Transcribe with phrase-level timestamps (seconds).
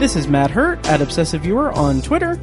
[0.00, 2.40] This is Matt Hurt at Obsessive Viewer on Twitter,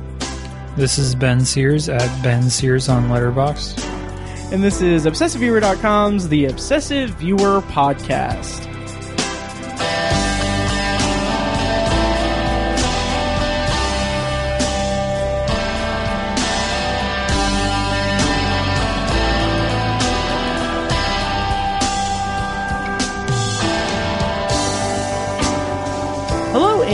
[0.76, 3.84] This is Ben Sears at Ben Sears on Letterboxd.
[4.54, 8.72] and this is ObsessiveViewer.com's The Obsessive Viewer Podcast.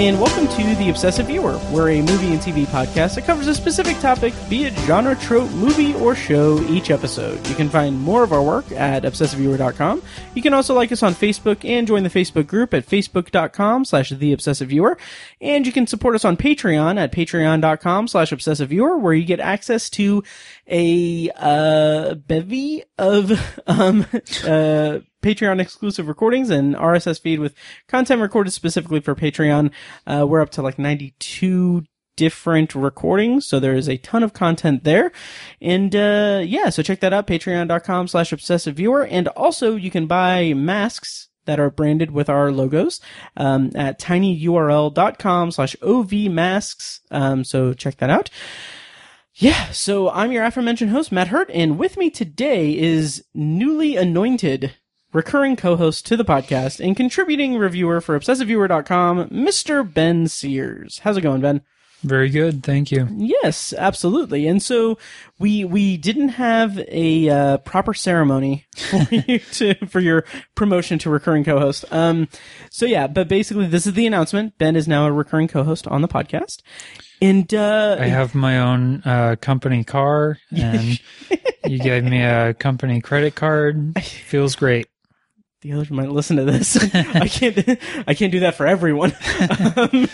[0.04, 1.58] And welcome to The Obsessive Viewer.
[1.72, 5.50] We're a movie and TV podcast that covers a specific topic, be it genre, trope,
[5.52, 7.48] movie, or show, each episode.
[7.48, 10.02] You can find more of our work at obsessiveviewer.com.
[10.34, 14.10] You can also like us on Facebook and join the Facebook group at facebook.com slash
[14.10, 14.98] The Obsessive Viewer.
[15.40, 19.40] And you can support us on Patreon at patreon.com slash Obsessive Viewer, where you get
[19.40, 20.22] access to
[20.68, 23.32] a uh, bevy of
[23.68, 24.06] um,
[24.46, 27.56] uh, Patreon exclusive recordings and RSS feed with
[27.88, 29.72] content recorded specifically for Patreon.
[30.06, 31.84] Uh, we're up to like 92
[32.16, 33.48] different recordings.
[33.48, 35.12] So there is a ton of content there.
[35.62, 37.28] And, uh, yeah, so check that out.
[37.28, 39.06] Patreon.com slash obsessive viewer.
[39.06, 43.02] And also you can buy masks that are branded with our logos,
[43.36, 47.00] um, at tinyurl.com slash ovmasks.
[47.12, 48.30] Um, so check that out.
[49.36, 54.76] Yeah, so I'm your aforementioned host, Matt Hurt, and with me today is newly anointed
[55.14, 59.94] recurring co-host to the podcast and contributing reviewer for obsessiveviewer.com, Mr.
[59.94, 61.00] Ben Sears.
[61.00, 61.62] How's it going, Ben?
[62.04, 63.08] Very good, thank you.
[63.16, 64.46] Yes, absolutely.
[64.46, 64.98] And so
[65.40, 71.10] we we didn't have a uh, proper ceremony for you to for your promotion to
[71.10, 71.86] recurring co-host.
[71.92, 72.28] Um
[72.70, 74.58] so yeah, but basically this is the announcement.
[74.58, 76.62] Ben is now a recurring co-host on the podcast.
[77.22, 81.00] And uh I have my own uh, company car, and
[81.66, 83.98] you gave me a company credit card.
[84.04, 84.88] Feels great.
[85.64, 86.78] The others might listen to this.
[86.94, 87.58] I can't.
[88.08, 89.16] I can't do that for everyone.
[89.76, 90.08] Um,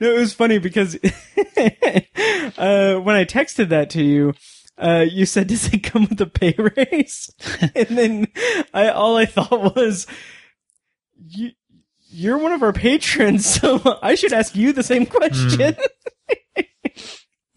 [0.00, 4.34] no, it was funny because uh, when I texted that to you,
[4.78, 7.32] uh, you said, "Does it come with a pay raise?"
[7.74, 8.26] and then
[8.72, 10.06] I all I thought was,
[11.28, 11.50] "You,
[12.08, 15.76] you're one of our patrons, so I should ask you the same question."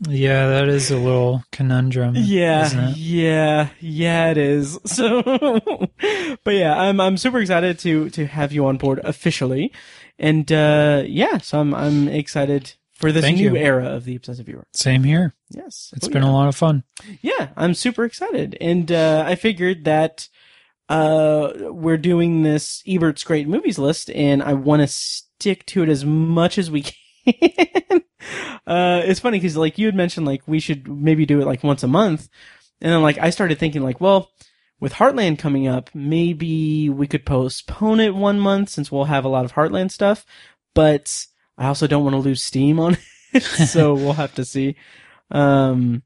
[0.07, 2.15] Yeah, that is a little conundrum.
[2.15, 2.97] isn't Yeah, it?
[2.97, 4.77] yeah, yeah, it is.
[4.85, 5.21] So,
[6.43, 9.71] but yeah, I'm I'm super excited to to have you on board officially,
[10.19, 13.55] and uh yeah, so I'm I'm excited for this Thank new you.
[13.55, 14.65] era of the obsessive viewer.
[14.73, 15.33] Same here.
[15.49, 16.29] Yes, It's Oh, been yeah.
[16.29, 16.83] a lot of fun.
[17.21, 20.29] yeah, I'm super excited, and uh I figured that
[20.89, 25.89] uh we're doing this Ebert's great movies list, and I want to stick to it
[25.89, 26.93] as much as we can.
[28.67, 31.63] uh, it's funny because like you had mentioned, like we should maybe do it like
[31.63, 32.29] once a month,
[32.81, 34.29] and then like I started thinking like, well,
[34.79, 39.29] with Heartland coming up, maybe we could postpone it one month since we'll have a
[39.29, 40.25] lot of Heartland stuff,
[40.73, 41.25] but
[41.57, 42.97] I also don't want to lose steam on
[43.33, 44.75] it, so we'll have to see.
[45.31, 46.03] Um,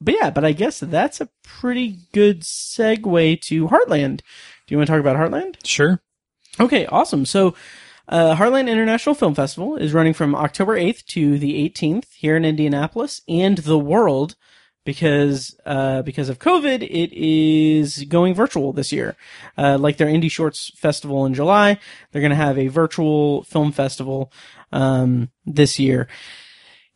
[0.00, 4.18] but yeah, but I guess that's a pretty good segue to Heartland.
[4.66, 5.56] Do you want to talk about Heartland?
[5.64, 6.00] Sure.
[6.60, 7.24] Okay, awesome.
[7.24, 7.54] So,
[8.08, 12.44] uh, Heartland International Film Festival is running from October 8th to the 18th here in
[12.44, 14.36] Indianapolis and the world
[14.84, 19.16] because, uh, because of COVID, it is going virtual this year.
[19.56, 21.78] Uh, like their Indie Shorts Festival in July,
[22.12, 24.30] they're going to have a virtual film festival,
[24.72, 26.06] um, this year.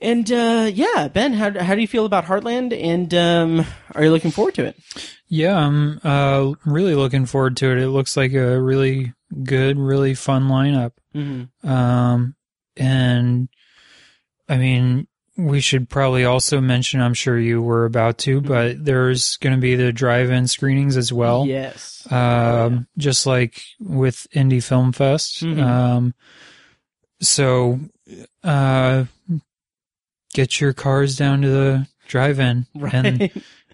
[0.00, 4.10] And, uh, yeah, Ben, how, how do you feel about Heartland and, um, are you
[4.10, 4.76] looking forward to it?
[5.28, 7.78] Yeah, I'm uh, really looking forward to it.
[7.78, 10.92] It looks like a really good, really fun lineup.
[11.14, 11.68] Mm-hmm.
[11.68, 12.34] Um,
[12.76, 13.48] and
[14.48, 15.06] I mean,
[15.36, 19.60] we should probably also mention, I'm sure you were about to, but there's going to
[19.60, 21.46] be the drive-in screenings as well.
[21.46, 22.10] yes.
[22.10, 25.44] Um, just like with Indie Film Fest.
[25.44, 25.62] Mhm.
[25.62, 26.14] Um,
[27.20, 27.78] so,
[28.42, 29.04] uh,
[30.34, 32.94] get your cars down to the drive-in right.
[32.94, 33.30] and,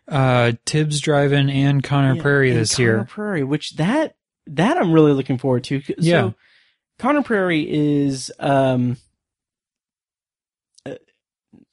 [0.09, 3.05] uh, Tibbs Drive-In and Conner Yeah, Prairie and this Conner year.
[3.09, 4.17] Prairie, which that
[4.47, 5.81] that I'm really looking forward to.
[5.83, 6.31] So, Yeah.
[6.99, 8.97] Conner Prairie is um,
[10.87, 10.95] uh,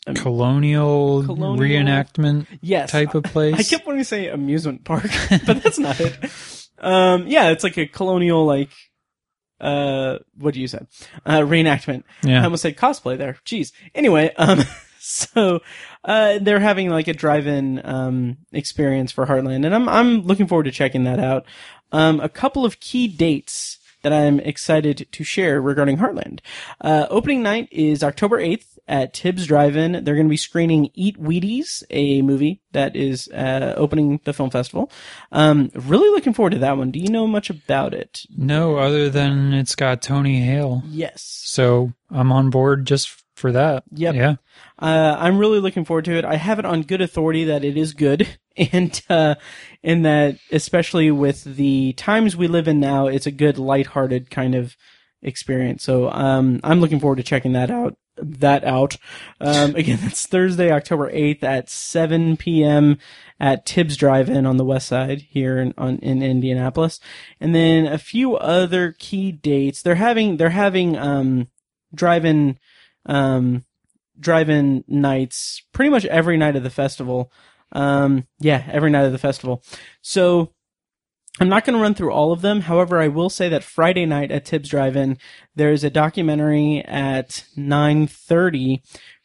[0.08, 3.56] um, Colonial, Colonial- reenactment yes type of place.
[3.56, 5.04] I kept wanting to say amusement park,
[5.46, 6.18] but that's not it.
[6.80, 8.72] Um, yeah, it's like a colonial like
[9.60, 10.80] uh, what do you say?
[11.24, 12.04] Uh, reenactment.
[12.24, 12.44] I yeah.
[12.44, 13.38] almost said cosplay there.
[13.46, 13.72] Jeez.
[13.94, 14.64] Anyway, um,
[15.00, 15.60] so
[16.04, 20.64] uh, they're having like a drive-in um experience for Heartland, and I'm I'm looking forward
[20.64, 21.46] to checking that out.
[21.92, 26.40] Um, a couple of key dates that I'm excited to share regarding Heartland.
[26.80, 30.04] Uh, opening night is October 8th at Tibbs Drive-In.
[30.04, 34.50] They're going to be screening Eat Wheaties, a movie that is uh, opening the film
[34.50, 34.92] festival.
[35.32, 36.92] Um, really looking forward to that one.
[36.92, 38.26] Do you know much about it?
[38.36, 40.84] No, other than it's got Tony Hale.
[40.88, 41.22] Yes.
[41.46, 43.84] So I'm on board just for that.
[43.92, 44.16] Yep.
[44.16, 44.36] Yeah.
[44.80, 46.24] Uh, I'm really looking forward to it.
[46.24, 48.28] I have it on good authority that it is good,
[48.58, 49.36] and uh,
[49.84, 54.56] in that, especially with the times we live in now, it's a good, lighthearted kind
[54.56, 54.78] of
[55.22, 55.84] experience.
[55.84, 57.98] So um, I'm looking forward to checking that out.
[58.18, 58.98] That out.
[59.40, 62.98] Um, again, that's Thursday, October 8th at 7 p.m.
[63.40, 67.00] at Tibbs Drive-In on the west side here in, on, in Indianapolis.
[67.40, 69.82] And then a few other key dates.
[69.82, 71.48] They're having, they're having, um,
[71.94, 72.58] drive-in,
[73.06, 73.66] um,
[74.20, 77.32] drive-in nights pretty much every night of the festival.
[77.72, 79.64] Um, yeah, every night of the festival.
[80.02, 80.54] So
[81.40, 82.62] I'm not going to run through all of them.
[82.62, 85.18] However, I will say that Friday night at Tibbs Drive-In,
[85.56, 88.82] there is a documentary at 9:30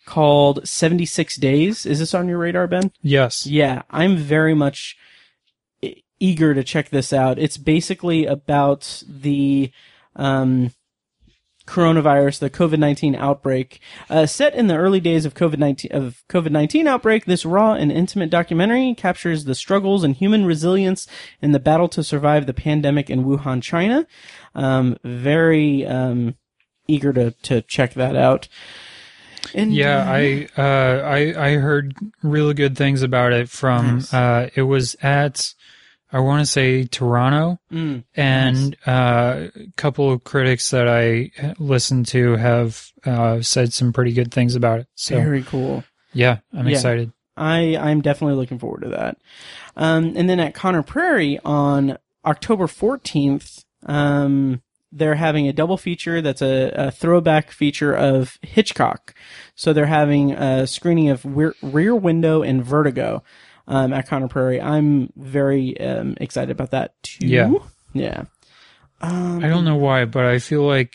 [0.06, 1.84] called 76 Days.
[1.84, 2.92] Is this on your radar, Ben?
[3.02, 3.46] Yes.
[3.46, 4.96] Yeah, I'm very much
[6.20, 7.38] eager to check this out.
[7.38, 9.72] It's basically about the
[10.14, 10.70] um,
[11.66, 16.22] coronavirus, the COVID nineteen outbreak, uh, set in the early days of COVID nineteen of
[16.28, 17.24] COVID nineteen outbreak.
[17.24, 21.06] This raw and intimate documentary captures the struggles and human resilience
[21.42, 24.06] in the battle to survive the pandemic in Wuhan, China.
[24.54, 26.36] Um, very um,
[26.86, 28.48] eager to to check that out.
[29.54, 34.14] And Yeah, I uh, I I heard really good things about it from Nice.
[34.14, 35.54] uh, it was at
[36.16, 42.06] I want to say Toronto, Mm, and uh, a couple of critics that I listened
[42.08, 44.86] to have uh, said some pretty good things about it.
[44.94, 45.84] So very cool.
[46.14, 46.74] yeah, I'm Yeah.
[46.76, 47.12] excited.
[47.36, 49.18] I I'm definitely looking forward to that.
[49.76, 56.22] Um, and then at Conner Prairie on October 14th, um, they're having a double feature
[56.22, 59.14] that's a, a throwback feature of Hitchcock.
[59.54, 61.26] So they're having a screening of
[61.62, 63.22] Rear Window and Vertigo
[63.66, 64.60] um, at Conner Prairie.
[64.60, 67.26] I'm very um, excited about that too.
[67.26, 67.52] Yeah.
[67.92, 68.24] Yeah.
[69.00, 70.94] Um, I don't know why, but I feel like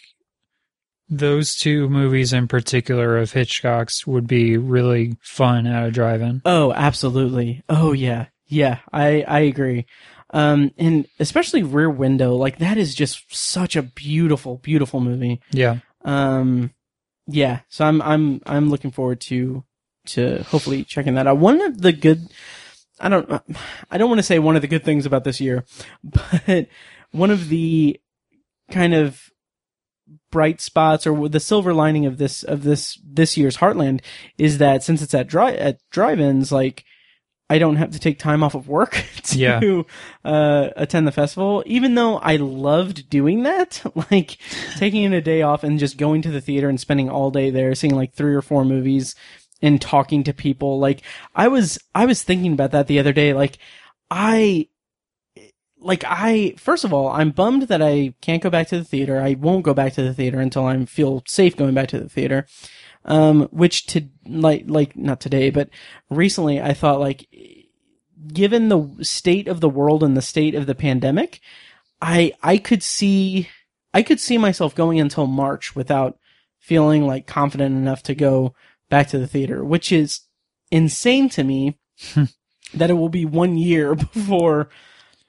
[1.09, 6.41] those two movies in particular of Hitchcock's would be really fun at a drive-in.
[6.45, 7.63] Oh, absolutely.
[7.67, 8.27] Oh yeah.
[8.47, 9.85] Yeah, I I agree.
[10.31, 15.41] Um and especially Rear Window, like that is just such a beautiful beautiful movie.
[15.51, 15.79] Yeah.
[16.05, 16.71] Um
[17.27, 19.65] yeah, so I'm I'm I'm looking forward to
[20.07, 21.37] to hopefully checking that out.
[21.37, 22.29] One of the good
[23.01, 23.29] I don't
[23.89, 25.65] I don't want to say one of the good things about this year,
[26.03, 26.67] but
[27.11, 27.99] one of the
[28.69, 29.29] kind of
[30.31, 34.01] bright spots or the silver lining of this of this this year's Heartland
[34.37, 36.85] is that since it's at dri at drive-ins like
[37.49, 39.81] I don't have to take time off of work to Yeah.
[40.23, 44.37] uh, attend the festival, even though I loved doing that, like
[44.77, 47.49] taking in a day off and just going to the theater and spending all day
[47.49, 49.15] there, seeing like three or four movies
[49.61, 50.79] and talking to people.
[50.79, 51.01] Like
[51.35, 53.33] I was, I was thinking about that the other day.
[53.33, 53.57] Like
[54.09, 54.67] I,
[55.79, 59.19] like I, first of all, I'm bummed that I can't go back to the theater.
[59.19, 62.09] I won't go back to the theater until I feel safe going back to the
[62.09, 62.45] theater.
[63.03, 65.69] Um, which to like, like not today, but
[66.11, 67.27] recently I thought like,
[68.27, 71.39] given the state of the world and the state of the pandemic,
[72.01, 73.49] I I could see
[73.93, 76.17] I could see myself going until March without
[76.59, 78.53] feeling like confident enough to go
[78.91, 80.19] back to the theater, which is
[80.69, 81.79] insane to me
[82.75, 84.69] that it will be one year before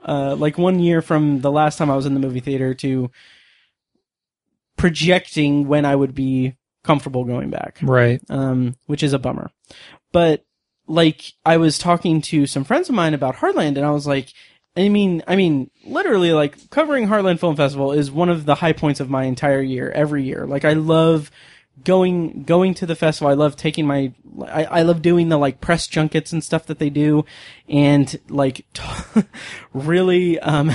[0.05, 3.11] uh like one year from the last time I was in the movie theater to
[4.77, 8.21] projecting when I would be comfortable going back Right.
[8.29, 9.51] um, which is a bummer.
[10.13, 10.45] But
[10.87, 14.33] like, I was talking to some friends of mine about Heartland, and I was like,
[14.77, 18.73] I mean, I mean, literally, like covering Heartland Film Festival is one of the high
[18.73, 20.45] points of my entire year, every year.
[20.47, 21.31] Like, I love
[21.85, 23.31] going going to the festival.
[23.31, 24.13] I love taking my,
[24.47, 27.25] I, I love doing the like press junkets and stuff that they do,
[27.69, 28.65] and like
[29.73, 30.73] really um,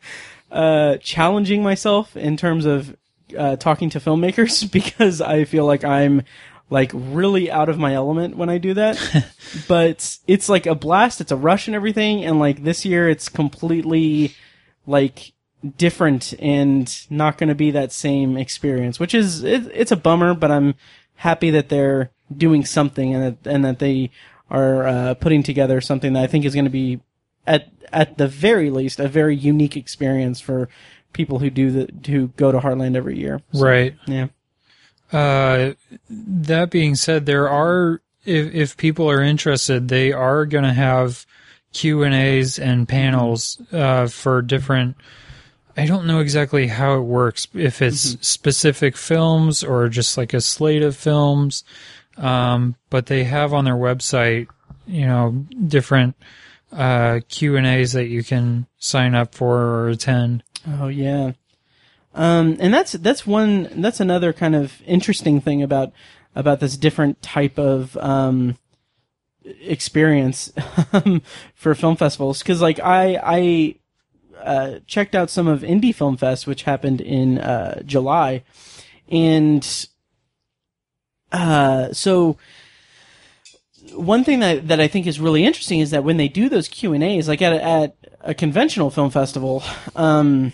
[0.50, 2.96] uh, challenging myself in terms of
[3.36, 6.22] uh, talking to filmmakers because I feel like I'm
[6.70, 8.98] like really out of my element when I do that.
[9.68, 11.20] but it's like a blast.
[11.20, 12.24] It's a rush and everything.
[12.24, 14.34] And like this year, it's completely
[14.86, 15.33] like
[15.76, 20.34] different and not going to be that same experience, which is it, it's a bummer.
[20.34, 20.74] But I'm
[21.16, 24.10] happy that they're doing something and that and that they
[24.50, 27.00] are uh, putting together something that I think is going to be
[27.46, 30.68] at at the very least a very unique experience for
[31.12, 33.40] people who do the who go to Heartland every year.
[33.52, 33.94] So, Right.
[34.06, 34.28] Yeah.
[35.12, 35.74] Uh,
[36.08, 41.26] that being said, there are if if people are interested, they are going to have
[41.72, 44.96] Q and A's and panels uh, for different
[45.76, 50.40] I don't know exactly how it works, if it's specific films or just like a
[50.40, 51.64] slate of films.
[52.16, 54.48] Um, but they have on their website,
[54.86, 55.32] you know,
[55.66, 56.16] different
[56.72, 60.44] uh, Q and A's that you can sign up for or attend.
[60.78, 61.32] Oh yeah.
[62.14, 65.92] Um, and that's that's one that's another kind of interesting thing about
[66.36, 68.56] about this different type of um,
[69.44, 70.52] experience
[70.92, 71.22] um,
[71.54, 73.74] for film festivals because like I I
[74.44, 78.42] uh, checked out some of Indie Film Fest which happened in uh, July.
[79.08, 79.86] And
[81.32, 82.36] uh, so
[83.94, 86.68] one thing that, that I think is really interesting is that when they do those
[86.68, 89.62] Q and A's, like at a, at a conventional film festival,
[89.96, 90.52] um,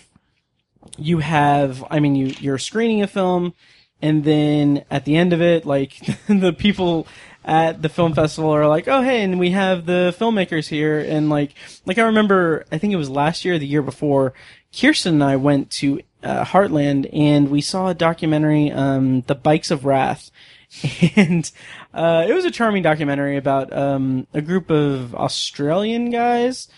[0.98, 3.54] you have, I mean, you you're screening a film,
[4.02, 5.96] and then at the end of it, like
[6.28, 7.06] the people
[7.44, 11.30] at the film festival are like, "Oh, hey, and we have the filmmakers here," and
[11.30, 11.54] like,
[11.86, 14.34] like I remember, I think it was last year, or the year before,
[14.78, 19.70] Kirsten and I went to uh, Heartland, and we saw a documentary, um, "The Bikes
[19.70, 20.30] of Wrath."
[21.16, 21.50] and
[21.92, 26.68] uh, it was a charming documentary about um, a group of Australian guys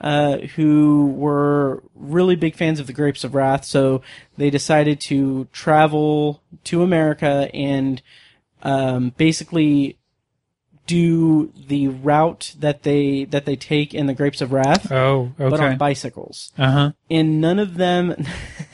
[0.00, 3.64] uh, who were really big fans of the Grapes of Wrath.
[3.64, 4.02] So
[4.36, 8.00] they decided to travel to America and
[8.62, 9.98] um, basically
[10.96, 15.50] do the route that they that they take in the Grapes of Wrath, Oh, okay.
[15.50, 16.92] but on bicycles Uh huh.
[17.10, 18.02] and none of them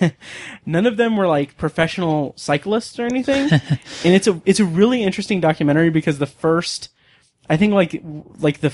[0.67, 3.51] none of them were like professional cyclists or anything
[4.05, 6.91] and it's a it's a really interesting documentary because the first
[7.51, 8.03] i think like
[8.41, 8.73] like the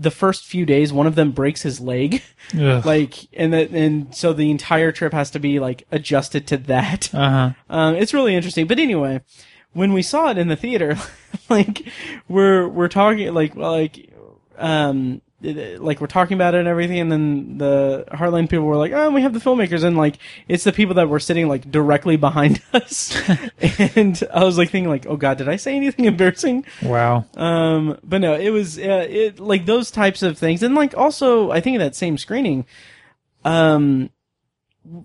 [0.00, 2.22] the first few days one of them breaks his leg
[2.54, 7.12] like and that and so the entire trip has to be like adjusted to that
[7.14, 7.50] Uh huh.
[7.68, 8.66] um, it's really interesting.
[8.66, 9.20] But anyway,
[9.76, 10.96] when we saw it in the theater,
[11.48, 11.86] like
[12.28, 14.10] we're we're talking like like
[14.56, 18.92] um like we're talking about it and everything, and then the Heartland people were like,
[18.92, 20.16] "Oh, we have the filmmakers," and like
[20.48, 23.14] it's the people that were sitting like directly behind us,
[23.78, 27.26] and I was like thinking like, "Oh God, did I say anything embarrassing?" Wow.
[27.36, 31.50] Um, but no, it was uh, it like those types of things, and like also
[31.50, 32.64] I think in that same screening,
[33.44, 34.08] um,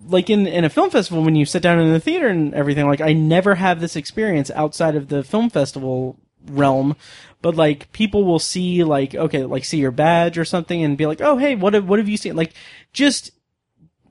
[0.08, 2.86] like in in a film festival when you sit down in the theater and everything,
[2.86, 6.16] like I never have this experience outside of the film festival
[6.48, 6.96] realm,
[7.40, 11.06] but like people will see like okay, like see your badge or something and be
[11.06, 12.36] like, oh hey, what have, what have you seen?
[12.36, 12.52] Like
[12.92, 13.30] just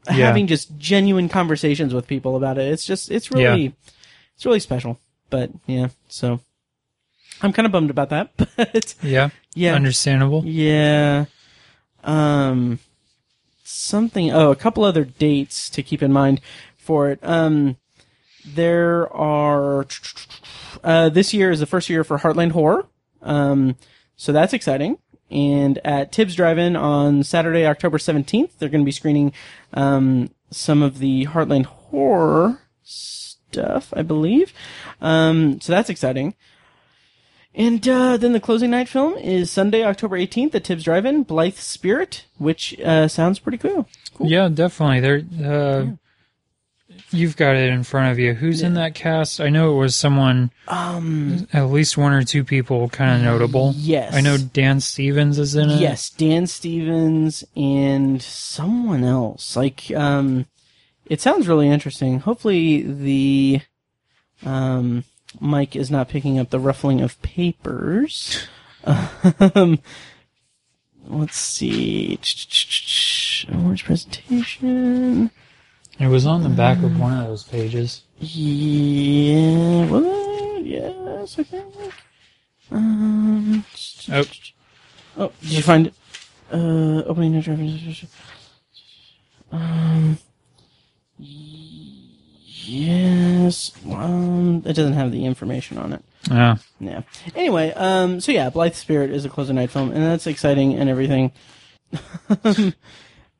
[0.07, 0.25] Yeah.
[0.27, 2.71] having just genuine conversations with people about it.
[2.71, 3.73] It's just it's really
[4.35, 4.99] it's really special.
[5.29, 6.39] But yeah, so.
[7.43, 9.29] I'm kind of bummed about that, but Yeah.
[9.55, 10.43] yeah, Understandable.
[10.45, 11.25] yeah.
[12.03, 12.77] Um,
[13.71, 14.31] something.
[14.31, 16.41] Oh, a couple other dates to keep in mind
[16.77, 17.19] for it.
[17.23, 17.77] Um,
[18.45, 19.85] there are.
[20.83, 22.87] Uh, this year is the first year for Heartland Horror.
[23.21, 23.75] Um,
[24.15, 24.97] so that's exciting.
[25.29, 29.31] And at Tibbs Drive-In on Saturday, October seventeenth, they're going to be screening
[29.73, 34.53] um, some of the Heartland Horror stuff, I believe.
[34.99, 36.35] Um, so that's exciting.
[37.53, 41.55] And uh, then the closing night film is Sunday, October 18th at Tibbs Drive-In, Blithe
[41.55, 43.87] Spirit, which uh, sounds pretty cool.
[44.13, 44.27] Cool.
[44.29, 45.01] Yeah, definitely.
[45.01, 45.85] There, uh,
[47.11, 48.33] you've got it in front of you.
[48.35, 49.41] Who's in that cast?
[49.41, 53.73] I know it was someone, Um, at least one or two people, kind of notable.
[53.75, 54.13] yes.
[54.15, 55.81] I know Dan Stevens is in it.
[55.81, 59.57] yes, Dan Stevens and someone else.
[59.57, 60.45] Like, um,
[61.05, 62.19] it sounds really interesting.
[62.19, 63.61] Hopefully the
[64.45, 65.03] um,
[65.39, 68.47] mic is not picking up the ruffling of papers.
[69.55, 69.79] um,
[71.07, 72.19] let's see.
[73.53, 75.31] Orange presentation.
[75.99, 78.01] It was on the back of one of those pages.
[78.19, 81.93] Yeah, well, yes, I think.
[82.71, 83.65] Um,
[84.09, 84.23] Oh,
[85.17, 85.93] oh, did you find it?
[86.51, 87.63] Uh, opening no driver.
[89.51, 90.17] Um,
[92.63, 93.71] yes.
[93.89, 96.03] Um, it doesn't have the information on it.
[96.29, 96.57] yeah.
[96.79, 97.01] Yeah.
[97.35, 100.89] Anyway, um, so yeah, Blithe Spirit is a closing night film, and that's exciting and
[100.89, 101.31] everything.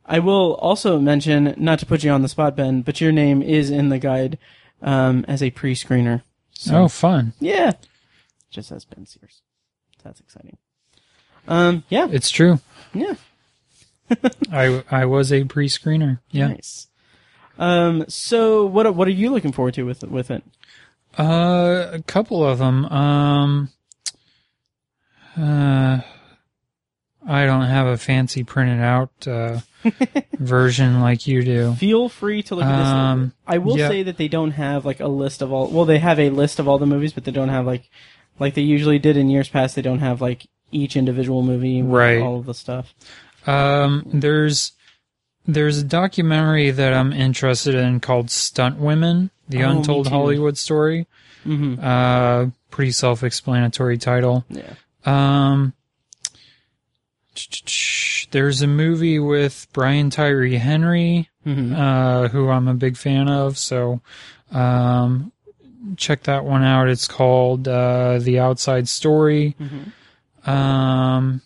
[0.06, 3.42] I will also mention, not to put you on the spot, Ben, but your name
[3.42, 4.38] is in the guide
[4.82, 6.24] um, as a pre-screener.
[6.54, 7.34] So, Oh, fun.
[7.40, 7.74] yeah,
[8.50, 9.42] just as Ben Sears.
[10.04, 10.58] That's exciting.
[11.48, 12.60] Um, yeah, It's true.
[12.94, 13.14] yeah,
[14.52, 16.20] I I was a pre-screener.
[16.32, 16.50] Yeah.
[16.50, 16.88] nice.
[17.58, 20.44] Um, so what what are you looking forward to with with it?
[21.18, 22.86] Uh, a couple of them.
[22.86, 23.70] Um,
[25.38, 26.02] uh,
[27.28, 29.60] I don't have a fancy printed out uh,
[30.40, 31.74] version like you do.
[31.76, 32.88] Feel free to look at this.
[32.88, 33.90] Um, I will yeah.
[33.90, 35.68] say that they don't have like a list of all.
[35.68, 37.90] Well, they have a list of all the movies, but they don't have like
[38.40, 39.76] like they usually did in years past.
[39.76, 42.22] They don't have like each individual movie, Right.
[42.22, 42.94] All of the stuff.
[43.46, 44.74] Um, there's
[45.54, 50.08] there's a documentary that I'm interested in called Stunt Women: The Oh, Untold.
[50.08, 51.08] Hollywood Story.
[51.44, 54.46] hmm Uh, pretty self-explanatory title.
[54.50, 54.74] Yeah.
[55.06, 55.74] Um,
[58.32, 63.58] there's a movie with Brian Tyree Henry, hmm uh, who I'm a big fan of.
[63.58, 64.02] So,
[64.52, 65.32] um,
[65.98, 66.88] check that one out.
[66.90, 69.56] It's called uh, The Outside Story.
[69.58, 71.42] hmm Um,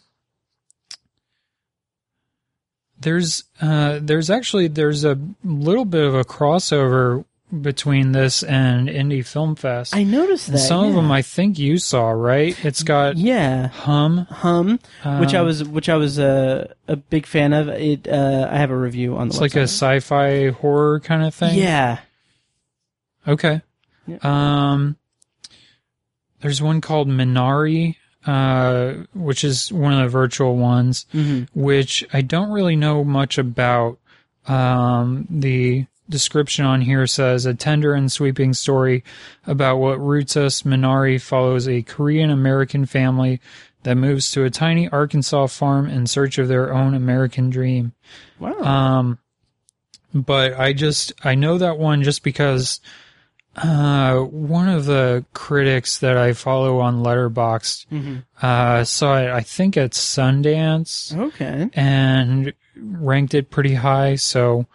[2.99, 7.25] there's uh, there's actually there's a little bit of a crossover
[7.61, 9.95] between this and Indie Film Fest.
[9.95, 10.61] I noticed And that.
[10.61, 12.57] some of them I think you saw, right?
[12.65, 13.67] It's got Yeah.
[13.67, 14.79] Hum, Hum,
[15.19, 17.69] which I um, was, which I was uh, a big fan of.
[17.69, 21.33] It, uh, I have a review on the It's like a sci-fi horror kind of
[21.35, 21.57] thing.
[21.57, 21.99] Yeah.
[23.27, 23.61] Okay.
[24.07, 24.17] Yeah.
[24.23, 24.97] Um,
[26.41, 27.95] there's one called Minari,
[28.25, 33.37] uh, which is one of the virtual ones, hmm which I don't really know much
[33.37, 33.99] about.
[34.47, 39.03] Um, the description on here says a tender and sweeping story
[39.47, 40.61] about what roots us.
[40.61, 43.41] Minari follows a Korean American family
[43.83, 47.93] that moves to a tiny Arkansas farm in search of their own American dream.
[48.39, 48.59] Wow.
[48.59, 49.19] Um,
[50.13, 52.79] but I just I know that one just because
[53.55, 59.29] uh, one of the critics that I follow on Letterboxd hmm uh, saw it.
[59.29, 61.69] I think at Sundance Okay.
[61.73, 64.15] and ranked it pretty high.
[64.15, 64.65] So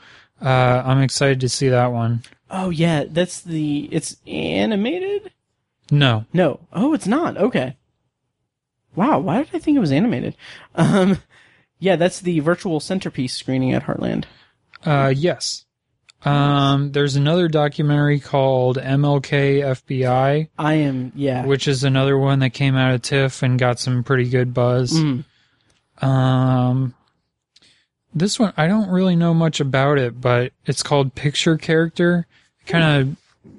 [0.43, 2.23] uh, I'm excited to see that one.
[2.51, 3.89] Oh yeah, that's the.
[3.93, 5.31] It's animated.
[5.93, 6.61] No, No.
[6.73, 7.37] Oh, it's not.
[7.37, 7.77] Okay.
[8.95, 9.19] Wow.
[9.21, 10.35] Why did I think it was animated?
[10.75, 11.19] Um.
[11.83, 14.25] Yeah, that's the virtual centerpiece screening at Heartland.
[14.85, 15.65] uh, yes.
[16.23, 21.13] Um, there's another documentary called MLK FBI, I am.
[21.15, 21.47] Yeah.
[21.47, 24.93] which is another one that came out of TIFF and got some pretty good buzz.
[24.93, 25.25] Mm.
[26.03, 26.95] Um,
[28.15, 32.27] this one I don't really know much about it, but it's called Picture Character.
[32.61, 33.17] It kind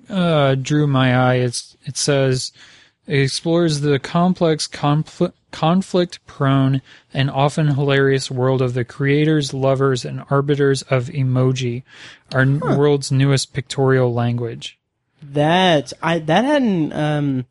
[0.10, 1.36] of uh, drew my eye.
[1.36, 2.52] It's it says
[3.08, 4.68] it explores the complex,
[5.52, 6.82] conflict, conflict-prone,
[7.14, 11.84] and often hilarious world of the creators, lovers, and arbiters of emoji,
[12.34, 14.80] our n- world's newest pictorial language.
[15.22, 17.46] That I that hadn't um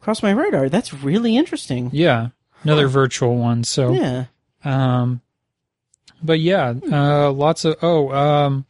[0.00, 0.68] crossed my radar.
[0.68, 1.90] That's really interesting.
[1.92, 2.28] Yeah,
[2.62, 3.64] another virtual one.
[3.64, 4.24] So Yeah.
[4.64, 5.22] Um,
[6.22, 8.66] but yeah, uh, lots of, oh, um,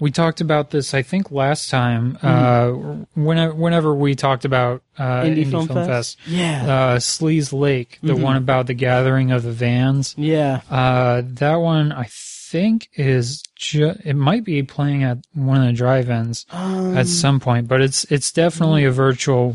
[0.00, 2.70] we talked about this, I think last time, uh,
[3.14, 6.18] whenever, whenever we talked about, uh, Indie, Film, Fest.
[6.26, 6.64] Yeah.
[6.64, 8.20] uh, Sleaze Lake, the Mhm.
[8.20, 10.14] one about the gathering of the vans.
[10.18, 10.60] yeah.
[10.70, 15.72] Uh, that one I think is ju- it might be playing at one of the
[15.72, 19.54] drive-ins Um, at some point, but it's, it's definitely a virtual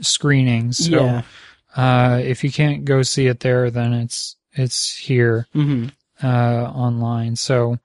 [0.00, 0.72] screening.
[0.72, 1.22] So, yeah.
[1.76, 5.86] uh, if you can't go see it there, then it's, it's here hmm
[6.22, 6.26] uh,
[6.74, 7.36] online.
[7.36, 7.78] So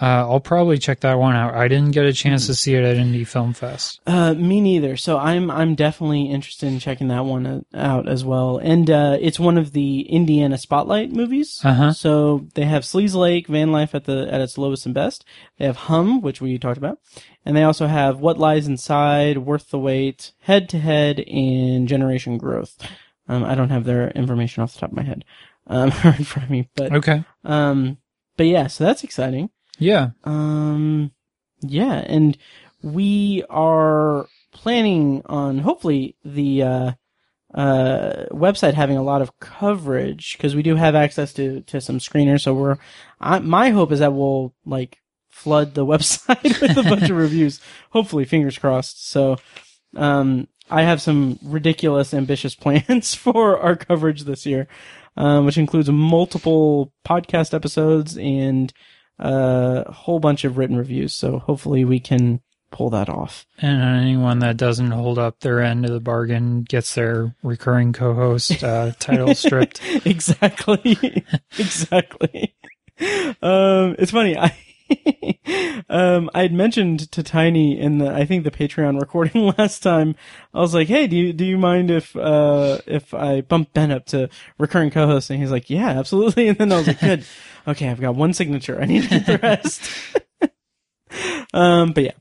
[0.00, 1.54] uh, I'll probably check that one out.
[1.54, 4.00] I didn't get a chance to see it at Indie Film Fest.
[4.06, 4.96] Uh, me neither.
[4.96, 8.58] So I'm I'm definitely interested in checking that one out as well.
[8.58, 11.60] And uh, it's one of the Indiana Spotlight movies.
[11.64, 11.92] Uh-huh.
[11.92, 15.24] So they have Sleaze Lake, Van Life at the at its lowest and best.
[15.58, 17.00] They have Hum, which we talked about,
[17.44, 22.38] and they also have What Lies Inside, Worth the Wait, Head to Head, and Generation
[22.38, 22.76] Growth.
[23.26, 25.24] Um, I don't have their information off the top of my head
[25.66, 27.24] um, in front of me, but Okay.
[27.44, 27.98] um,
[28.36, 29.50] but yeah, so that's exciting.
[29.78, 30.10] Yeah.
[30.24, 31.12] Um,
[31.60, 32.36] yeah, and
[32.82, 36.92] we are planning on hopefully the uh,
[37.54, 41.98] uh, website having a lot of coverage because we do have access to to some
[41.98, 42.42] screeners.
[42.42, 42.78] So we're,
[43.20, 47.60] I, my hope is that we'll like flood the website with a bunch of reviews.
[47.90, 49.08] Hopefully, fingers crossed.
[49.08, 49.36] So,
[49.96, 54.68] um, I have some ridiculous, ambitious plans for our coverage this year,
[55.16, 58.72] um, which includes multiple podcast episodes and
[59.18, 61.14] a whole bunch of written reviews.
[61.14, 63.46] So hopefully we can pull that off.
[63.58, 68.62] And anyone that doesn't hold up their end of the bargain gets their recurring co-host
[68.62, 69.80] uh, title stripped.
[70.04, 71.24] exactly.
[71.58, 72.54] exactly.
[73.42, 74.36] Um, it's funny.
[74.36, 74.54] I,
[75.88, 80.14] um, I had mentioned to Tiny in the, I think the Patreon recording last time,
[80.52, 83.90] I was like, Hey, do you, do you mind if, uh, if I bump Ben
[83.90, 84.28] up to
[84.58, 85.30] recurring co-host?
[85.30, 86.48] And he's like, yeah, absolutely.
[86.48, 87.24] And then I was like, good.
[87.68, 87.88] Okay.
[87.88, 88.80] I've got one signature.
[88.80, 89.82] I need to get the rest.
[91.54, 92.12] um, but yeah,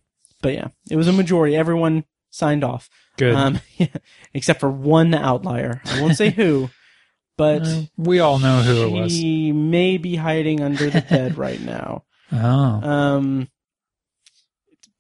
[0.42, 1.56] but yeah, it was a majority.
[1.56, 2.90] Everyone signed off.
[3.18, 3.34] Good.
[3.34, 3.88] Um, yeah,
[4.34, 5.82] except for one outlier.
[5.86, 6.70] I won't say who,
[7.38, 9.12] but Uh, we all know who it was.
[9.16, 12.04] she may be hiding under the bed right now.
[12.32, 12.38] Oh.
[12.38, 13.48] Um,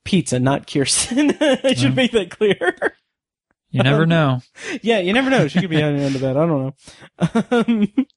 [0.05, 1.35] pizza, not Kirsten.
[1.41, 1.95] I should Oh.
[1.95, 2.75] make that clear.
[3.69, 4.41] You never know.
[4.81, 5.47] yeah, you never know.
[5.49, 6.37] She could be hiding under the bed.
[6.37, 7.47] I don't know.
[7.51, 8.07] Um,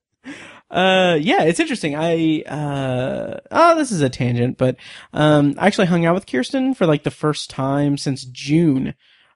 [0.70, 1.96] uh, yeah, it's interesting.
[1.96, 4.76] I, uh, oh, this is a tangent, but,
[5.12, 8.94] um, I actually hung out with Kirsten for like the first time since June,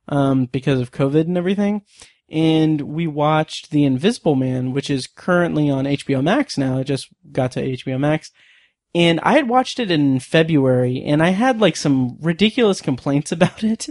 [0.09, 1.83] um, because of COVID and everything.
[2.31, 6.79] And we watched The Invisible Man, which is currently on HBO Max now.
[6.79, 8.31] It just got to HBO Max.
[8.95, 13.65] And I had watched it in February and I had like some ridiculous complaints about
[13.65, 13.89] it.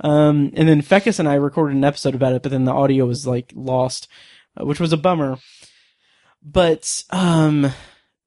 [0.00, 3.06] Um, and then Fecus and I recorded an episode about it, but then the audio
[3.06, 4.08] was like lost,
[4.60, 5.38] uh, which was a bummer.
[6.44, 7.72] But, um,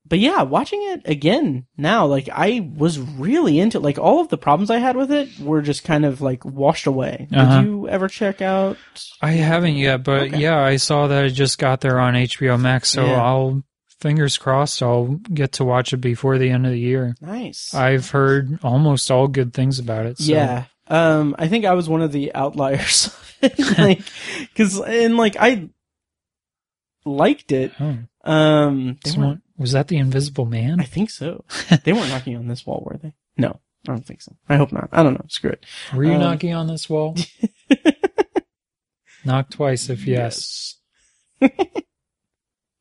[0.07, 4.37] but yeah, watching it again now, like I was really into like all of the
[4.37, 7.27] problems I had with it were just kind of like washed away.
[7.33, 7.61] Uh-huh.
[7.61, 8.77] Did you ever check out?
[9.21, 10.37] I haven't yet, but Okay.
[10.37, 13.21] yeah, I saw that it just got there on HBO Max, so Yeah.
[13.23, 13.63] I'll
[13.99, 17.15] fingers crossed I'll get to watch it before the end of the year.
[17.21, 17.73] Nice.
[17.73, 20.19] I've heard almost all good things about it.
[20.19, 20.31] So.
[20.31, 20.65] Yeah.
[20.87, 23.09] Um, I think I was one of the outliers.
[23.79, 24.01] like,
[24.55, 25.69] cause, and like, I
[27.05, 27.71] liked it.
[28.23, 30.81] Um, someone- was that the Invisible Man?
[30.81, 31.45] I think so.
[31.83, 33.13] they weren't knocking on this wall, were they?
[33.37, 34.35] No, I don't think so.
[34.49, 34.89] I hope not.
[34.91, 35.25] I don't know.
[35.29, 35.65] Screw it.
[35.93, 37.15] Were you um, knocking on this wall?
[39.25, 40.75] Knock twice if yes.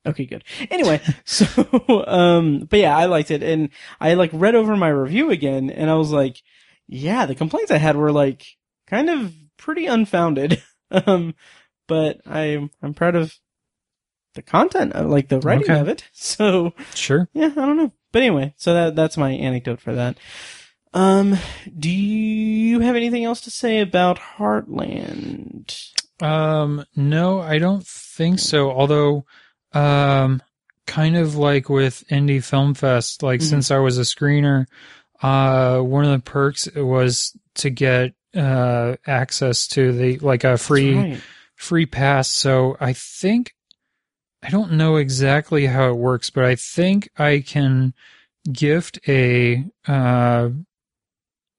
[0.07, 0.43] Okay, good.
[0.69, 5.31] Anyway, so, um, but yeah, I liked it and I like read over my review
[5.31, 6.43] again and I was like,
[6.87, 8.45] yeah, the complaints I had were like
[8.85, 10.61] kind of pretty unfounded.
[10.91, 11.33] um,
[11.87, 13.33] but I, I'm proud of
[14.35, 15.79] the content, of, like the writing Okay.
[15.79, 16.03] of it.
[16.13, 17.27] So Sure.
[17.33, 17.91] yeah, I don't know.
[18.11, 20.17] But anyway, so that, that's my anecdote for that.
[20.93, 21.37] Um,
[21.77, 25.91] do you have anything else to say about Heartland?
[26.21, 28.71] Um, no, I don't think so.
[28.71, 29.25] Although,
[29.73, 30.41] um,
[30.87, 33.49] kind of like with Indie Film Fest, like Mhm.
[33.49, 34.65] since I was a screener,
[35.21, 40.93] uh, one of the perks was to get uh access to the like a free
[40.95, 41.21] right.
[41.55, 42.29] free pass.
[42.29, 43.53] So I think
[44.45, 47.93] I don't know exactly how it works, but I think I can
[48.51, 50.49] gift a uh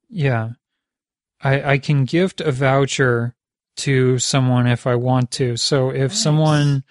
[0.08, 0.50] yeah.
[1.42, 3.34] I I can gift a voucher
[3.78, 5.56] to someone if I want to.
[5.56, 6.22] So if Nice.
[6.22, 6.84] someone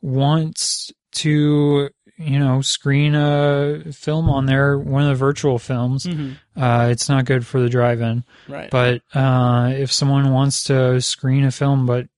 [0.00, 6.36] wants to, you know, screen a film on there, one of the virtual films, Mhm.
[6.56, 8.24] uh, it's not good for the drive-in.
[8.48, 8.70] Right.
[8.70, 12.08] But uh, if someone wants to screen a film but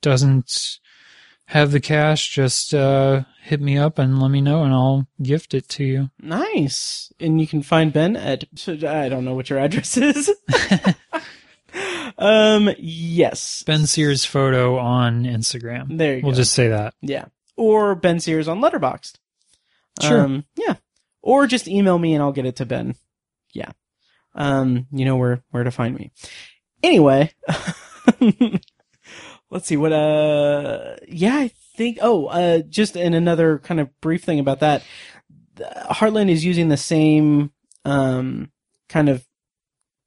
[0.00, 0.78] doesn't
[1.52, 5.54] have the cash, just uh, hit me up and let me know, and I'll gift
[5.54, 6.10] it to you.
[6.20, 7.12] Nice.
[7.20, 8.44] And you can find Ben at
[8.84, 10.30] I don't know what your address is.
[12.18, 13.62] um yes.
[13.66, 15.96] Ben Sears photo on Instagram.
[15.98, 16.36] There you We'll go.
[16.36, 16.94] just say that.
[17.00, 17.26] yeah.
[17.56, 19.14] Or Ben Sears on Letterboxd.
[20.00, 20.20] Sure.
[20.20, 20.74] Um yeah.
[21.22, 22.94] Or just email me and I'll get it to Ben.
[23.54, 23.70] Yeah.
[24.34, 26.12] Um you know where where to find me.
[26.82, 27.30] Anyway,
[29.52, 34.24] let's see what uh yeah, I think oh, uh just in another kind of brief
[34.24, 34.82] thing about that.
[35.58, 37.52] Heartland is using the same
[37.84, 38.50] um
[38.88, 39.24] kind of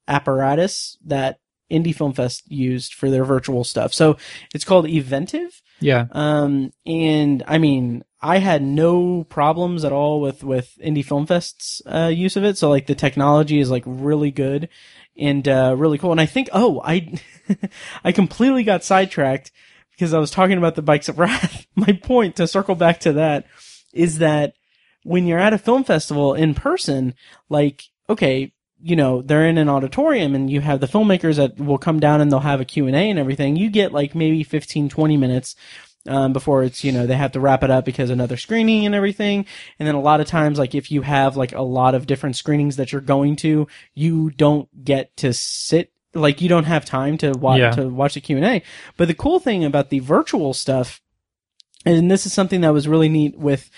[0.08, 1.40] apparatus that
[1.72, 3.94] Indie Film Fest used for their virtual stuff.
[3.94, 4.18] So
[4.54, 5.62] it's called Eventive.
[5.80, 6.06] Yeah.
[6.12, 11.82] Um, and I mean, I had no problems at all with, with Indie Film Fest's,
[11.86, 12.58] uh, use of it.
[12.58, 14.70] So like the technology is like really good
[15.18, 16.12] and, uh, really cool.
[16.12, 17.20] And I think, oh, I,
[18.04, 19.52] I completely got sidetracked
[19.92, 21.66] because I was talking about the Bikes of Wrath.
[21.76, 23.46] My point to circle back to that
[23.94, 24.56] is that
[25.04, 27.14] when you're at a film festival in person,
[27.50, 28.52] like, okay,
[28.82, 32.22] you know, they're in an auditorium and you have the filmmakers that will come down
[32.22, 33.56] and they'll have a Q&A and everything.
[33.56, 35.56] You get like maybe 15, 20 minutes
[36.08, 38.94] um, before it's, you know, they have to wrap it up because another screening and
[38.94, 39.46] everything.
[39.80, 42.36] And then a lot of times, like if you have like a lot of different
[42.36, 47.18] screenings that you're going to, you don't get to sit, like you don't have time
[47.20, 47.72] to watch, Yeah.
[47.72, 48.62] to watch the Q&A.
[48.98, 51.02] But the cool thing about the virtual stuff,
[51.86, 53.70] and this is something that was really neat with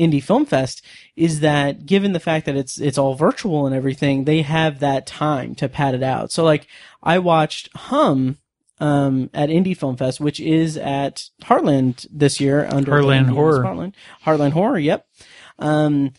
[0.00, 0.82] Indie Film Fest,
[1.16, 5.06] is that given the fact that it's it's all virtual and everything, they have that
[5.06, 6.32] time to pad it out.
[6.32, 6.66] So like
[7.02, 8.38] I watched Hum
[8.80, 13.62] um at Indie Film Fest, which is at Heartland this year under Heartland Horror.
[13.62, 15.06] Heartland, Heartland Horror, yep.
[15.58, 16.12] Um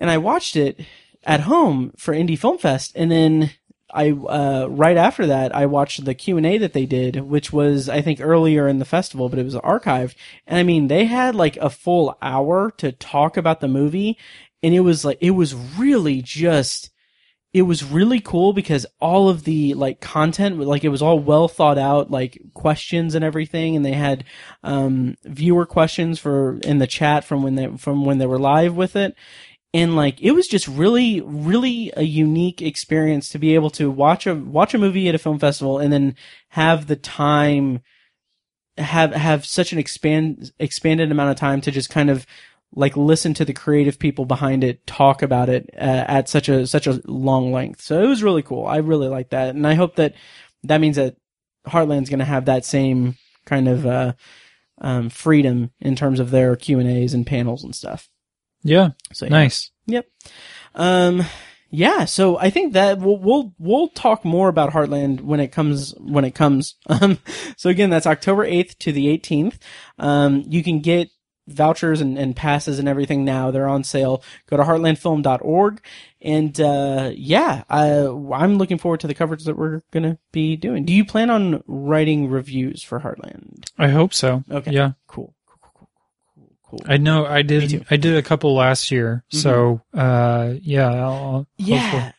[0.00, 0.80] and I watched it
[1.24, 3.50] at home for Indie Film Fest and then
[3.94, 7.52] I uh, right after that I watched the Q and A that they did, which
[7.52, 10.16] was I think earlier in the festival, but it was archived.
[10.46, 14.18] And I mean, they had like a full hour to talk about the movie,
[14.64, 16.90] and it was like it was really just
[17.54, 21.46] it was really cool because all of the like content like it was all well
[21.46, 23.76] thought out like questions and everything.
[23.76, 24.24] And they had
[24.64, 28.74] um viewer questions for in the chat from when they from when they were live
[28.74, 29.14] with it.
[29.72, 34.26] And like it was just really really a unique experience to be able to watch
[34.26, 36.16] a watch a movie at a film festival and then
[36.48, 37.82] have the time
[38.78, 42.26] have have such an expand expanded amount of time to just kind of
[42.74, 46.66] like listen to the creative people behind it talk about it uh, at such a
[46.66, 47.80] such a long length.
[47.80, 48.66] So it was really cool.
[48.66, 50.14] I really like that, and I hope that
[50.64, 51.16] that means that
[51.66, 54.12] Heartland's going to have that same kind of uh,
[54.80, 58.08] um, freedom in terms of their Q and A's and panels and stuff.
[58.62, 58.90] Yeah.
[59.12, 59.30] So yeah.
[59.30, 59.70] Nice.
[59.86, 60.06] Yep.
[60.74, 61.22] Um,
[61.70, 62.04] yeah.
[62.06, 66.24] So I think that we'll, we'll, we'll talk more about Heartland when it comes, when
[66.24, 66.74] it comes.
[66.88, 67.18] Um,
[67.56, 69.58] so again, that's October 8th to the 18th.
[69.98, 71.10] Um, you can get
[71.46, 73.50] vouchers and, and passes and everything now.
[73.50, 74.22] They're on sale.
[74.48, 75.80] Go to heartlandfilm.org.
[76.22, 80.56] And, uh, yeah, I, I'm looking forward to the coverage that we're going to be
[80.56, 80.84] doing.
[80.84, 83.66] Do you plan on writing reviews for Heartland?
[83.78, 84.42] I hope so.
[84.50, 84.70] Okay.
[84.72, 84.92] Yeah.
[85.06, 85.34] Cool.
[85.46, 85.90] Cool, cool, cool,
[86.34, 86.80] cool, cool.
[86.86, 87.84] I know I did.
[87.90, 89.22] I did a couple last year.
[89.28, 90.88] So, uh, yeah.
[90.88, 91.78] I'll, I'll Yeah.
[91.90, 92.12] hopefully-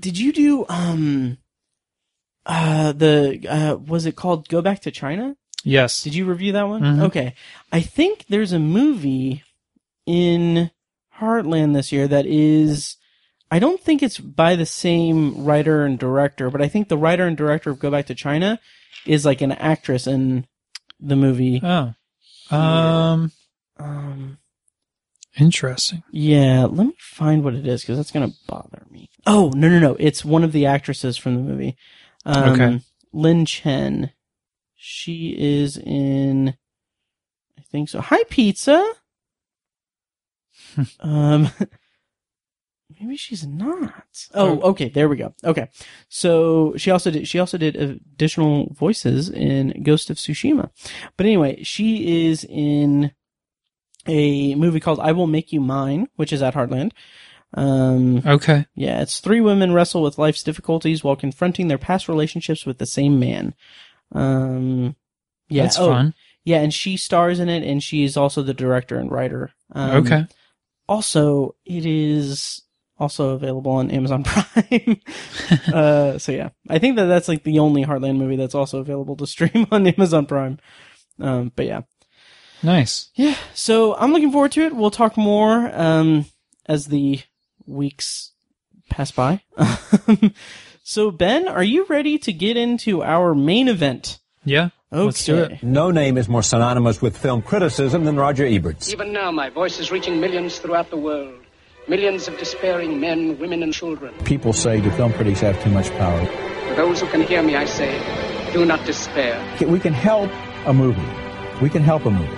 [0.00, 1.36] Did you do um
[2.46, 5.36] uh the uh was it called Go Back to China?
[5.64, 6.02] Yes.
[6.02, 6.82] Did you review that one?
[6.82, 7.02] Mhm.
[7.04, 7.34] Okay.
[7.70, 9.42] I think there's a movie
[10.06, 10.70] in
[11.18, 12.96] Heartland this year that is
[13.50, 17.26] I don't think it's by the same writer and director, but I think the writer
[17.26, 18.58] and director of Go Back to China
[19.06, 20.46] is like an actress in
[20.98, 21.60] the movie.
[21.62, 21.94] Oh.
[22.56, 23.30] Um.
[23.78, 24.38] Um
[25.38, 26.02] Interesting.
[26.10, 29.08] Yeah, let me find what it is because that's gonna bother me.
[29.26, 29.96] Oh no no no!
[29.98, 31.76] It's one of the actresses from the movie.
[32.26, 32.80] Um, Okay.
[33.14, 34.10] Lynn Chen.
[34.84, 36.56] She is in.
[37.56, 38.00] I think so.
[38.00, 38.84] Hi, pizza.
[41.00, 41.48] um,
[43.00, 43.94] maybe she's not.
[44.34, 44.88] Oh, okay.
[44.88, 45.34] There we go.
[45.44, 45.68] Okay,
[46.08, 47.28] so she also did.
[47.28, 50.70] She also did additional voices in Ghost of Tsushima.
[51.16, 53.12] But anyway, she is in
[54.08, 56.90] a movie called I Will Make You Mine, which is at Heartland.
[57.54, 58.66] Um, Okay.
[58.74, 62.86] yeah, it's three women wrestle with life's difficulties while confronting their past relationships with the
[62.86, 63.54] same man.
[64.14, 64.96] Um,
[65.48, 66.14] yeah, That's oh, fun.
[66.44, 69.52] Yeah, and she stars in it, and she is also the director and writer.
[69.72, 70.26] Um, okay.
[70.88, 72.62] Also, it is
[72.98, 75.00] also available on Amazon Prime.
[75.72, 79.16] uh, so yeah, I think that that's like the only Heartland movie that's also available
[79.16, 80.58] to stream on Amazon Prime.
[81.20, 81.82] Um, but yeah,
[82.62, 83.10] Nice.
[83.14, 84.74] yeah, so I'm looking forward to it.
[84.74, 86.26] We'll talk more um,
[86.66, 87.20] as the
[87.66, 88.32] weeks
[88.88, 89.42] pass by.
[90.82, 94.18] So, Ben, are you ready to get into our main event?
[94.44, 94.70] Yeah.
[94.92, 95.04] Okay.
[95.04, 95.62] Let's do it.
[95.62, 98.92] No name is more synonymous with film criticism than Roger Ebert's.
[98.92, 101.38] Even now, my voice is reaching millions throughout the world.
[101.88, 104.14] Millions of despairing men, women, and children.
[104.24, 106.20] People say, do film critics have too much power?
[106.68, 107.98] To those who can hear me, I say,
[108.52, 109.42] do not despair.
[109.66, 110.30] We can help
[110.66, 111.00] a movie.
[111.60, 112.36] We can help a movie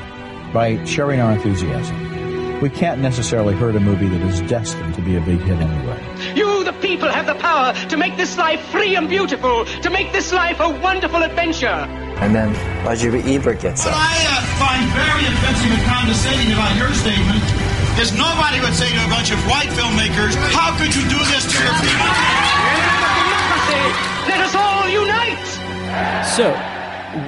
[0.52, 2.60] by sharing our enthusiasm.
[2.60, 6.00] We can't necessarily hurt a movie that is destined to be a big hit anyway.
[6.36, 10.12] You, the people, have the power to make this life free and beautiful, to make
[10.12, 11.86] this life a wonderful adventure.
[12.22, 12.52] And then
[12.84, 14.00] Roger Ebert gets What up.
[14.00, 17.42] I uh, find very offensive and condescending about your statement
[18.00, 21.44] is nobody would say to a bunch of white filmmakers, how could you do this
[21.46, 22.10] to your people?
[23.22, 23.84] Democracy,
[24.26, 25.46] let us all unite!
[26.26, 26.73] So,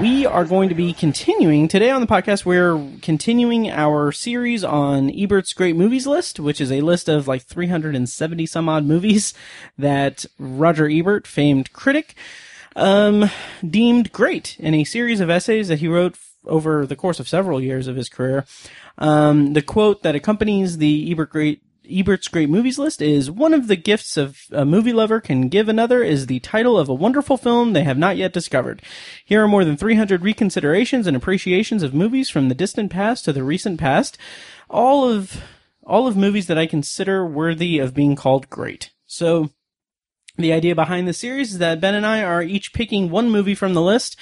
[0.01, 2.45] we are going to be continuing today on the podcast.
[2.45, 7.43] We're continuing our series on Ebert's Great Movies list, which is a list of like
[7.43, 9.33] 370 some odd movies
[9.79, 12.15] that Roger Ebert, famed critic,
[12.75, 13.31] um,
[13.69, 17.29] deemed great in a series of essays that he wrote f- over the course of
[17.29, 18.45] several years of his career.
[18.99, 23.69] Um, the quote that accompanies the Ebert Great Ebert's Great Movies list is one of
[23.69, 27.37] the gifts of a movie lover can give another is the title of a wonderful
[27.37, 28.83] film they have not yet discovered.
[29.25, 33.33] Here are more than 300 reconsiderations and appreciations of movies from the distant past to
[33.33, 34.19] the recent past,
[34.69, 35.43] all of
[35.87, 38.91] all of movies that I consider worthy of being called great.
[39.07, 39.51] So,
[40.37, 43.55] the idea behind the series is that Ben and I are each picking one movie
[43.55, 44.17] from the list,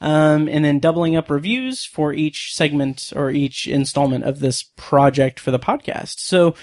[0.00, 5.38] um, and then doubling up reviews for each segment or each installment of this project
[5.38, 6.20] for the podcast.
[6.20, 6.54] So,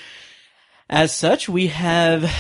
[0.90, 2.32] as such, we have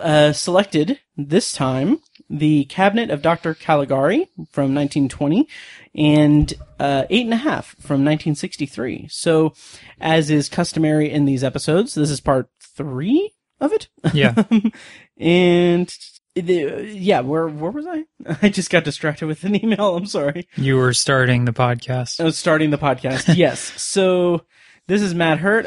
[0.00, 3.54] uh, selected this time the Cabinet of Dr.
[3.54, 5.48] Caligari from 1920
[5.96, 9.08] and uh, Eight and a Half from 1963.
[9.10, 9.52] So,
[10.00, 13.88] as is customary in these episodes, this is part three of it.
[14.14, 14.44] Yeah.
[15.18, 15.92] and
[16.36, 18.04] the, yeah, where where was I?
[18.42, 19.96] I just got distracted with an email.
[19.96, 20.48] I'm sorry.
[20.56, 22.20] You were starting the podcast.
[22.20, 23.36] I was starting the podcast.
[23.36, 23.60] yes.
[23.76, 24.44] So
[24.86, 25.66] this is Matt Hurt.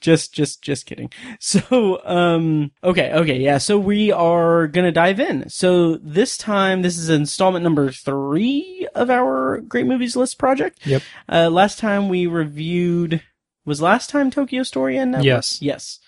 [0.00, 1.10] Just, just, just kidding.
[1.40, 3.58] So, um, okay, okay, yeah.
[3.58, 5.48] So we are gonna dive in.
[5.48, 10.78] So this time, this is installment number three of our Great Movies List project.
[10.86, 11.02] Yep.
[11.28, 13.22] Uh, last time we reviewed
[13.64, 15.22] was last time Tokyo Story and?
[15.24, 15.60] Yes.
[15.62, 16.00] Yes.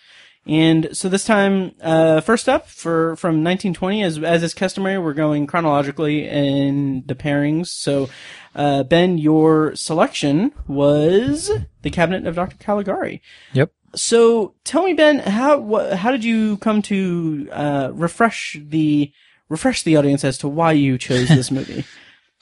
[0.47, 5.13] And so this time, uh, first up for from 1920, as as is customary, we're
[5.13, 7.69] going chronologically in the pairings.
[7.69, 8.09] So,
[8.57, 11.51] uh, Ben, your selection was
[11.83, 12.57] the Cabinet of Dr.
[12.59, 13.23] Caligari.
[13.53, 13.73] Yep.
[13.95, 19.13] So tell me, Ben, how wha how did you come to uh, refresh the
[19.49, 21.85] refresh the audience as to why you chose this movie?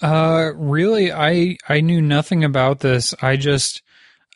[0.01, 3.15] Uh, really, I I knew nothing about this.
[3.21, 3.83] I just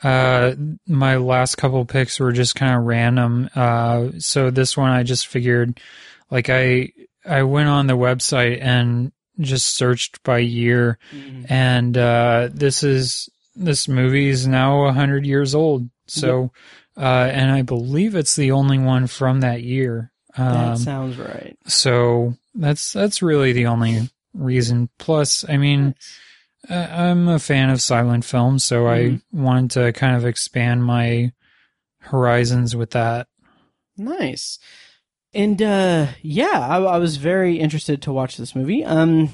[0.03, 0.55] uh
[0.87, 3.49] my last couple picks were just kind of random.
[3.55, 5.81] Uh, so this one I just figured,
[6.31, 6.91] like I
[7.25, 10.99] I went on the website and just searched by year,
[11.49, 15.89] and uh, this is this movie is now a hundred years old.
[16.07, 16.51] So,
[16.97, 20.13] uh, and I believe it's the only one from that year.
[20.37, 21.57] that Um, sounds right.
[21.67, 24.89] so that's that's really the only reason.
[24.99, 25.95] Plus, I mean,
[26.69, 31.33] I- I'm a fan of silent films, so I wanted to kind of expand my
[32.01, 33.27] horizons with that.
[33.97, 34.59] Nice.
[35.33, 38.85] And uh yeah, I, I was very interested to watch this movie.
[38.85, 39.31] Um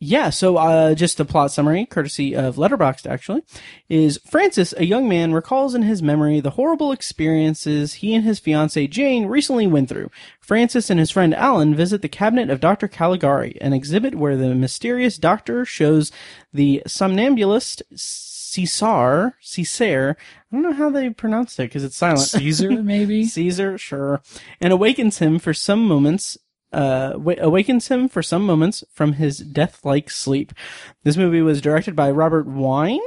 [0.00, 3.42] yeah, so uh just a plot summary, courtesy of Letterboxd actually,
[3.88, 8.38] is Francis, a young man, recalls in his memory the horrible experiences he and his
[8.38, 10.10] fiancee Jane recently went through.
[10.40, 12.88] Francis and his friend Alan visit the cabinet of Dr.
[12.88, 16.10] Caligari, an exhibit where the mysterious doctor shows
[16.52, 22.20] the somnambulist Caesar, Caesar, I don't know how they pronounced it because it's silent.
[22.20, 23.24] Caesar, maybe.
[23.26, 24.22] Caesar, sure,
[24.60, 26.36] and awakens him for some moments.
[26.72, 30.52] Uh, wa- awakens him for some moments from his death-like sleep.
[31.02, 33.00] This movie was directed by Robert Wiene,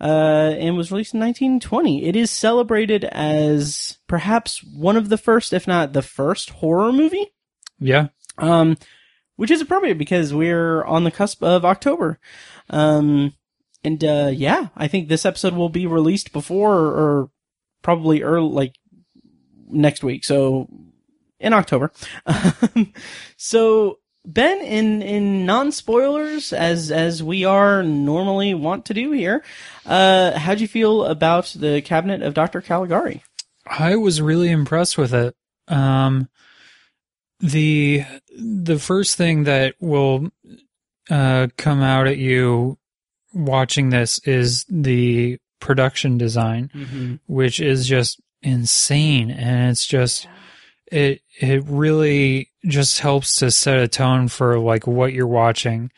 [0.00, 2.04] uh, and was released in 1920.
[2.04, 7.32] It is celebrated as perhaps one of the first, if not the first, horror movie.
[7.78, 8.08] yeah.
[8.38, 8.76] Um,
[9.36, 12.18] which is appropriate because we're on the cusp of October.
[12.70, 13.34] Um,
[13.84, 17.30] and, uh, yeah, I think this episode will be released before or
[17.82, 18.74] probably early, like
[19.68, 20.24] next week.
[20.24, 20.68] So
[21.40, 21.90] in October.
[23.36, 29.42] So Ben, in, in non-spoilers, as, as we are normally want to do here,
[29.86, 32.60] uh, how'd you feel about the cabinet of Dr.
[32.60, 33.22] Caligari?
[33.66, 35.34] I was really impressed with it.
[35.68, 36.28] Um,
[37.38, 38.04] the
[38.36, 40.28] the first thing that will
[41.08, 42.76] uh, come out at you
[43.32, 50.26] watching this is the production design, which is just insane, and it's just
[50.90, 55.90] it it really just helps to set a tone for like what you're watching.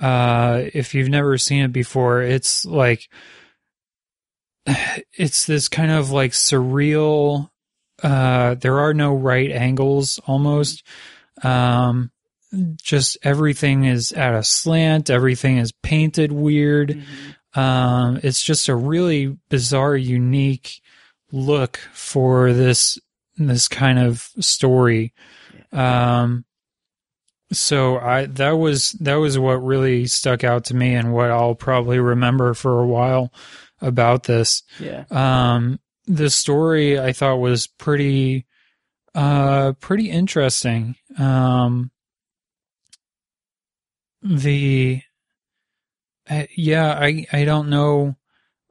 [0.00, 3.08] Uh, if you've never seen it before, it's like
[5.16, 7.50] it's this kind of like surreal
[8.02, 10.84] uh there are no right angles almost.
[11.42, 12.10] Um
[12.82, 15.10] just everything is at a slant.
[15.10, 17.02] Everything is painted weird.
[17.54, 20.80] Um it's just a really bizarre unique
[21.32, 22.98] look for this
[23.46, 25.12] this kind of story.
[25.72, 26.44] Um
[27.50, 31.54] so i that was that was what really stuck out to me and what I'll
[31.54, 33.32] probably remember for a while
[33.80, 34.62] about this.
[34.78, 35.04] Yeah.
[35.10, 38.46] um the story I thought was pretty
[39.14, 40.96] uh pretty interesting.
[41.18, 41.90] Um
[44.22, 45.00] the
[46.28, 48.16] uh, yeah I I don't know.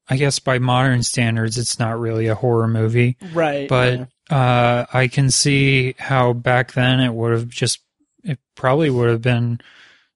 [0.09, 3.17] I guess by modern standards it's not really a horror movie.
[3.33, 3.67] Right.
[3.67, 7.79] but uh I can see how back then it would have just
[8.23, 9.59] it probably would have been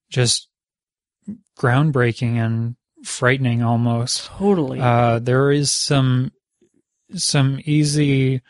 [0.09, 0.47] just
[1.57, 4.27] groundbreaking and frightening almost.
[4.27, 4.79] Totally.
[4.79, 6.31] uh, there is some
[7.13, 8.41] some easy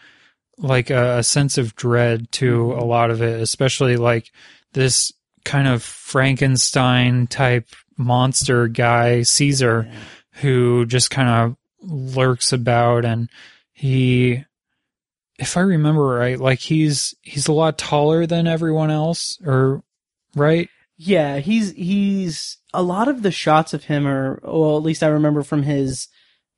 [0.58, 4.32] like a, a sense of dread to a lot of it, especially like
[4.74, 5.12] this
[5.44, 9.92] kind of Frankenstein type monster guy, Caesar,
[10.34, 13.30] who just kind of lurks about and
[13.74, 14.46] he
[15.42, 19.84] if I remember right, like he's he's a lot taller than everyone else, or
[20.36, 20.70] right?
[20.98, 25.08] Yeah, he's he's a lot of the shots of him are well, at least I
[25.08, 26.08] remember from his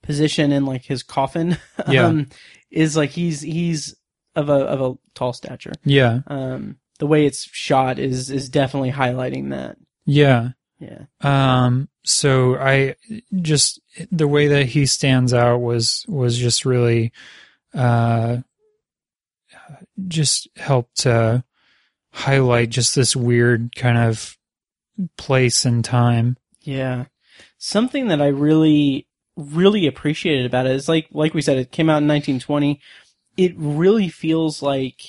[0.04, 1.58] position in like his coffin.
[1.88, 2.06] Yeah.
[2.08, 2.28] um,
[2.70, 3.96] is like he's he's
[4.36, 5.74] of a of a tall stature.
[5.86, 9.78] Yeah, Um, the way it's shot is is definitely highlighting that.
[10.06, 10.50] yeah.
[10.80, 12.96] Yeah, Um, so I
[13.42, 13.80] just
[14.12, 17.14] the way that he stands out was was just really,
[17.74, 18.38] uh,
[20.08, 21.44] just helped to
[22.12, 24.38] highlight just this weird kind of
[25.18, 26.38] place and time.
[26.62, 27.06] yeah.
[27.58, 31.90] Something that I really really appreciated about it is like like we said, it came
[31.90, 32.80] out in 1920.
[33.38, 35.02] It really feels like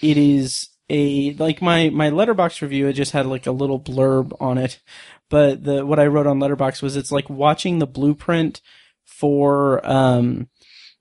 [0.00, 4.32] it is a like my my Letterboxd review it just had like a little blurb
[4.40, 4.80] on it
[5.28, 8.60] but the what i wrote on Letterboxd was it's like watching the blueprint
[9.04, 10.48] for um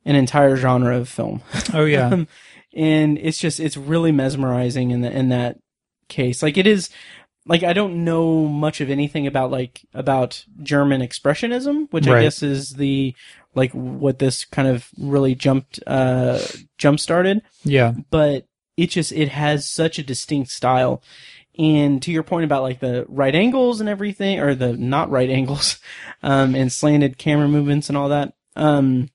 [0.05, 1.41] an entire genre of film
[1.73, 2.27] Oh yeah, Um,
[2.73, 5.57] and it's just it's really mesmerizing in the in that
[6.07, 6.41] case.
[6.43, 6.89] Like it is
[7.45, 12.43] like I don't know much of anything about like about German expressionism, which I guess
[12.43, 13.15] is the
[13.55, 16.39] like what this kind of really jumped uh
[16.77, 17.93] jump started Yeah.
[18.11, 18.45] but
[18.77, 21.01] it just it has such a distinct style
[21.57, 25.29] and to your point about like the right angles and everything or the not right
[25.39, 25.79] angles
[26.21, 29.09] um and slanted camera movements and all that um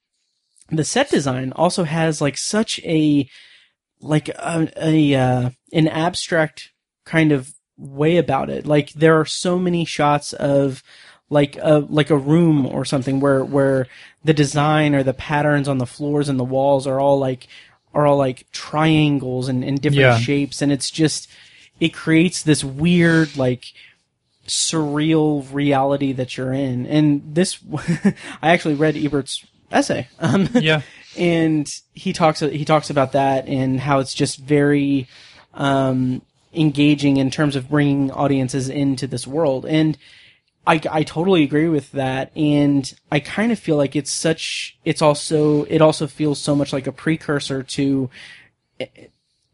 [0.70, 3.28] the set design also has like such a
[4.00, 6.70] like a, a uh, an abstract
[7.04, 8.66] kind of way about it.
[8.66, 10.82] Like there are so many shots of
[11.30, 13.86] like a like a room or something where where
[14.22, 17.46] the design or the patterns on the floors and the walls are all like
[17.92, 20.18] are all like triangles and, and different Yeah.
[20.18, 20.60] shapes.
[20.62, 21.28] And it's just
[21.80, 23.66] it creates this weird like
[24.46, 26.86] surreal reality that you're in.
[26.86, 27.58] And this
[28.42, 29.44] i actually read ebert's
[29.74, 30.82] essay um Yeah.
[31.16, 35.06] and he talks he talks about that and how it's just very
[35.54, 36.22] um,
[36.52, 39.96] engaging in terms of bringing audiences into this world and
[40.66, 45.02] I, I totally agree with that and I kind of feel like it's such it's
[45.02, 48.08] also it also feels so much like a precursor to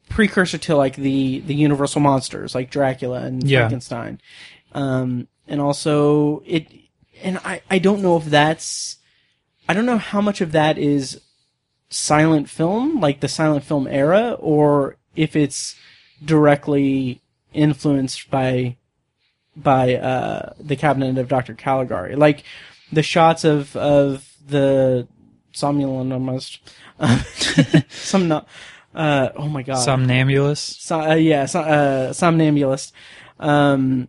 [0.08, 3.60] precursor to like the the universal monsters like Dracula and Yeah.
[3.60, 4.20] Frankenstein
[4.72, 6.66] um and also it
[7.22, 8.96] and I I don't know if that's
[9.70, 11.20] I don't know how much of that is
[11.90, 15.76] silent film, like the silent film era, or if it's
[16.24, 17.20] directly
[17.52, 18.74] influenced by
[19.54, 21.54] by uh, the cabinet of Dr.
[21.54, 22.16] Caligari.
[22.16, 22.42] Like
[22.90, 25.06] the shots of of the
[25.52, 26.58] somnambulist,
[27.90, 28.48] some not.
[28.92, 30.82] Uh, oh my god, Somnambulist.
[30.82, 32.90] so, uh, yeah, so, uh, somnambulist,
[33.38, 34.08] um,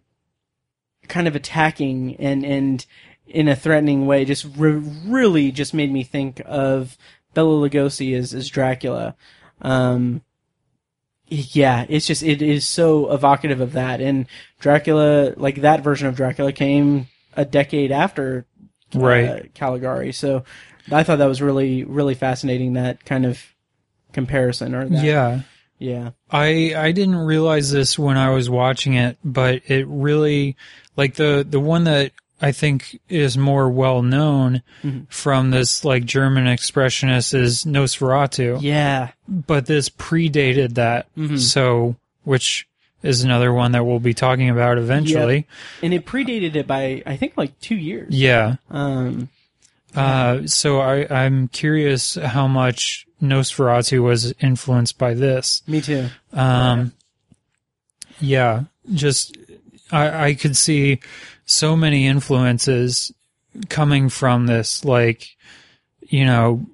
[1.08, 2.88] kind of attacking and and
[3.34, 4.72] in a threatening way, just re-
[5.06, 6.98] really just made me think of
[7.34, 9.16] Bela Lugosi as as Dracula.
[9.62, 10.22] Um,
[11.28, 14.26] yeah, it's just it is so evocative of that, and
[14.60, 18.46] Dracula, like that version of Dracula, came a decade after
[18.96, 19.54] uh, Right.
[19.54, 20.12] Caligari.
[20.12, 20.44] So
[20.92, 23.42] I thought that was really really fascinating that kind of
[24.12, 25.42] comparison or that, Yeah.
[25.80, 26.10] yeah.
[26.30, 30.58] I I didn't realize this when I was watching it, but it really
[30.98, 32.12] like the the one that
[32.42, 35.04] I think is more well known Mm-hmm.
[35.10, 38.60] from this like German expressionist is Nosferatu.
[38.62, 39.12] Yeah.
[39.28, 41.06] But this predated that.
[41.16, 41.38] Mm-hmm.
[41.38, 42.68] So which
[43.04, 45.48] is another one that we'll be talking about eventually.
[45.84, 48.14] And it predated it by I think like two years.
[48.14, 48.56] Yeah.
[48.72, 49.30] Um
[49.96, 55.62] Uh, so I, I'm curious how much Nosferatu was influenced by this.
[55.68, 56.08] me too.
[56.34, 56.94] Um,
[58.20, 58.64] yeah,
[58.94, 59.36] just
[59.92, 61.00] I, I could see
[61.52, 63.12] so many influences
[63.70, 65.36] coming from this, like
[66.02, 66.66] you know,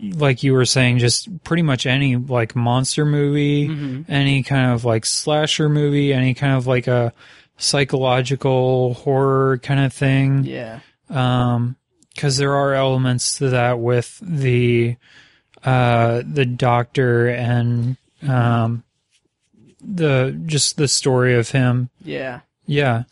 [0.00, 3.68] like you were saying, just pretty much any like monster movie,
[4.08, 7.12] any kind of like slasher movie, any kind of like a
[7.56, 10.44] psychological horror kind of thing.
[10.44, 10.80] Yeah.
[11.10, 11.76] um
[12.14, 14.96] because there are elements to that with the
[15.64, 17.96] uh the doctor and
[18.28, 18.84] um
[19.80, 21.90] the just the story of him.
[22.04, 22.40] Yeah.
[22.66, 23.02] yeah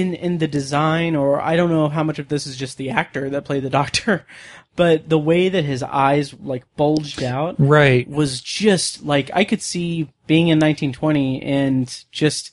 [0.00, 2.90] In in the design or I don't know how much of this is just the
[2.90, 4.26] actor that played the doctor,
[4.76, 9.60] but the way that his eyes like bulged out right was just like I could
[9.60, 12.52] see being in 1920 and just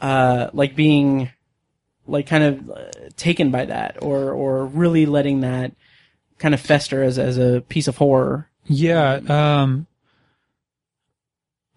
[0.00, 1.30] uh like being
[2.06, 5.72] like kind of uh, taken by that or or really letting that
[6.38, 8.50] kind of fester as as a piece of horror.
[8.66, 9.86] yeah um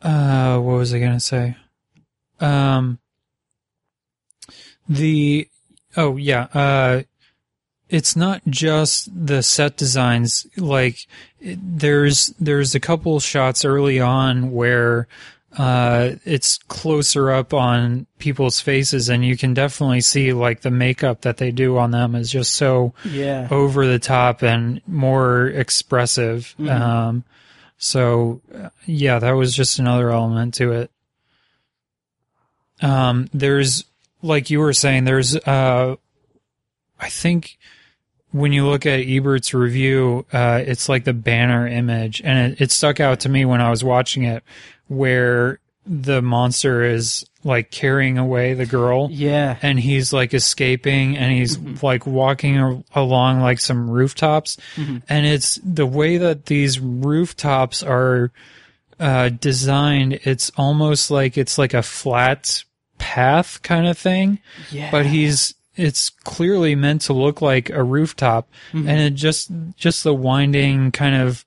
[0.02, 1.56] uh what was i gonna say
[2.40, 3.00] um
[4.90, 5.48] the
[5.96, 7.02] oh yeah uh
[7.90, 10.98] it's not just the set designs like
[11.40, 15.08] it, there's there's a couple shots early on where
[15.58, 21.22] uh it's closer up on people's faces and you can definitely see like the makeup
[21.22, 23.48] that they do on them is just so Yeah.
[23.50, 26.54] over the top and more expressive.
[26.68, 27.24] Um
[27.80, 28.42] so
[28.86, 30.92] yeah that was just another element to it.
[32.82, 33.86] Um there's
[34.22, 35.96] like you were saying there's uh
[37.00, 37.58] i think
[38.32, 42.72] when you look at Ebert's review, uh, it's like the banner image, and it, it
[42.72, 44.44] stuck out to me when I was watching it,
[44.88, 49.58] where the monster is like carrying away the girl, Yeah.
[49.64, 55.88] and he's like escaping, and he's like walking along like some rooftops, and it's the
[55.88, 58.32] way that these rooftops are
[59.00, 60.20] uh, designed.
[60.24, 62.64] It's almost like it's like a flat
[63.00, 64.38] path kind of thing
[64.72, 64.92] Yeah.
[64.92, 70.14] but he's it's clearly meant to look like a rooftop and it just just the
[70.14, 71.46] winding kind of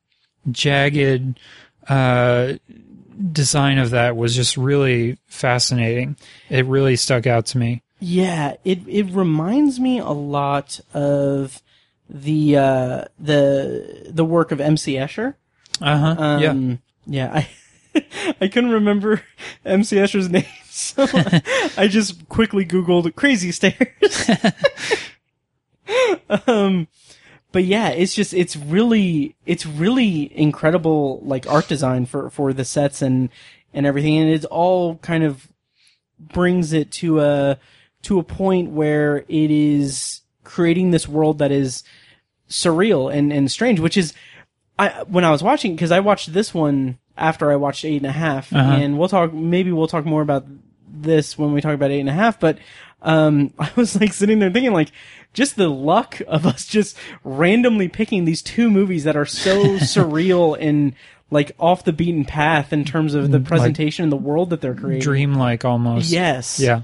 [0.51, 1.39] jagged
[1.89, 2.55] uh,
[3.33, 6.17] design of that was just really fascinating.
[6.49, 7.83] It really stuck out to me.
[8.01, 11.61] Yeah, it it reminds me a lot of
[12.09, 15.35] the uh, the the work of MC Escher.
[15.81, 16.39] Uh huh.
[16.41, 16.51] yeah.
[16.51, 17.49] Um, yeah, I
[18.41, 19.23] I couldn't remember
[19.65, 21.07] MC Escher's name, so
[21.77, 24.31] I just quickly Googled crazy stairs.
[26.47, 26.89] um,
[27.53, 32.65] but yeah, it's just it's really it's really incredible like art design for for the
[32.65, 33.29] sets and
[33.75, 35.49] and everything, and it's all kind of
[36.19, 37.59] brings it to a
[38.03, 41.85] to a point where it is creating this world that is
[42.49, 44.15] surreal and and strange, which is
[44.79, 48.07] I when I was watching because I watched this one after I watched eight and
[48.07, 48.73] a half, Uh-huh.
[48.73, 50.47] and we'll talk maybe we'll talk more about
[50.89, 52.39] this when we talk about eight and a half.
[52.41, 52.59] But
[53.03, 54.91] um, I was like sitting there thinking like
[55.33, 60.57] just the luck of us just randomly picking these two movies that are so surreal
[60.61, 60.95] and
[61.31, 64.75] like off the beaten path in terms of the presentation and the world that they're
[64.75, 65.01] creating.
[65.03, 66.11] Dreamlike almost.
[66.11, 66.61] Yes.
[66.61, 66.83] Yeah.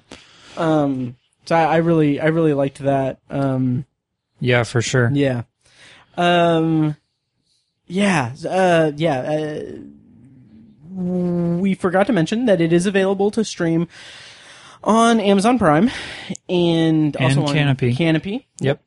[0.57, 1.17] Um.
[1.45, 3.19] So I, I really, I really liked that.
[3.31, 3.85] Um.
[4.41, 5.11] Yeah, for sure.
[5.13, 5.43] Yeah.
[6.17, 6.97] Um.
[7.87, 8.33] Yeah.
[8.49, 8.93] Uh.
[8.97, 9.21] Yeah.
[9.21, 9.63] Uh,
[11.03, 13.89] we forgot to mention that it is available to stream
[14.83, 15.91] on Amazon Prime
[16.49, 17.97] and also And on Kanopy.
[17.97, 18.45] Kanopy.
[18.61, 18.81] Yep.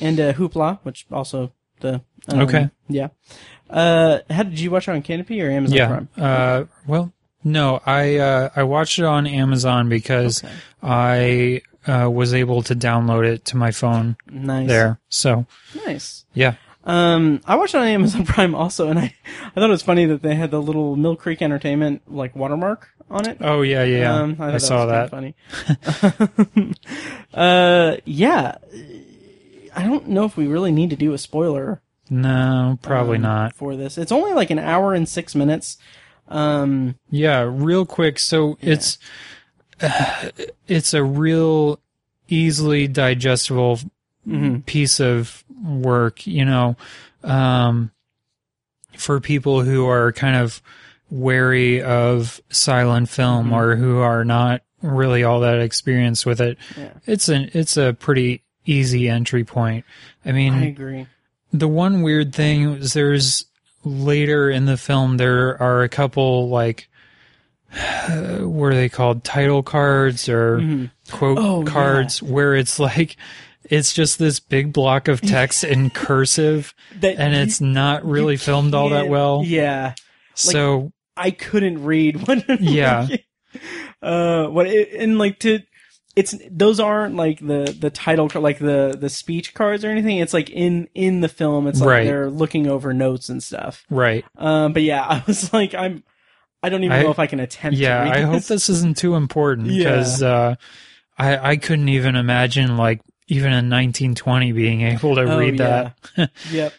[0.00, 2.70] And uh, Hoopla, which also the um, Okay.
[2.88, 3.08] Yeah.
[3.68, 5.86] Uh, how did you watch it on Kanopy or Amazon Yeah.
[5.88, 6.08] Prime?
[6.16, 7.12] Uh, well,
[7.44, 10.52] no, I uh, I watched it on Amazon because Okay.
[10.82, 14.68] I uh, was able to download it to my phone Nice.
[14.68, 15.00] there.
[15.08, 15.46] So
[15.86, 16.24] Nice.
[16.34, 16.54] yeah,
[16.88, 19.14] Um, I watched it on Amazon Prime also, and I,
[19.44, 22.88] I thought it was funny that they had the little Mill Creek Entertainment like watermark
[23.10, 23.36] on it.
[23.42, 25.10] oh yeah, yeah, Um, I, thought saw was that.
[25.10, 25.34] Funny.
[27.34, 28.56] uh, yeah.
[29.76, 31.80] I don't know if we really need to do a spoiler
[32.10, 33.54] No, probably um, not.
[33.54, 33.96] for this.
[33.98, 35.78] It's only like an hour and six minutes.
[36.28, 38.18] Um, Yeah, real quick.
[38.18, 38.98] So it's
[40.66, 41.80] it's a real
[42.28, 43.78] easily digestible
[44.26, 44.58] Mm-hmm.
[44.66, 46.76] piece of work, you know,
[47.24, 47.90] um,
[48.96, 50.60] for people who are kind of
[51.10, 53.54] wary of silent film Mm-hmm.
[53.54, 56.58] or who are not really all that experienced with it.
[56.76, 56.90] Yeah.
[57.06, 59.84] It's an it's a pretty easy entry point.
[60.24, 61.06] I mean, I agree.
[61.52, 63.46] the one weird thing is there's
[63.84, 66.88] later in the film there are a couple like
[67.70, 71.70] what are they called title cards or quote Oh, yeah.
[71.70, 73.16] cards where it's like
[73.70, 78.36] it's just this big block of text in cursive That and you- it's not really
[78.36, 79.94] filmed all that well Yeah.
[80.34, 83.08] so I couldn't read when Yeah.
[84.02, 85.60] uh what it, and like to
[86.16, 90.34] it's those aren't like the the title like the the speech cards or anything it's
[90.34, 92.04] like in in the film it's like Right.
[92.06, 96.02] they're looking over notes and stuff right um but yeah I was like I'm
[96.62, 98.48] I don't even I- know if I can attempt yeah to read i hope this.
[98.48, 100.56] this isn't too important because uh
[101.16, 105.96] i i couldn't even imagine like even in 1920 being able to Oh, read that
[106.50, 106.72] yep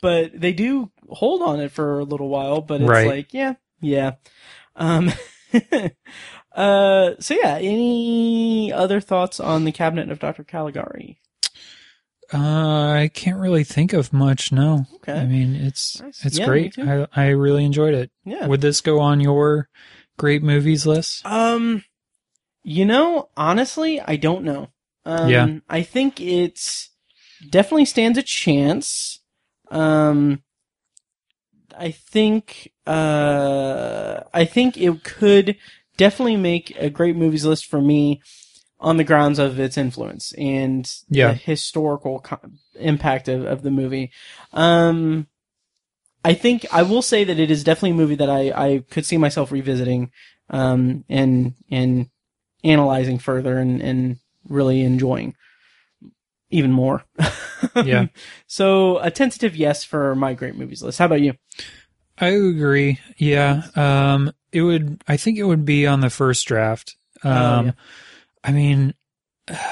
[0.00, 3.06] but they do hold on it for a little while but it's Right.
[3.06, 4.12] like yeah yeah
[4.76, 5.10] um
[6.54, 11.20] uh so yeah any other thoughts on the cabinet of dr caligari
[12.32, 14.52] Uh, I can't really think of much.
[14.52, 14.84] No.
[14.96, 15.14] Okay.
[15.14, 16.24] I mean, it's Nice.
[16.26, 16.78] it's Yeah, great.
[16.78, 18.10] I I really enjoyed it.
[18.22, 19.70] yeah Would this go on your
[20.18, 21.24] great movies list?
[21.24, 21.84] um
[22.62, 24.68] you know honestly i don't know
[25.04, 25.58] um Yeah.
[25.68, 26.88] i think it
[27.50, 29.20] definitely stands a chance
[29.70, 30.42] um
[31.76, 35.56] i think uh i think it could
[35.96, 38.20] definitely make a great movies list for me
[38.80, 41.28] on the grounds of its influence and Yeah.
[41.28, 42.38] the historical co-
[42.76, 44.10] impact of, of the movie
[44.52, 45.26] um
[46.24, 49.06] I think I will say that it is definitely a movie that I, I could
[49.06, 50.10] see myself revisiting,
[50.50, 52.10] um, and and
[52.64, 54.16] analyzing further and, and
[54.48, 55.34] really enjoying
[56.50, 57.04] even more.
[57.84, 58.06] Yeah.
[58.46, 60.98] So a tentative yes for my great movies list.
[60.98, 61.34] How about you?
[62.18, 62.98] I agree.
[63.18, 63.62] Yeah.
[63.76, 65.02] Um, it would.
[65.06, 66.96] I think it would be on the first draft.
[67.22, 67.70] Um, Oh, yeah.
[68.42, 68.94] I mean,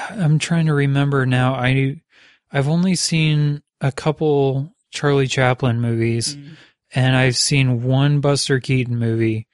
[0.09, 1.53] I'm trying to remember now.
[1.55, 2.01] I
[2.51, 6.55] I've only seen a couple Charlie Chaplin movies, Mm.
[6.93, 9.47] and I've seen one Buster Keaton movie,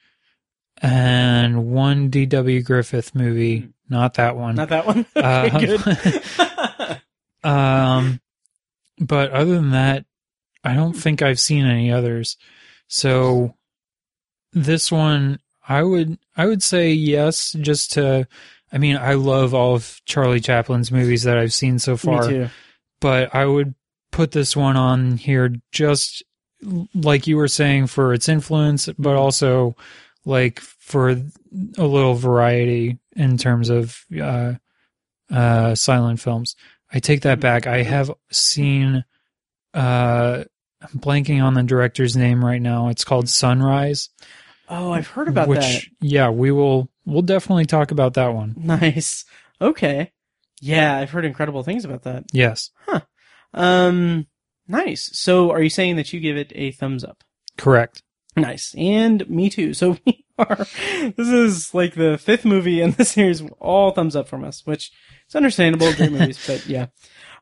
[0.84, 2.62] and one D.W.
[2.62, 3.68] Griffith movie.
[3.88, 4.54] Not that one.
[4.56, 5.06] Not that one.
[5.16, 5.24] Um,
[5.56, 7.00] Okay, good.
[7.44, 8.20] Um,
[8.98, 10.06] but other than that,
[10.62, 12.38] I don't think I've seen any others.
[12.86, 13.54] So
[14.52, 18.26] this one, I would, I would say yes, just to,
[18.72, 22.48] I mean, I love all of Charlie Chaplin's movies that I've seen so far, too.
[23.00, 23.74] but I would
[24.10, 26.22] put this one on here just
[26.94, 29.76] like you were saying, for its influence, but also
[30.24, 31.16] like for a
[31.86, 34.52] little variety in terms of uh,
[35.32, 36.56] uh, silent films.
[36.92, 37.66] I take that back.
[37.66, 39.02] I have seen.
[39.72, 40.44] Uh,
[40.82, 42.88] I'm blanking on the director's name right now.
[42.88, 44.10] It's called Sunrise.
[44.68, 45.82] Oh, I've heard about which, that.
[46.02, 46.90] yeah, we will.
[47.06, 48.54] We'll definitely talk about that one.
[48.58, 49.24] Nice.
[49.60, 50.12] Okay.
[50.60, 52.24] Yeah, I've heard incredible things about that.
[52.32, 53.00] Yes, Huh.
[53.54, 54.26] Um,
[54.68, 55.08] nice.
[55.12, 57.24] So, are you saying that you give it a thumbs up?
[57.56, 58.02] correct.
[58.36, 58.74] Nice.
[58.76, 59.74] And me too.
[59.74, 64.28] So we are, this is like the fifth movie in the series, all thumbs up
[64.28, 64.90] from us, which
[65.28, 66.86] is understandable, great movies, but yeah.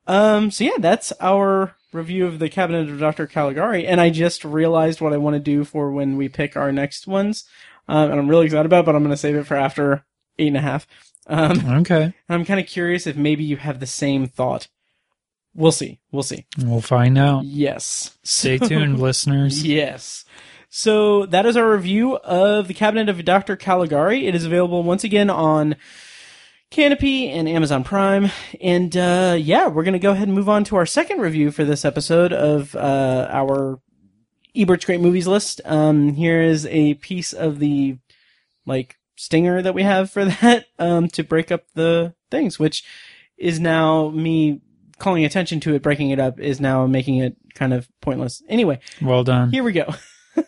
[0.07, 3.27] Um, so yeah, that's our review of the Cabinet of Dr.
[3.27, 6.73] Caligari, and I just realized what I want to do for when we pick our
[6.73, 7.45] next ones,
[7.89, 10.05] um, and I'm really excited about, it, but I'm going to save it for after
[10.39, 10.87] eight and a half.
[11.29, 14.67] Um, Okay, and I'm kind of curious if maybe you have the same thought.
[15.55, 16.01] We'll see.
[16.11, 16.47] We'll see.
[16.59, 17.45] we'll find out.
[17.45, 18.19] Yes.
[18.25, 19.65] Stay tuned, listeners.
[19.65, 20.25] Yes.
[20.83, 23.57] So that is our review of the Cabinet of Dr.
[23.57, 24.27] Caligari.
[24.27, 25.77] It is available once again on
[26.71, 28.31] Kanopy and Amazon Prime.
[28.59, 31.51] And uh, yeah, we're going to go ahead and move on to our second review
[31.51, 33.81] for this episode of uh, our
[34.57, 35.61] Ebert's Great Movies list.
[35.67, 37.99] Um, here is a piece of the
[38.65, 42.83] like stinger that we have for that um, to break up the things, which
[43.37, 44.63] is now me
[44.99, 48.43] calling attention to it, breaking it up, is now making it kind of pointless.
[48.49, 49.51] Anyway, Well done.
[49.51, 49.93] here we go.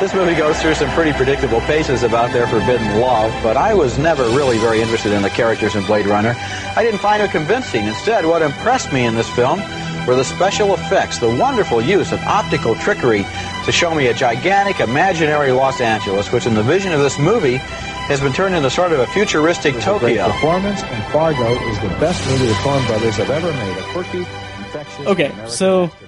[0.00, 3.96] This movie goes through some pretty predictable paces about their forbidden love, but I was
[3.96, 6.34] never really very interested in the characters in Blade Runner.
[6.76, 7.86] I didn't find her convincing.
[7.86, 9.58] Instead, what impressed me in this film
[10.06, 13.24] were the special effects, the wonderful use of optical trickery
[13.64, 17.56] to show me a gigantic imaginary Los Angeles, which in the vision of this movie
[17.56, 20.26] has been turned into sort of a futuristic Great Tokyo.
[20.30, 23.78] performance, and Fargo is the best movie the Coen brothers have ever made.
[23.78, 24.18] A quirky,
[24.58, 26.05] infectious, Okay, American so- bastard.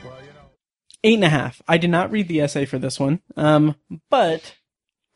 [1.04, 1.62] Eight and a half.
[1.68, 3.76] I did not read the essay for this one, um,
[4.10, 4.56] but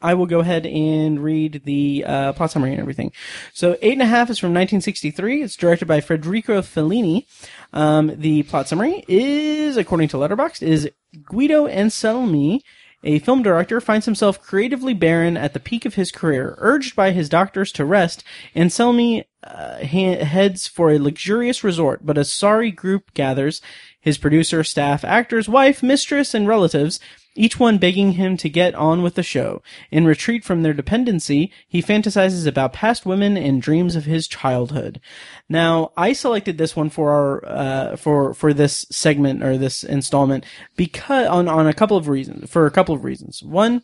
[0.03, 3.13] I will go ahead and read the uh, plot summary and everything.
[3.53, 5.43] So, Eight and a Half is from 1963.
[5.43, 7.27] It's directed by Federico Fellini.
[7.73, 10.91] Um, the plot summary is, according to Letterboxd, is
[11.25, 12.61] Guido Anselmi,
[13.05, 16.55] a film director, finds himself creatively barren at the peak of his career.
[16.59, 18.23] Urged by his doctors to rest,
[18.55, 23.61] Anselmi uh, he- heads for a luxurious resort, but a sorry group gathers
[24.01, 26.99] his producer, staff, actors, wife, mistress, and relatives,
[27.35, 29.63] each one begging him to get on with the show.
[29.91, 35.01] In retreat from their dependency, he fantasizes about past women and dreams of his childhood.
[35.49, 40.45] Now, I selected this one for our uh, for for this segment or this installment
[40.77, 42.51] because on on a couple of reasons.
[42.51, 43.43] For a couple of reasons.
[43.43, 43.83] One,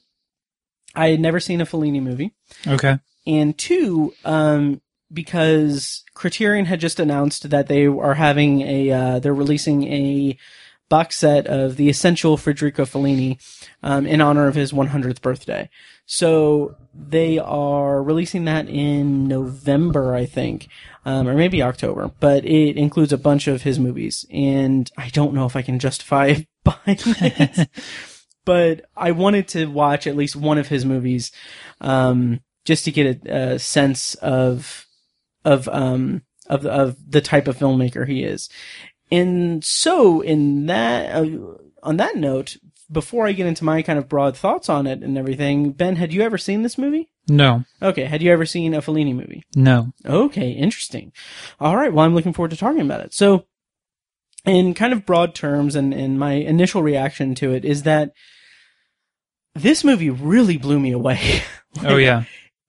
[0.95, 2.35] I had never seen a Fellini movie
[2.67, 2.99] Okay.
[3.27, 4.81] and two, um,
[5.13, 10.37] because Criterion had just announced that they are having a, uh, they're releasing a
[10.89, 13.39] box set of the essential Federico Fellini,
[13.83, 15.69] um, in honor of his 100th birthday.
[16.07, 20.69] So they are releasing that in November, I think,
[21.05, 25.35] um, or maybe October, but it includes a bunch of his movies, and I don't
[25.35, 27.69] know if I can justify buying it.
[28.45, 31.31] but I wanted to watch at least one of his movies,
[31.83, 34.87] um, just to get a, a sense of
[35.45, 38.49] of um of of the type of filmmaker he is.
[39.11, 41.27] And so, in that uh,
[41.83, 42.57] on that note,
[42.91, 46.13] before I get into my kind of broad thoughts on it and everything, Ben, had
[46.13, 47.09] you ever seen this movie?
[47.29, 47.65] No.
[47.83, 49.45] Okay, had you ever seen a Fellini movie?
[49.55, 49.93] No.
[50.07, 51.13] Okay, interesting.
[51.61, 53.13] All right, well, I'm looking forward to talking about it.
[53.13, 53.45] So,
[54.45, 58.13] in kind of broad terms, and, and my initial reaction to it is that
[59.55, 61.43] this movie really blew me away.
[61.85, 62.25] Oh yeah.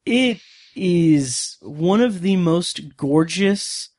[0.05, 0.39] it
[0.75, 3.89] is one of the most gorgeous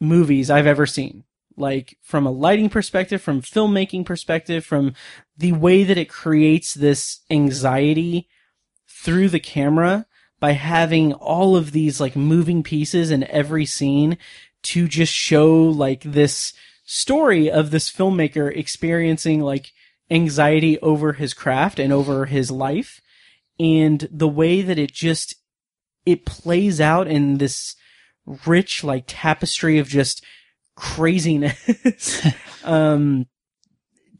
[0.00, 1.22] movies I've ever seen.
[1.56, 4.94] Like from a lighting perspective, from filmmaking perspective, from
[5.36, 8.28] the way that it creates this anxiety
[8.88, 10.06] through the camera
[10.40, 14.18] by having all of these like moving pieces in every scene
[14.62, 16.52] to just show like this
[16.84, 19.72] story of this filmmaker experiencing like
[20.10, 23.00] anxiety over his craft and over his life.
[23.58, 25.36] And the way that it just
[26.04, 27.76] it plays out in this
[28.46, 30.24] rich like tapestry of just
[30.76, 32.26] craziness
[32.64, 33.26] um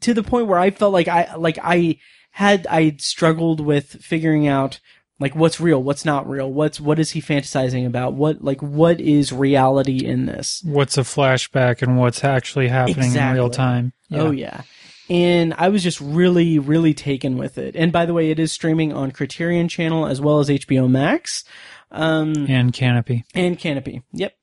[0.01, 1.97] to the point where I felt like I like I
[2.31, 4.79] had I struggled with figuring out
[5.19, 8.99] like what's real, what's not real, what's what is he fantasizing about, what like what
[8.99, 10.61] is reality in this.
[10.65, 13.49] What's a flashback and what's actually happening in real Exactly.
[13.51, 13.93] time?
[14.11, 14.61] Oh yeah.
[15.09, 17.75] And I was just really, really taken with it.
[17.75, 21.43] And by the way, it is streaming on Criterion Channel as well as HBO Max.
[21.91, 23.23] Um, And Kanopy.
[23.35, 24.01] and Kanopy.
[24.13, 24.33] Yep.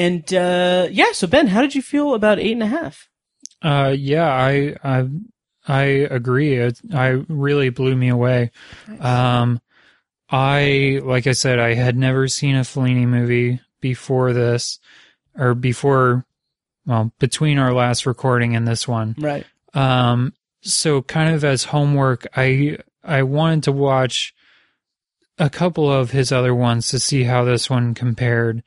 [0.00, 3.10] And uh, yeah, so Ben, how did you feel about eight and a half?
[3.60, 5.08] Uh, yeah, I, I,
[5.68, 6.54] I agree.
[6.54, 8.50] It, I really blew me away.
[8.98, 9.60] Um,
[10.30, 14.78] I, like I said, I had never seen a Fellini movie before this,
[15.36, 16.24] or before,
[16.86, 19.14] well, between our last recording and this one.
[19.18, 19.44] Right.
[19.74, 20.32] Um,
[20.62, 24.34] so kind of as homework, I, I wanted to watch
[25.38, 28.62] a couple of his other ones to see how this one compared.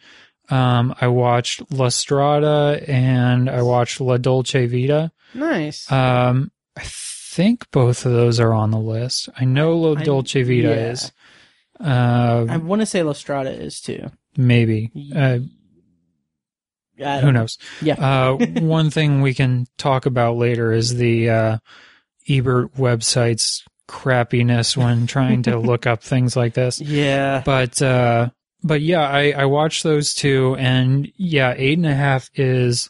[0.49, 5.11] Um, I watched La Strada and I watched La Dolce Vita.
[5.33, 5.91] Nice.
[5.91, 9.29] Um, I think both of those are on the list.
[9.39, 10.91] I know La I- Dolce Vita yeah.
[10.91, 11.11] is.
[11.79, 14.11] Uh, I want to say La Strada is too.
[14.37, 14.91] maybe.
[15.13, 15.39] Uh,
[16.97, 17.57] who knows?
[17.81, 17.95] Yeah.
[17.95, 21.57] Uh, one thing we can talk about later is the uh,
[22.29, 26.79] Ebert website's crappiness when trying to look up things like this.
[26.79, 27.41] Yeah.
[27.43, 28.29] But uh,
[28.64, 32.89] but yeah, I, I watched those two, and yeah, eight and a half is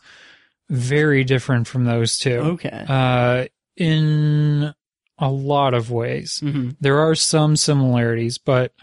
[0.69, 2.37] very different from those two.
[2.37, 2.85] Okay.
[2.87, 3.45] Uh,
[3.75, 4.73] in
[5.17, 8.73] a lot of ways, hmm there are some similarities, but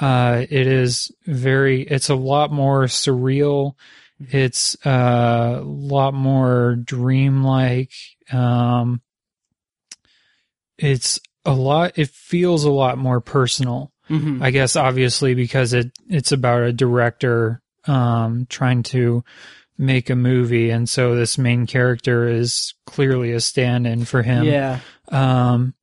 [0.00, 1.82] uh, it is very.
[1.82, 3.74] It's a lot more surreal.
[4.18, 7.92] It's uh, a lot more dreamlike.
[8.32, 9.02] Um,
[10.78, 11.92] it's a lot.
[11.96, 13.92] It feels a lot more personal.
[14.08, 19.24] Hmm I guess obviously because it it's about a director um trying to
[19.76, 24.44] make a movie and so this main character is clearly a stand-in for him.
[24.44, 24.80] Yeah.
[25.08, 25.74] Um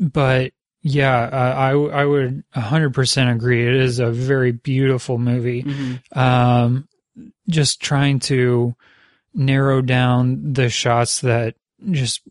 [0.00, 5.60] but yeah, uh, I I would 100% agree it is a very beautiful movie.
[5.60, 6.88] hmm Um
[7.48, 8.74] just trying to
[9.34, 11.54] narrow down the shots that
[11.90, 12.22] just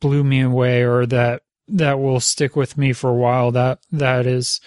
[0.00, 1.42] blew me away or that
[1.72, 3.50] that will stick with me for a while.
[3.52, 4.60] That that is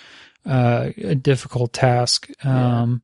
[0.45, 2.29] uh, a difficult task.
[2.45, 3.01] Um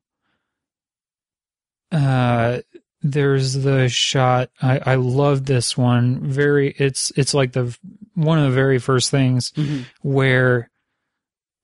[1.90, 2.60] uh
[3.02, 4.50] there's the shot.
[4.60, 6.20] I i love this one.
[6.20, 7.76] Very it's it's like the
[8.14, 10.70] one of the very first things hmm where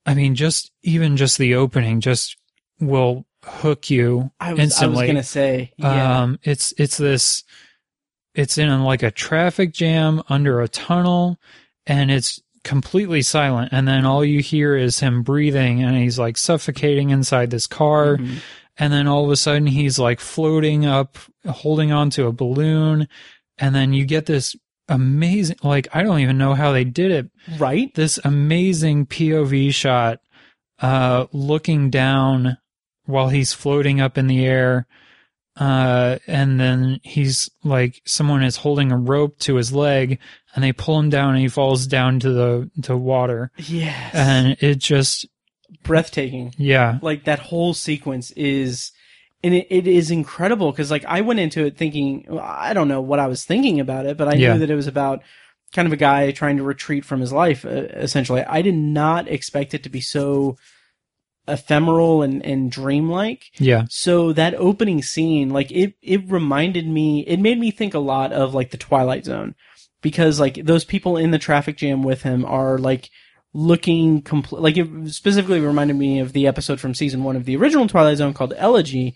[0.04, 2.36] I mean just even just the opening just
[2.80, 5.72] will hook you I was, I was gonna say.
[5.76, 6.22] Yeah.
[6.22, 7.44] Um, it's it's this,
[8.34, 11.38] it's in like a traffic jam under a tunnel,
[11.88, 13.70] and it's completely silent.
[13.72, 18.16] And then all you hear is him breathing, and he's like suffocating inside this car.
[18.18, 18.36] Mhm.
[18.78, 21.18] And then all of a sudden he's like floating up,
[21.48, 23.08] holding on to a balloon,
[23.58, 24.54] and then you get this
[24.88, 27.92] amazing, like I don't even know how they did it, Right.
[27.94, 30.20] this amazing POV shot,
[30.80, 32.56] uh, looking down
[33.04, 34.86] while he's floating up in the air.
[35.58, 40.18] Uh, and then he's like, someone is holding a rope to his leg
[40.54, 43.50] and they pull him down and he falls down to the, to water.
[43.56, 44.14] Yes.
[44.14, 45.26] And it just,
[45.82, 46.54] breathtaking.
[46.58, 48.92] yeah, Like that whole sequence is,
[49.42, 53.00] and it, it is incredible because like I went into it thinking I don't know
[53.00, 54.52] what I was thinking about it, but I Yeah.
[54.54, 55.22] knew that it was about
[55.74, 57.64] kind of a guy trying to retreat from his life.
[57.64, 60.56] Uh, essentially, I did not expect it to be so
[61.48, 63.44] ephemeral and and dreamlike.
[63.58, 67.98] yeah, So that opening scene, like it, it reminded me, it made me think a
[67.98, 69.54] lot of like the Twilight Zone
[70.02, 73.10] because like those people in the traffic jam with him are like
[73.54, 77.56] looking complete, like it specifically reminded me of the episode from season one of the
[77.56, 79.14] original Twilight Zone called Elegy,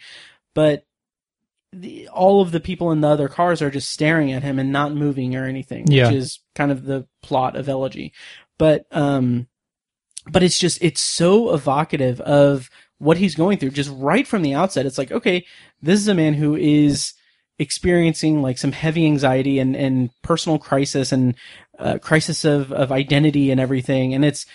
[0.54, 0.84] but
[1.72, 4.72] the, all of the people in the other cars are just staring at him and
[4.72, 6.08] not moving or anything, Yeah.
[6.08, 8.12] which is kind of the plot of Elegy.
[8.58, 9.46] But, um,
[10.26, 14.54] but it's just it's so evocative of what he's going through just right from the
[14.54, 14.86] outset.
[14.86, 15.44] It's like okay
[15.80, 17.14] this is a man who is
[17.58, 21.34] experiencing like some heavy anxiety and and personal crisis and
[21.78, 24.14] uh, crisis of of identity and everything.
[24.14, 24.46] And it's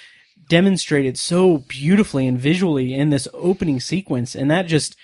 [0.49, 4.35] demonstrated so beautifully and visually in this opening sequence.
[4.35, 4.95] And that just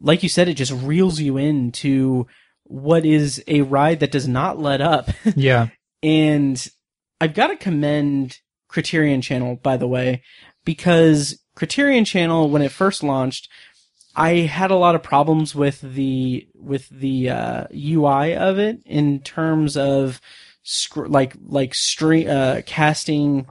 [0.00, 2.26] like you said it just reels you into
[2.64, 5.10] what is a ride that does not let up.
[5.36, 5.68] Yeah,
[6.02, 6.66] and
[7.20, 8.38] I've got to commend
[8.68, 10.22] Criterion Channel, by the way,
[10.64, 13.48] because Criterion Channel, when it first launched,
[14.14, 19.20] I had a lot of problems with the with the uh, UI of it in
[19.20, 20.20] terms of
[20.62, 23.46] sc- like like stream uh, casting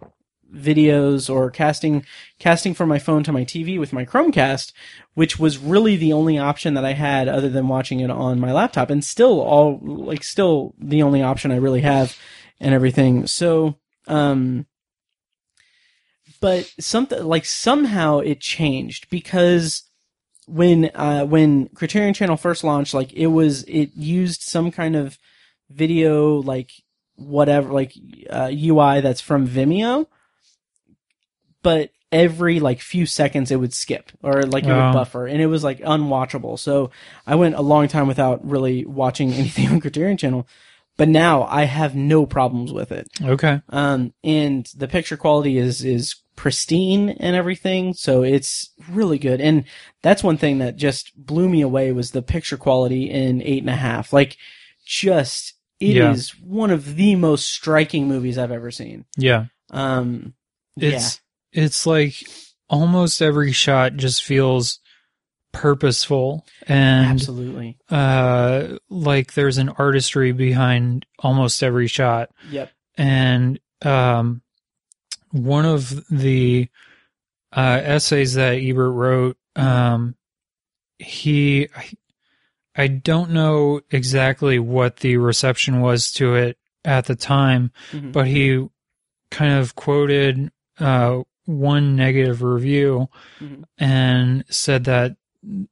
[0.55, 2.05] videos or casting
[2.39, 4.73] casting from my phone to my TV with my Chromecast,
[5.13, 8.51] which was really the only option that I had other than watching it on my
[8.51, 12.17] laptop, and still all like still the only option I really have,
[12.59, 13.27] and everything.
[13.27, 14.65] So, um,
[16.41, 19.83] but something like somehow it changed because
[20.47, 25.17] when uh when Criterion Channel first launched, like it was it used some kind of
[25.69, 26.71] video like
[27.15, 27.93] whatever like
[28.29, 30.05] uh, UI that's from Vimeo,
[31.63, 34.75] but every like few seconds it would skip or like it Oh.
[34.87, 36.57] would buffer and it was like unwatchable.
[36.59, 36.91] So
[37.25, 40.47] I went a long time without really watching anything on Criterion Channel.
[40.97, 43.07] But now I have no problems with it.
[43.21, 43.61] Okay.
[43.69, 47.93] Um, and the picture quality is, is pristine and everything.
[47.93, 49.41] So it's really good.
[49.41, 49.65] And
[50.01, 53.69] that's one thing that just blew me away was the picture quality in eight and
[53.69, 54.13] a half.
[54.13, 54.37] Like
[54.85, 56.45] just, it is Yeah.
[56.45, 59.05] one of the most striking movies I've ever seen.
[59.17, 59.45] Yeah.
[59.71, 60.33] Um,
[60.77, 61.21] It's
[61.51, 62.15] it's like
[62.69, 64.79] almost every shot just feels
[65.55, 67.77] purposeful and absolutely.
[67.89, 72.29] uh like there's an artistry behind almost every shot.
[72.51, 72.71] Yep.
[72.97, 74.41] and um,
[75.31, 76.69] one of the
[77.51, 80.15] uh, essays that Ebert wrote, um,
[80.97, 81.89] he, I,
[82.75, 88.11] I don't know exactly what the reception was to it at the time, Mhm.
[88.11, 88.65] but he
[89.31, 93.07] kind of quoted uh, one negative review
[93.41, 93.63] Mhm.
[93.77, 95.15] and said that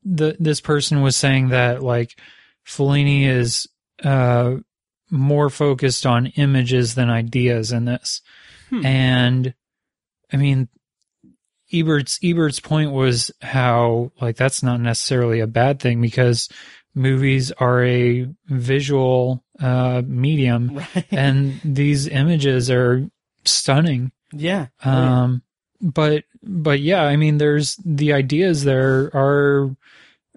[0.03, 2.17] the this person was saying that like
[2.65, 3.67] Fellini is
[4.03, 4.55] uh,
[5.09, 8.21] more focused on images than ideas in this.
[8.69, 8.85] Hmm.
[8.85, 9.53] And
[10.31, 10.67] I mean
[11.71, 16.47] Ebert's Ebert's point was how like that's not necessarily a bad thing because
[16.95, 21.05] movies are a visual uh medium Right.
[21.11, 23.07] and these images are
[23.45, 24.11] stunning.
[24.31, 24.67] yeah.
[24.85, 25.21] Yeah.
[25.23, 25.41] Um
[25.83, 29.75] but but yeah, I mean there's the ideas there are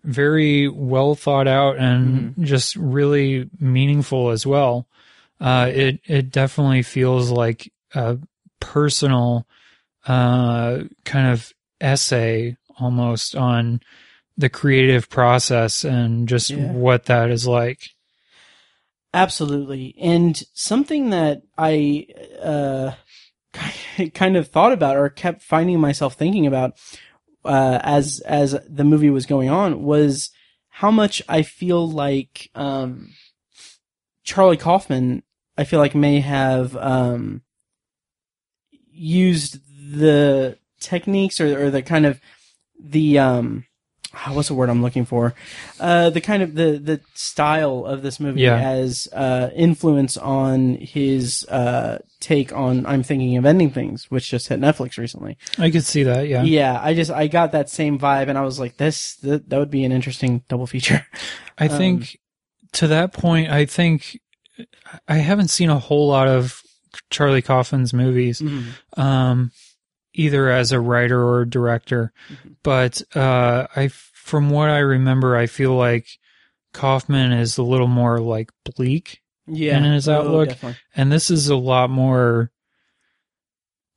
[0.04, 4.86] very well thought out and just really meaningful as well.
[5.40, 8.18] Uh it it definitely feels like a
[8.60, 9.46] personal
[10.06, 13.80] uh kind of essay almost on
[14.36, 16.72] the creative process and just Yeah.
[16.72, 17.80] what that is like.
[19.14, 19.94] Absolutely.
[19.98, 22.06] And something that I
[22.42, 22.92] uh,
[24.14, 26.76] kind of thought about or kept finding myself thinking about
[27.44, 30.30] uh, as as the movie was going on was
[30.68, 33.12] how much I feel like um,
[34.24, 35.22] Charlie Kaufman
[35.56, 37.42] I feel like may have um,
[38.90, 39.58] used
[39.92, 42.20] the techniques or, or the kind of
[42.78, 43.64] the um,
[44.16, 45.34] ah, what's the word I'm looking for?
[45.78, 48.58] Uh, the kind of the the style of this movie Yeah.
[48.58, 54.48] as uh, influence on his uh, take on I'm thinking of ending things, which just
[54.48, 55.36] hit Netflix recently.
[55.58, 56.42] I could see that, yeah.
[56.42, 59.58] Yeah, I just I got that same vibe, and I was like, this that, that
[59.58, 61.06] would be an interesting double feature.
[61.58, 62.18] I Um, think
[62.72, 64.18] to that point, I think
[65.06, 66.62] I haven't seen a whole lot of
[67.10, 68.42] Charlie Kaufman's movies,
[68.96, 69.52] um,
[70.18, 72.12] either as a writer or a director.
[72.62, 76.06] But uh, I, from what I remember, I feel like
[76.72, 80.78] Kaufman is a little more like bleak, Yeah, in his Oh, outlook, definitely.
[80.96, 82.50] and this is a lot more.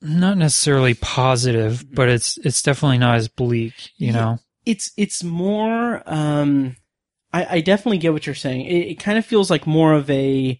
[0.01, 4.13] Not necessarily positive, but it's it's definitely not as bleak, you Yeah.
[4.13, 4.39] know.
[4.65, 6.76] it's it's more um
[7.34, 8.61] I, I definitely get what you're saying.
[8.65, 10.57] It, it kind of feels like more of a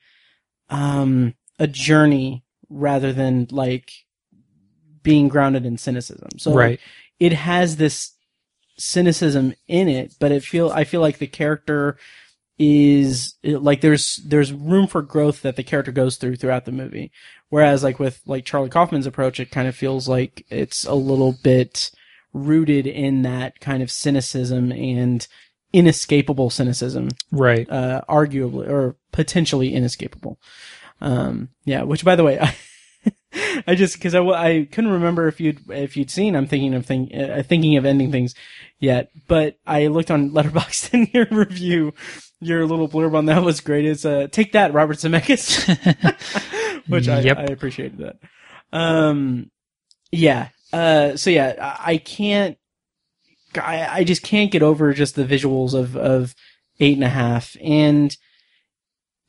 [0.70, 3.92] um a journey rather than like
[5.10, 6.30] being grounded in cynicism.
[6.38, 6.80] So like, right.
[7.20, 8.14] it has this
[8.78, 11.98] cynicism in it, but it feel I feel like the character
[12.60, 17.12] is like there's there's room for growth that the character goes through throughout the movie.
[17.50, 21.34] Whereas like with like Charlie Kaufman's approach, it kind of feels like it's a little
[21.44, 21.90] bit
[22.34, 25.28] rooted in that kind of cynicism and
[25.74, 27.68] inescapable cynicism, Right.
[27.70, 30.40] uh, arguably or potentially inescapable.
[31.02, 32.56] Um, yeah, which by the way, I,
[33.68, 36.36] I just because I, I couldn't remember if you'd if you'd seen.
[36.36, 38.34] I'm thinking of think, uh, thinking of ending things
[38.80, 41.94] yet, but I looked on Letterboxd and your review,
[42.40, 43.86] your little blurb on that was great.
[43.86, 45.68] It's uh, take that, Robert Zemeckis,
[46.88, 48.18] which I, I appreciated that.
[48.72, 49.52] Um,
[50.12, 50.50] yeah.
[50.74, 52.58] Uh, so yeah, I, I can't.
[53.56, 56.36] I, I just can't get over just the visuals of of
[56.80, 58.16] eight and a half and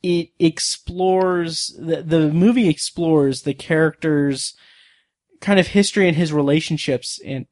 [0.03, 4.55] it explores the, the movie explores the character's
[5.39, 7.45] kind of history and his relationships and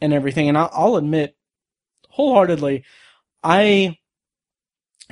[0.00, 0.48] and everything.
[0.48, 1.36] And I'll, I'll admit
[2.10, 2.84] wholeheartedly
[3.42, 3.96] i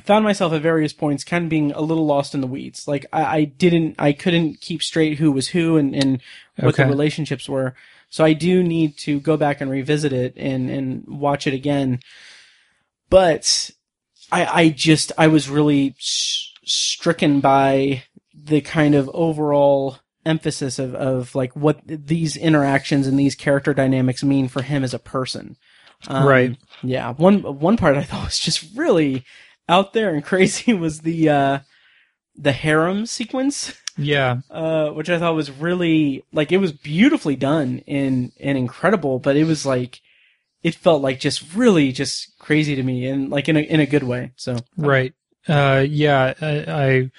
[0.03, 2.87] found myself at various points kind of being a little lost in the weeds.
[2.87, 6.21] Like i, I didn't i couldn't keep straight who was who and, and
[6.57, 7.75] what the relationships were.
[8.09, 11.99] So i do need to go back and revisit it and and watch it again.
[13.09, 13.71] But
[14.31, 18.03] I, I just I was really sh- stricken by
[18.33, 24.23] the kind of overall emphasis of, of like what these interactions and these character dynamics
[24.23, 25.55] mean for him as a person.
[26.07, 26.57] Um, Right.
[26.83, 27.13] Yeah.
[27.13, 29.25] One one part I thought was just really
[29.67, 31.59] out there and crazy was the uh
[32.35, 34.39] the harem sequence Yeah.
[34.49, 39.35] uh, which I thought was really like it was beautifully done and and incredible, but
[39.35, 39.99] it was like
[40.63, 43.85] it felt like just really just crazy to me and like in a in a
[43.85, 44.31] good way.
[44.37, 45.13] So Right.
[45.49, 47.09] Uh, yeah, I,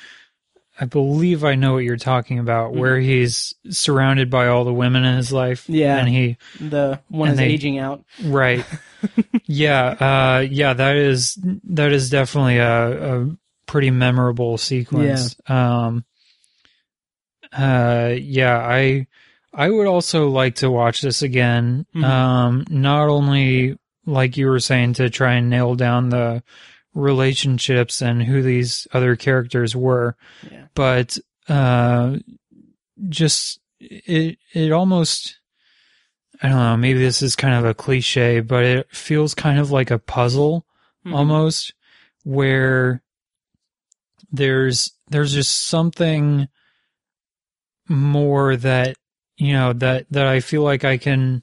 [0.80, 5.04] I believe I know what you're talking about, where he's surrounded by all the women
[5.04, 5.68] in his life.
[5.68, 5.98] Yeah.
[5.98, 8.04] and he The one is they- aging out.
[8.24, 8.64] right,
[9.46, 9.84] yeah,
[10.38, 15.36] uh, yeah, that is that is definitely a, a pretty memorable sequence.
[15.48, 16.04] Um,
[17.52, 19.06] uh, yeah, I
[19.52, 21.86] I would also like to watch this again.
[21.94, 22.04] Mhm.
[22.04, 23.76] Um, not only
[24.06, 26.42] like you were saying to try and nail down the
[26.94, 30.16] relationships and who these other characters were,
[30.50, 30.66] Yeah.
[30.74, 31.18] but
[31.48, 32.16] uh,
[33.08, 35.38] just it it almost
[36.42, 36.76] I don't know.
[36.76, 40.64] Maybe this is kind of a cliche, but it feels kind of like a puzzle
[41.06, 41.14] Mhm.
[41.14, 41.74] almost,
[42.24, 43.02] where
[44.32, 46.48] there's there's just something
[47.88, 48.96] more that
[49.36, 51.42] you know that that I feel like I can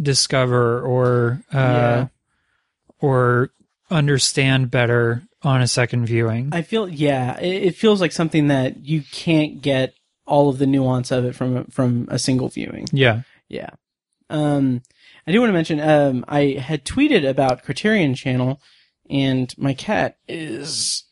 [0.00, 2.06] discover or uh, Yeah.
[3.00, 3.50] or
[3.94, 6.50] understand better on a second viewing.
[6.52, 9.94] I feel yeah, it, it feels like something that you can't get
[10.26, 12.86] all of the nuance of it from from a single viewing.
[12.92, 13.22] yeah.
[13.48, 13.70] Yeah.
[14.30, 14.82] Um,
[15.26, 18.60] I do want to mention, um, I had tweeted about Criterion Channel,
[19.08, 21.04] and my cat is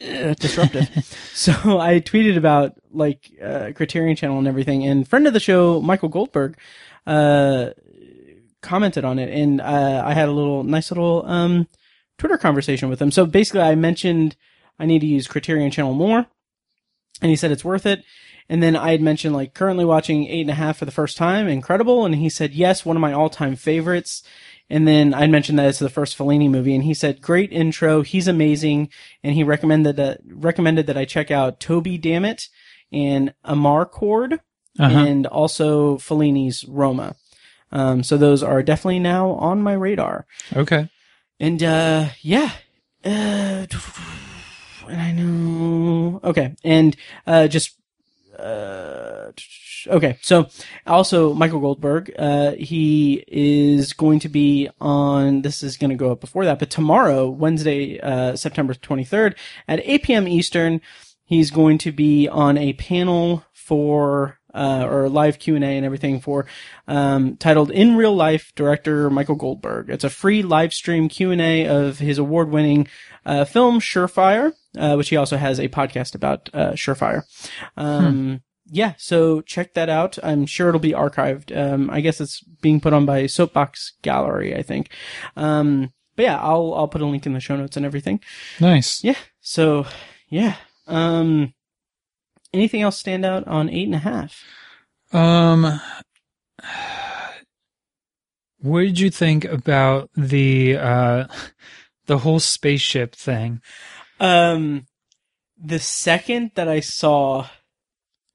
[0.00, 0.88] uh, disruptive.
[1.32, 5.80] so I tweeted about like uh, Criterion Channel and everything, and friend of the show,
[5.80, 6.58] Michael Goldberg,
[7.06, 7.70] uh,
[8.62, 11.66] commented on it, and uh, I had a little nice little um,
[12.18, 13.10] Twitter conversation with him.
[13.10, 14.36] So basically, I mentioned
[14.78, 16.26] I need to use Criterion Channel more,
[17.20, 18.04] and he said it's worth it.
[18.48, 21.16] And then I had mentioned like currently watching eight and a half for the first
[21.16, 22.04] time, incredible.
[22.06, 24.22] And he said, yes, one of my all time favorites.
[24.70, 28.02] And then I mentioned that it's the first Fellini movie, and he said, great intro,
[28.02, 28.88] he's amazing,
[29.22, 32.48] and he recommended that recommended that I check out Toby Dammit
[32.92, 34.40] and Amarcord,
[34.78, 34.98] Uh-huh.
[34.98, 37.14] and also Fellini's Roma.
[37.72, 40.26] Um, so those are definitely now on my radar.
[40.54, 40.88] Okay.
[41.38, 42.52] And uh yeah.
[43.04, 43.66] Uh
[44.88, 46.54] and I know okay.
[46.64, 47.76] And uh just
[48.38, 49.32] uh
[49.86, 50.18] okay.
[50.22, 50.48] So
[50.86, 56.12] also Michael Goldberg, uh he is going to be on this is going to go
[56.12, 59.36] up before that, but tomorrow, Wednesday, uh September 23rd
[59.68, 60.28] at 8 p.m.
[60.28, 60.80] Eastern,
[61.24, 65.84] he's going to be on a panel for uh, or live Q and A and
[65.84, 66.46] everything for
[66.88, 69.90] um, titled "In Real Life." Director Michael Goldberg.
[69.90, 72.88] It's a free live stream Q and A of his award-winning
[73.24, 77.22] uh, film Surefire, uh, which he also has a podcast about uh, Surefire.
[77.76, 80.18] Um, Yeah, so check that out.
[80.24, 81.56] I'm sure it'll be archived.
[81.56, 84.90] Um, I guess it's being put on by Soapbox Gallery, I think.
[85.36, 88.20] Um, but yeah, I'll I'll put a link in the show notes and everything.
[88.58, 89.04] Nice.
[89.04, 89.18] Yeah.
[89.40, 89.86] So
[90.28, 90.56] yeah.
[90.88, 91.54] Um,
[92.56, 94.42] anything else stand out on eight and a half?
[95.12, 95.80] Um,
[98.58, 101.26] what did you think about the uh,
[102.06, 103.60] the whole spaceship thing?
[104.18, 104.86] Um,
[105.62, 107.46] the second that I saw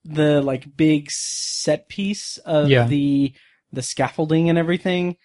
[0.03, 2.87] the like big set piece of Yeah.
[2.87, 3.33] the
[3.73, 5.17] the scaffolding and everything,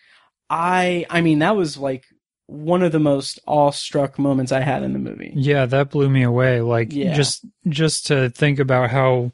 [0.51, 2.05] I I mean that was like
[2.47, 5.32] one of the most awestruck moments I had in the movie.
[5.34, 6.61] Yeah, that blew me away.
[6.61, 7.14] Like Yeah.
[7.14, 9.32] just just to think about how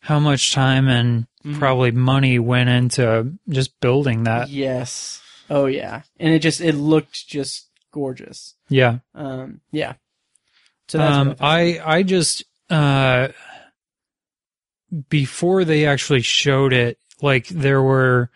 [0.00, 1.58] how much time and Mhm.
[1.58, 4.50] probably money went into just building that.
[4.50, 5.22] Yes.
[5.48, 6.02] Oh yeah.
[6.18, 8.54] And it just it looked just gorgeous.
[8.68, 8.98] Yeah.
[9.14, 9.94] Um yeah.
[10.88, 11.78] So that's um, I.
[11.78, 13.28] I I just uh
[15.08, 18.30] before they actually showed it, like there were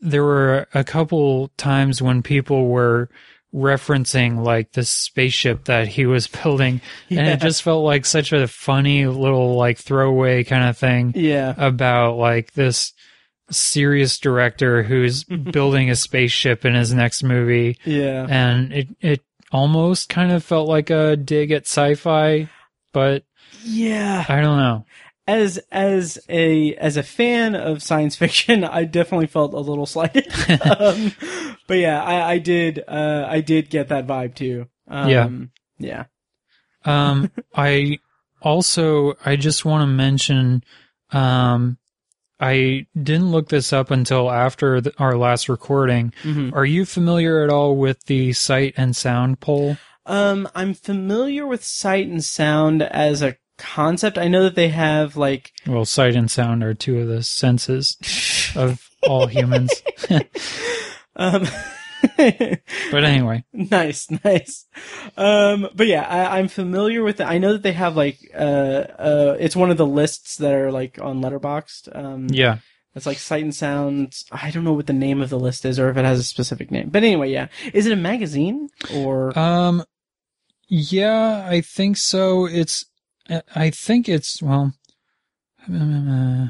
[0.00, 3.08] there were a couple times when people were
[3.54, 6.80] referencing like the spaceship that he was building
[7.10, 11.54] and it just felt like such a funny little like throwaway kind of thing yeah.
[11.58, 12.92] about like this
[13.50, 18.26] serious director who's building a spaceship in his next movie Yeah.
[18.28, 22.48] and it it almost kind of felt like a dig at sci-fi
[22.92, 23.24] but
[23.64, 24.24] Yeah.
[24.28, 24.86] I don't know.
[25.26, 30.26] As as a as a fan of science fiction, I definitely felt a little slighted.
[30.62, 31.12] um,
[31.66, 34.66] but yeah, I, I did uh, I did get that vibe too.
[34.88, 36.04] Um, Yeah.
[36.84, 37.98] yeah, Um, I
[38.40, 40.64] also I just want to mention,
[41.12, 41.78] um,
[42.40, 46.12] I didn't look this up until after the, our last recording.
[46.24, 46.52] Mhm.
[46.52, 49.76] Are you familiar at all with the sight and sound poll?
[50.04, 54.18] Um, I'm familiar with sight and sound as a concept.
[54.18, 57.96] I know that they have like Well, sight and sound are two of the senses
[58.56, 59.70] of all humans.
[61.16, 61.46] um.
[62.16, 64.66] But anyway, nice, nice.
[65.16, 67.24] Um, but yeah, I, I'm familiar with it.
[67.24, 68.38] I know that they have like, uh,
[68.98, 71.94] uh, it's one of the lists that are like on Letterboxd.
[71.96, 72.58] Um, yeah.
[72.94, 74.16] It's like Sight and Sound.
[74.30, 76.24] I don't know what the name of the list is or if it has a
[76.24, 76.90] specific name.
[76.90, 77.48] But anyway, yeah.
[77.72, 79.38] Is it a magazine or?
[79.38, 79.84] Um,
[80.68, 82.46] yeah, I think so.
[82.46, 82.84] It's
[83.28, 84.74] I- I think it's well
[85.72, 86.48] uh,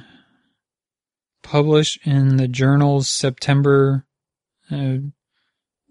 [1.42, 4.04] published in the journals September.
[4.70, 4.96] Uh,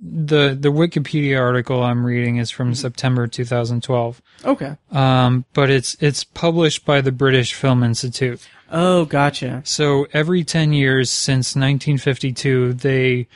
[0.04, 4.22] the the Wikipedia article I'm reading is from September 2012.
[4.44, 4.76] Okay.
[4.92, 8.48] Um, but it's it's published by the British Film Institute.
[8.72, 9.62] Oh, gotcha.
[9.66, 13.28] So every 10 years since 1952, they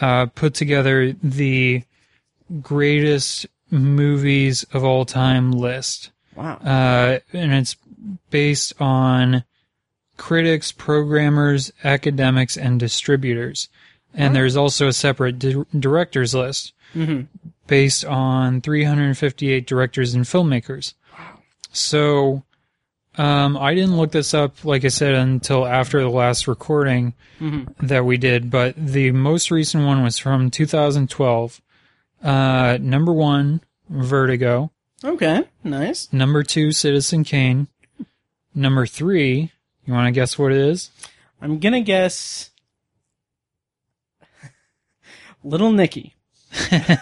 [0.00, 1.82] uh, put together the
[2.60, 6.11] greatest movies of all time list.
[6.36, 6.54] Wow.
[6.56, 7.76] Uh, and it's
[8.30, 9.44] based on
[10.16, 13.68] critics, programmers, academics, and distributors.
[14.14, 16.74] And there's also a separate di- directors list
[17.66, 20.94] based on 358 directors and filmmakers.
[21.18, 21.38] Wow.
[21.72, 22.42] So,
[23.16, 27.14] um, I didn't look this up, like I said, until after the last recording
[27.82, 31.60] that we did, but the most recent one was from 2012.
[32.22, 33.60] Uh, number one,
[33.90, 34.70] Vertigo.
[35.04, 35.44] Okay.
[35.64, 36.12] Nice.
[36.12, 37.68] Number two, Citizen Kane.
[38.54, 39.50] Number three,
[39.86, 40.90] you want to guess what it is?
[41.40, 42.50] I'm gonna guess
[45.44, 46.14] Little Nicky.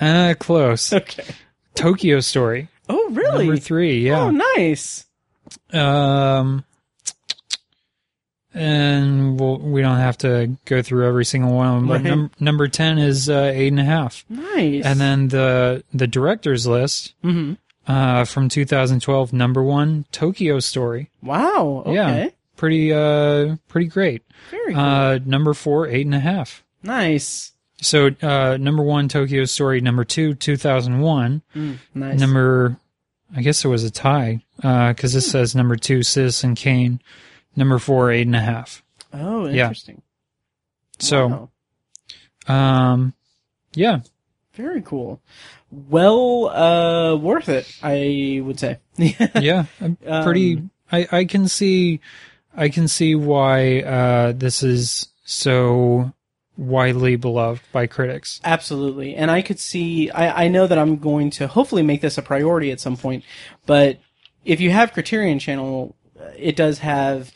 [0.00, 0.92] Uh, close.
[0.92, 1.24] Okay.
[1.74, 2.68] Tokyo Story.
[2.88, 3.46] Oh, really?
[3.46, 4.20] Number three, yeah.
[4.22, 5.04] Oh, nice.
[5.72, 6.64] Um,
[8.54, 12.04] and we'll, we don't have to go through every single one but Right.
[12.04, 14.24] num- number 10 is uh, eight and a half.
[14.28, 14.84] Nice.
[14.84, 17.56] And then the, the director's list, Mhm.
[17.88, 21.10] uh, from 2012, number one, Tokyo Story.
[21.22, 21.82] wow.
[21.86, 21.94] Okay.
[21.94, 22.28] Yeah.
[22.56, 24.22] Pretty, uh, pretty great.
[24.50, 24.80] Very cool.
[24.82, 26.62] Uh, number four, eight and a half.
[26.82, 27.50] nice.
[27.80, 29.80] So, uh, number one, Tokyo Story.
[29.80, 31.42] Number two, 2001.
[31.54, 32.18] Mm, nice.
[32.20, 32.76] Number,
[33.36, 37.00] I guess it was a tie, uh, cause this says number two, Citizen Kane.
[37.56, 38.82] Number four, eight and a half.
[39.12, 39.62] oh, yeah.
[39.64, 40.02] interesting.
[40.98, 41.50] So,
[42.48, 42.54] Wow.
[42.92, 43.14] um,
[43.74, 44.00] yeah,
[44.54, 45.20] very cool.
[45.70, 48.78] Well, uh, worth it, I would say.
[48.96, 52.00] yeah, I'm pretty, Um, I, I can see,
[52.56, 56.12] I can see why, uh, this is so
[56.56, 58.40] widely beloved by critics.
[58.44, 59.16] Absolutely.
[59.16, 62.22] And I could see, I, I know that I'm going to hopefully make this a
[62.22, 63.24] priority at some point,
[63.66, 63.98] but
[64.44, 65.96] if you have Criterion Channel,
[66.36, 67.32] it does have,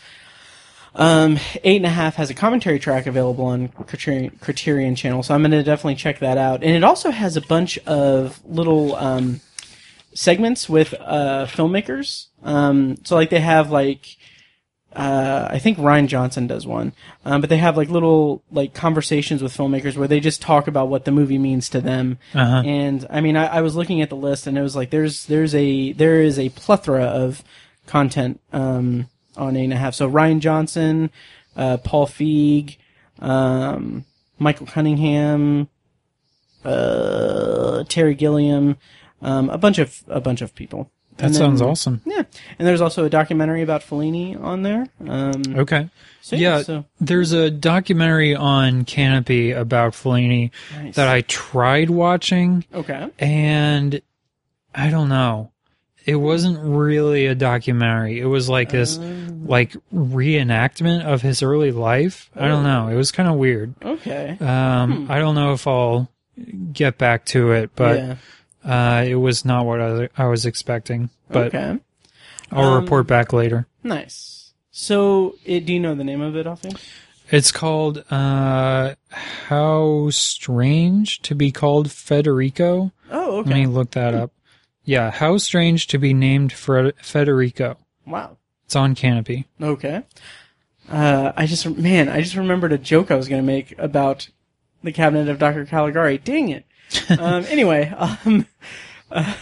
[0.95, 5.35] um, eight and a half has a commentary track available on Criterion, Criterion Channel, so
[5.35, 6.63] I'm going to definitely check that out.
[6.63, 9.41] And it also has a bunch of little, um,
[10.15, 12.27] segments with, uh, filmmakers.
[12.43, 14.17] Um, so like they have like,
[14.97, 16.93] uh, I think Rian Johnson does one,
[17.25, 20.89] um, but they have like little like conversations with filmmakers where they just talk about
[20.89, 22.19] what the movie means to them.
[22.35, 22.63] Uh-huh.
[22.65, 25.27] And I mean, I, I was looking at the list and it was like there's
[25.27, 27.45] there's a there is a plethora of
[27.89, 29.95] content um, on eight and a half.
[29.95, 31.11] So Rian Johnson,
[31.57, 32.77] uh, Paul Feig,
[33.19, 34.05] um,
[34.39, 35.69] Michael Cunningham,
[36.65, 38.77] uh, Terry Gilliam,
[39.23, 40.91] um, a bunch of a bunch of people.
[41.17, 42.01] That And sounds awesome.
[42.05, 42.23] Yeah,
[42.61, 44.87] and there's also a documentary about Fellini on there.
[45.05, 45.89] Um, Okay.
[46.21, 50.95] so Yeah, so there's a documentary on Kanopy about Fellini Nice.
[50.95, 53.09] that I tried watching, okay.
[53.19, 54.01] and
[54.73, 55.51] I don't know.
[56.09, 58.19] It wasn't really a documentary.
[58.19, 62.31] It was like this, like reenactment of his early life.
[62.35, 62.89] I don't know.
[62.89, 63.75] It was kind of weird.
[63.85, 64.39] Okay.
[64.41, 66.11] Um, I don't know if I'll
[66.73, 68.17] get back to it, but yeah.
[68.65, 71.11] uh, it was not what I, I was expecting.
[71.29, 71.79] But okay.
[72.51, 73.67] I'll Um, report back later.
[73.83, 74.55] Nice.
[74.71, 76.81] So, it, do you know the name of it offhand?
[77.31, 83.51] It's called uh, "How Strange to Be Called Federico." Oh, okay.
[83.51, 84.33] Let me look that up.
[84.89, 87.77] Yeah, "How Strange to Be Named Fred- Federico."
[88.07, 88.39] Wow.
[88.65, 89.45] It's on Kanopy.
[89.61, 90.03] Okay.
[90.91, 94.29] Uh, I just, man, I just remembered a joke I was going to make about
[94.83, 95.67] the cabinet of Dr.
[95.67, 96.17] Caligari.
[96.17, 96.65] Dang it.
[97.21, 98.47] um, anyway, um,
[99.11, 99.35] uh,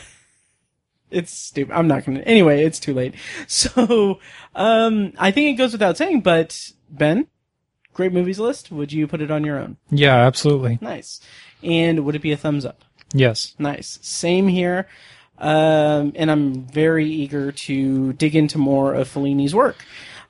[1.13, 1.73] it's stupid.
[1.73, 3.15] I'm not going to, anyway, it's too late.
[3.47, 4.19] So,
[4.57, 7.29] um, I think it goes without saying, but Ben,
[7.95, 8.73] great movies list.
[8.73, 9.77] Would you put it on your own?
[9.91, 10.79] Yeah, absolutely.
[10.81, 11.21] Nice.
[11.63, 12.85] And would it be a thumbs up?
[13.13, 13.55] Yes.
[13.61, 14.01] Nice.
[14.03, 14.89] Same here.
[15.39, 19.85] Um, and I'm very eager to dig into more of Fellini's work.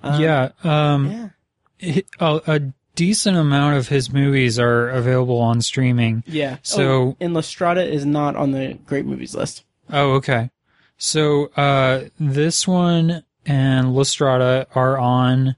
[0.04, 0.50] yeah.
[0.64, 1.32] Um,
[1.80, 2.00] Yeah.
[2.20, 2.60] a, a
[2.94, 6.24] decent amount of his movies are available on streaming.
[6.26, 6.56] Yeah.
[6.62, 9.64] So- oh, and La Strada is not on the great movies list.
[9.92, 10.50] Oh, okay.
[10.98, 15.54] So uh, this one and La Strada are on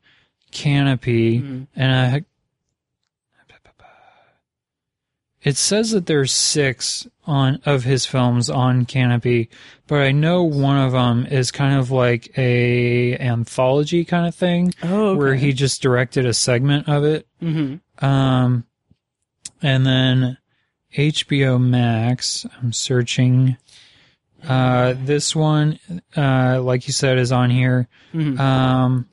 [0.52, 1.62] Kanopy, Mm-hmm.
[1.76, 2.24] and I,
[5.42, 9.48] it says that there's six on of his films on Kanopy,
[9.86, 14.74] but I know one of them is kind of like a anthology kind of thing,
[14.82, 15.18] Oh, okay.
[15.18, 17.26] where he just directed a segment of it.
[17.42, 18.04] Mm-hmm.
[18.04, 18.64] Um,
[19.62, 20.38] and then
[20.96, 22.46] HBO Max.
[22.60, 23.56] I'm searching
[24.46, 25.80] Uh, this one,
[26.16, 27.88] uh, like you said, is on here.
[28.14, 28.38] Mhm.
[28.38, 29.08] Um,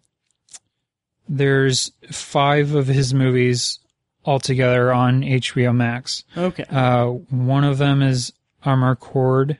[1.27, 3.79] there's five of his movies
[4.25, 6.23] altogether on HBO Max.
[6.37, 6.65] Okay.
[6.69, 8.33] Uh, one of them is
[8.65, 9.57] Amarcord,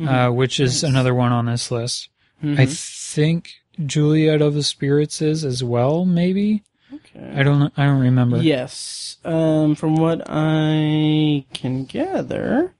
[0.00, 2.08] uh, which is another one on this list.
[2.42, 3.52] I think
[3.86, 6.62] Juliet of the Spirits is as well, maybe.
[6.92, 7.32] Okay.
[7.34, 7.72] I don't.
[7.76, 8.36] I don't remember.
[8.36, 9.16] Yes.
[9.24, 12.74] Um, from what I can gather,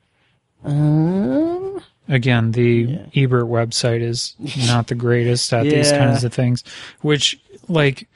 [0.64, 3.24] um, Again, the Yeah.
[3.24, 4.34] Ebert website is
[4.66, 6.62] not the greatest at these kinds of things,
[7.00, 8.06] which, like,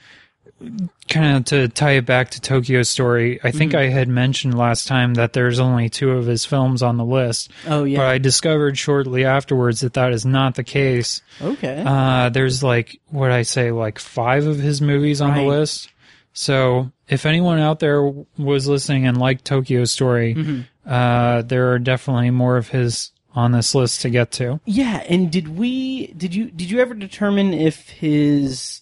[1.09, 3.59] kind of to tie it back to Tokyo Story, I Mm-hmm.
[3.59, 7.05] think I had mentioned last time that there's only two of his films on the
[7.05, 7.99] list, oh yeah.
[7.99, 11.23] but I discovered shortly afterwards that that is not the case.
[11.41, 11.83] okay.
[11.87, 15.41] Uh, there's like, what I say, like five of his movies on Right.
[15.43, 15.91] the list.
[16.33, 18.03] So if anyone out there
[18.37, 20.61] was listening and liked Tokyo Story, Mm-hmm.
[20.91, 24.59] uh, there are definitely more of his on this list to get to.
[24.65, 25.05] yeah.
[25.09, 26.09] And did we?
[26.09, 26.51] Did you?
[26.51, 28.81] Did you ever determine if his,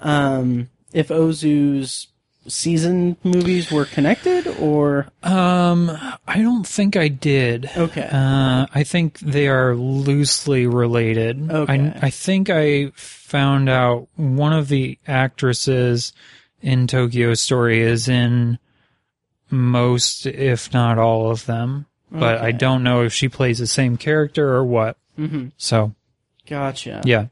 [0.00, 2.08] um, if Ozu's
[2.48, 5.08] season movies were connected or?
[5.22, 5.90] Um,
[6.26, 7.70] I don't think I did.
[7.76, 8.08] Okay.
[8.10, 11.50] Uh, I think they are loosely related.
[11.50, 11.72] Okay.
[12.00, 16.12] I, I think I found out one of the actresses
[16.62, 18.58] in Tokyo Story is in
[19.50, 21.86] most, if not all of them.
[22.10, 24.96] But I don't know if she plays the same character or what.
[25.18, 25.48] Mm-hmm.
[25.56, 25.92] So,
[26.46, 27.02] Gotcha.
[27.04, 27.26] yeah.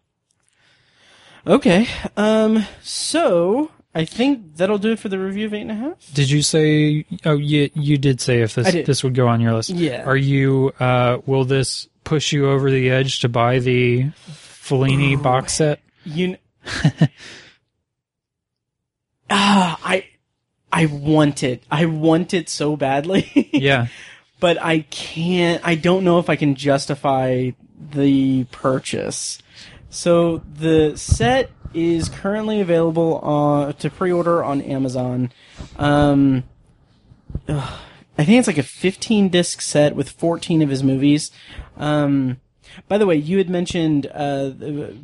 [1.46, 1.86] Okay.
[2.16, 2.64] Um.
[2.82, 6.12] So I think that'll do it for the review of eight and a half.
[6.14, 7.04] Did you say?
[7.24, 9.70] Oh, you you did say if this this would go on your list.
[9.70, 10.04] Yeah.
[10.04, 10.72] Are you?
[10.80, 15.80] Uh, will this push you over the edge to buy the Fellini box set?
[16.04, 16.36] You.
[16.64, 16.92] kn-
[19.30, 20.06] ah, I.
[20.72, 21.62] I want it.
[21.70, 23.48] I want it so badly.
[23.52, 23.86] Yeah.
[24.40, 25.64] but I can't.
[25.64, 27.50] I don't know if I can justify
[27.92, 29.38] the purchase.
[29.94, 35.30] So the set is currently available on to pre-order on Amazon.
[35.76, 36.42] Um,
[37.48, 37.78] ugh,
[38.18, 41.30] I think it's like a 15 disc set with 14 of his movies.
[41.76, 42.40] Um,
[42.88, 44.50] by the way, you had mentioned uh,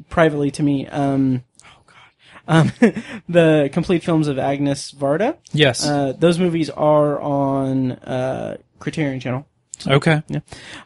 [0.08, 0.88] privately to me.
[0.88, 2.92] Um, oh God, um,
[3.28, 5.36] the complete films of Agnes Varda.
[5.52, 5.86] Yes.
[5.86, 9.46] Uh, those movies are on uh, Criterion Channel.
[9.86, 10.22] Okay.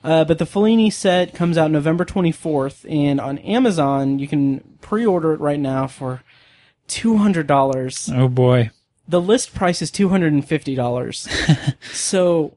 [0.02, 5.32] Uh, but the Fellini set comes out November 24th, and on Amazon you can pre-order
[5.32, 6.22] it right now for
[6.86, 8.10] two hundred dollars.
[8.12, 8.70] Oh boy.
[9.08, 11.28] The list price is two hundred and fifty dollars.
[11.92, 12.56] so,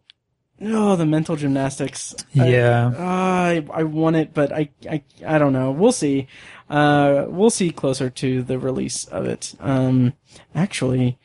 [0.61, 2.15] oh, the mental gymnastics.
[2.39, 2.93] I- Yeah.
[2.97, 5.71] I, I want it, but I, I, I don't know.
[5.71, 6.27] We'll see.
[6.69, 9.55] Uh, we'll see closer to the release of it.
[9.59, 10.13] Um,
[10.53, 11.17] actually,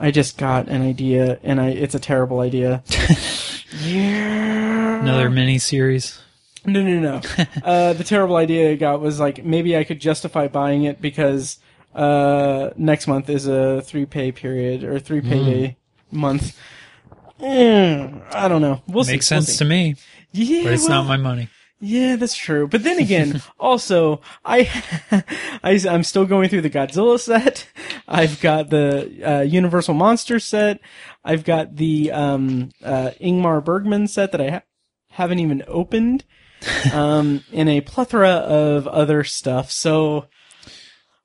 [0.00, 2.82] I just got an idea, and I, it's a terrible idea.
[3.82, 5.00] yeah.
[5.02, 6.18] Another mini series.
[6.64, 7.20] No, no, no.
[7.64, 11.58] uh, the terrible idea I got was like maybe I could justify buying it because
[11.94, 15.76] uh, next month is a three pay period or three payday
[16.10, 16.58] month.
[17.42, 18.82] Eh, I don't know.
[18.86, 19.12] We'll see.
[19.12, 19.96] Makes sense to me,
[20.32, 21.48] Yeah, but it's well, not my money.
[21.80, 22.68] Yeah, that's true.
[22.68, 24.68] But then again, also, I,
[25.62, 27.66] I, I'm still going through the Godzilla set.
[28.06, 30.80] I've got the uh, Universal Monster set.
[31.24, 34.62] I've got the um, uh, Ingmar Bergman set that I ha-
[35.10, 36.24] haven't even opened,
[36.92, 39.70] um, and a plethora of other stuff.
[39.70, 40.26] So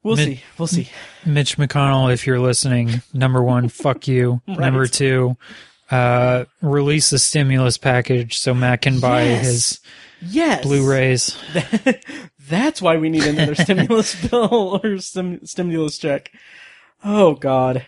[0.03, 0.43] we'll Mid- see.
[0.57, 0.89] We'll see.
[1.25, 4.41] Mitch McConnell, if you're listening, number one, fuck you.
[4.47, 5.37] Number two,
[5.91, 9.45] uh, release the stimulus package so Matt can buy Yes.
[9.45, 9.79] his
[10.27, 10.63] Yes.
[10.63, 11.37] Blu-rays.
[12.49, 16.31] That's why we need another stimulus bill or stim- stimulus check.
[17.03, 17.85] Oh God.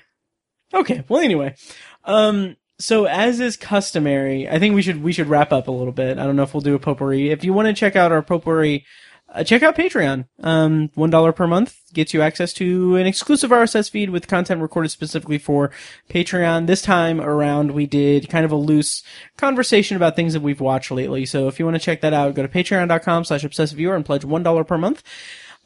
[0.73, 1.03] Okay.
[1.07, 1.55] Well, anyway,
[2.03, 5.93] um, so as is customary, I think we should we should wrap up a little
[5.93, 6.17] bit.
[6.17, 7.29] I don't know if we'll do a potpourri.
[7.29, 8.85] If you want to check out our potpourri,
[9.29, 10.27] uh, check out Patreon.
[10.41, 14.61] Um, one dollar per month gets you access to an exclusive RSS feed with content
[14.61, 15.71] recorded specifically for
[16.09, 16.67] Patreon.
[16.67, 19.03] This time around, we did kind of a loose
[19.37, 21.25] conversation about things that we've watched lately.
[21.25, 24.05] So if you want to check that out, go to patreon.com slash obsessive viewer and
[24.05, 25.03] pledge one dollar per month.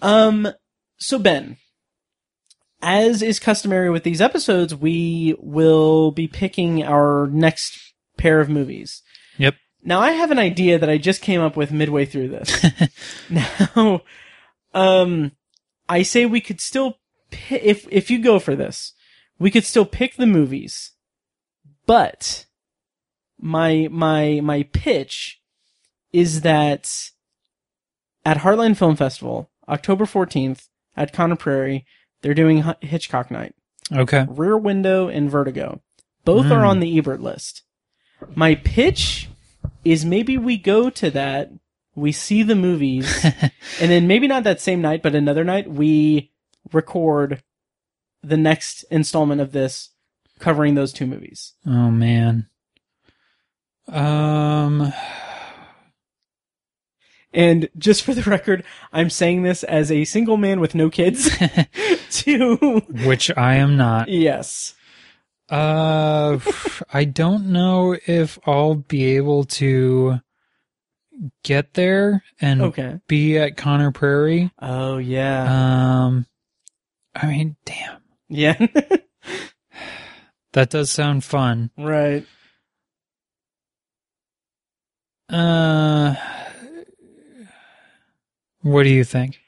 [0.01, 0.47] Um,
[0.97, 1.57] so Ben,
[2.81, 9.03] as is customary with these episodes, we will be picking our next pair of movies.
[9.37, 9.55] Yep.
[9.83, 12.65] Now I have an idea that I just came up with midway through this.
[13.29, 14.01] now,
[14.73, 15.31] um,
[15.89, 16.97] I say we could still,
[17.31, 18.93] pi- if if you go for this,
[19.39, 20.91] we could still pick the movies,
[21.85, 22.45] but
[23.39, 25.41] my my my pitch
[26.13, 27.09] is that
[28.23, 31.85] at Heartland Film Festival, October fourteenth at Conner Prairie,
[32.21, 33.55] they're doing H- Hitchcock Night.
[33.91, 34.25] Okay.
[34.29, 35.81] Rear Window and Vertigo.
[36.23, 37.63] Both are on the Ebert list.
[38.35, 39.30] My pitch
[39.83, 41.51] is maybe we go to that
[41.95, 46.31] we see the movies, and then maybe not that same night, but another night we
[46.71, 47.43] record
[48.23, 49.89] the next installment of this
[50.39, 51.53] covering those two movies.
[51.65, 52.47] Oh man.
[53.87, 54.93] Um.
[57.33, 61.29] And just for the record, I'm saying this as a single man with no kids.
[62.11, 64.09] to which I am not.
[64.09, 64.75] yes,
[65.51, 66.39] Uh,
[66.93, 70.19] I don't know if I'll be able to
[71.43, 72.99] get there and okay.
[73.07, 74.49] be at Conner Prairie.
[74.61, 76.25] Oh yeah, Um,
[77.13, 77.99] I mean, damn,
[78.29, 78.53] yeah,
[80.53, 81.69] that does sound fun.
[81.77, 82.25] right.
[85.29, 86.15] Uh,
[88.61, 89.39] what do you think?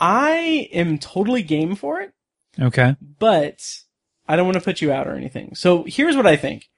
[0.00, 2.12] I am totally game for it.
[2.60, 2.96] Okay.
[3.18, 3.60] but
[4.28, 5.54] I don't want to put you out or anything.
[5.54, 6.68] So here's what I think.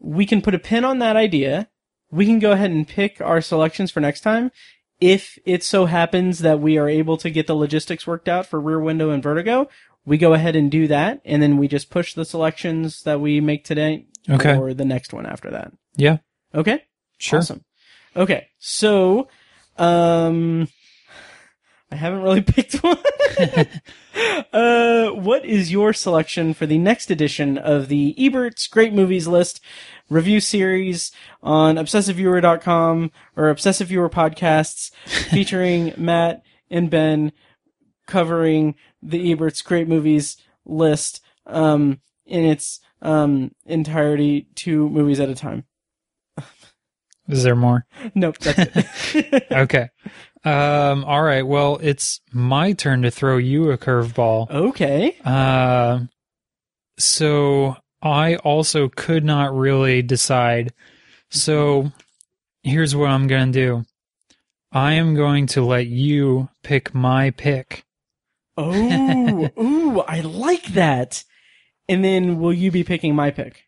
[0.00, 1.68] We can put a pin on that idea.
[2.10, 4.50] We can go ahead and pick our selections for next time.
[5.00, 8.58] If it so happens that we are able to get the logistics worked out for
[8.60, 9.68] Rear Window and Vertigo,
[10.06, 13.40] we go ahead and do that, and then we just push the selections that we
[13.40, 14.54] make today Okay.
[14.54, 15.72] for the next one after that.
[15.96, 16.18] Yeah.
[16.54, 16.84] Okay?
[17.18, 17.40] Sure.
[17.40, 17.64] Awesome.
[18.14, 19.28] Okay, so,
[19.76, 20.68] um,
[21.96, 22.98] I haven't really picked one.
[24.52, 29.62] uh, what is your selection for the next edition of the Ebert's Great Movies List
[30.10, 31.10] review series
[31.42, 34.90] on ObsessiveViewer.com or Obsessive Viewer Podcasts
[35.30, 37.32] featuring Matt and Ben
[38.06, 40.36] covering the Ebert's Great Movies
[40.66, 45.64] list, um, in its, um, entirety, two movies at a time.
[47.28, 47.86] Is there more?
[48.14, 49.46] Nope, that's it.
[49.50, 49.88] Okay.
[50.46, 51.44] Um, all right.
[51.44, 54.48] Well, it's my turn to throw you a curveball.
[54.48, 55.16] okay.
[55.24, 56.00] Uh,
[56.98, 60.72] so I also could not really decide.
[61.30, 61.90] So
[62.62, 63.84] here's what I'm going to do.
[64.70, 67.84] I am going to let you pick my pick.
[68.56, 71.24] Oh, ooh, I like that.
[71.88, 73.64] And then will you be picking my pick?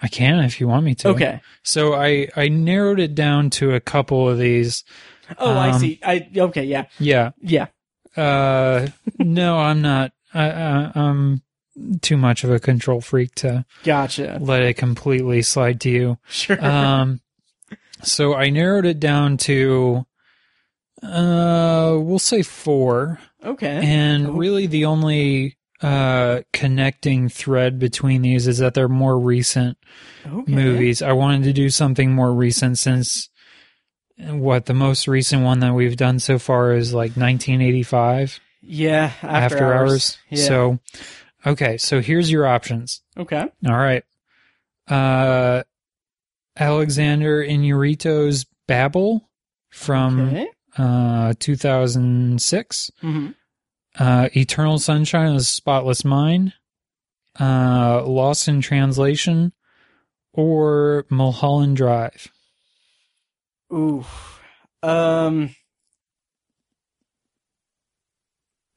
[0.00, 1.08] I can if you want me to.
[1.08, 1.40] Okay.
[1.64, 4.84] So I, I narrowed it down to a couple of these.
[5.38, 6.00] Oh, I Um, see.
[6.04, 7.30] I okay, yeah, Yeah.
[7.40, 7.66] yeah.
[8.16, 8.88] Uh,
[9.18, 10.12] no, I'm not.
[10.32, 11.42] I, I, I'm
[12.02, 14.38] too much of a control freak to Gotcha.
[14.40, 16.18] let it completely slide to you.
[16.28, 16.62] Sure.
[16.64, 17.20] Um,
[18.02, 20.04] so I narrowed it down to,
[21.02, 23.18] uh, we'll say four.
[23.44, 23.80] okay.
[23.84, 24.32] And Oh.
[24.32, 29.78] really the only, uh, connecting thread between these is that they're more recent
[30.26, 30.52] okay.
[30.52, 31.02] movies.
[31.02, 33.28] I wanted to do something more recent since
[34.18, 39.12] what the most recent one that we've done so far is like 1985 Yeah.
[39.22, 40.18] After, after, hours.
[40.28, 40.44] Yeah.
[40.44, 40.78] So,
[41.46, 41.76] okay.
[41.78, 43.00] So here's your options.
[43.16, 43.46] okay.
[43.66, 44.04] All right.
[44.88, 45.62] Uh,
[46.56, 49.28] Alexander Inarritu's Babel
[49.70, 50.48] from Okay.
[50.76, 52.90] uh 2006.
[53.00, 53.28] hmm
[53.98, 56.52] Uh, Eternal Sunshine of the Spotless Mind.
[57.38, 59.52] Uh, Lost in Translation,
[60.32, 62.28] or Mulholland Drive.
[63.72, 64.04] Ooh.
[64.82, 65.54] Um.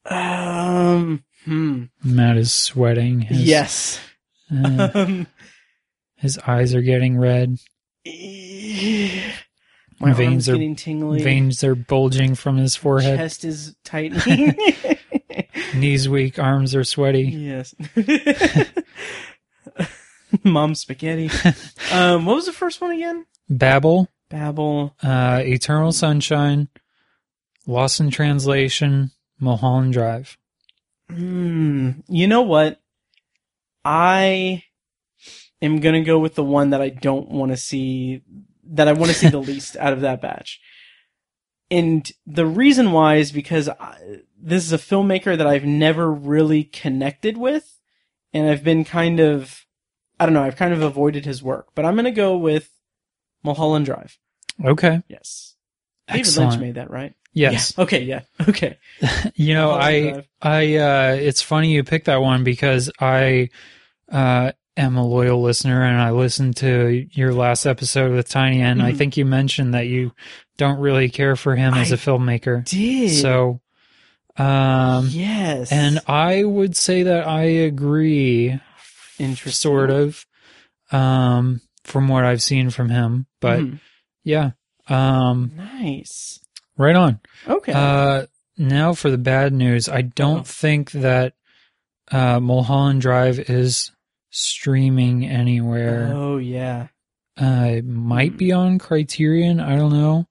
[0.06, 1.24] Um.
[1.44, 1.84] Hmm.
[2.04, 3.20] Matt is sweating.
[3.22, 4.00] His, yes.
[4.52, 5.26] uh, Um.
[6.16, 7.56] his eyes are getting red.
[8.04, 8.12] My
[10.12, 11.22] Veins are- getting tingly.
[11.22, 13.18] Veins are bulging from his forehead.
[13.18, 14.56] Chest is tightening.
[15.74, 16.38] Knees weak.
[16.38, 17.24] Arms are sweaty.
[17.24, 17.74] yes.
[20.44, 21.30] Mom spaghetti.
[21.92, 22.24] Um.
[22.24, 23.26] What was the first one again?
[23.50, 24.08] Babel.
[24.32, 24.96] Babel.
[25.02, 26.68] uh, Eternal Sunshine,
[27.66, 30.36] Lost in Translation, Mulholland Drive.
[31.08, 31.90] Hmm.
[32.08, 32.80] You know what?
[33.84, 34.64] I
[35.60, 38.22] am gonna go with the one that I don't want to see.
[38.64, 40.60] That I want to see the least out of that batch.
[41.70, 46.64] And the reason why is because I, this is a filmmaker that I've never really
[46.64, 47.78] connected with,
[48.32, 49.66] and I've been kind of,
[50.20, 51.68] I don't know, I've kind of avoided his work.
[51.74, 52.70] But I'm gonna go with
[53.42, 54.18] Mulholland Drive.
[54.64, 55.02] Okay.
[55.08, 55.54] Yes.
[56.08, 56.50] David Excellent.
[56.52, 57.14] Lynch made that, right?
[57.32, 57.74] Yes.
[57.76, 57.82] Yeah.
[57.84, 58.02] Okay.
[58.02, 58.20] Yeah.
[58.48, 58.78] Okay.
[59.34, 63.48] You know, I, I, uh, it's funny you picked that one because I,
[64.10, 68.82] uh, am a loyal listener and I listened to your last episode with Tiny and
[68.82, 68.96] I Mhm.
[68.98, 70.12] think you mentioned that you
[70.58, 72.64] don't really care for him as I a filmmaker.
[72.64, 73.60] Did So,
[74.36, 75.72] um, yes.
[75.72, 78.60] and I would say that I agree
[79.18, 79.52] Interesting.
[79.70, 80.26] sort of
[80.90, 83.80] um from what I've seen from him but Mhm.
[84.24, 84.50] Yeah
[84.88, 86.40] um nice.
[86.76, 87.72] right on Okay.
[87.74, 88.26] uh
[88.58, 90.42] now for the bad news I don't Uh-oh.
[90.44, 91.34] think that
[92.10, 93.90] uh Mulholland Drive is
[94.30, 96.88] streaming anywhere oh yeah.
[97.40, 100.26] uh it might be on Criterion I don't know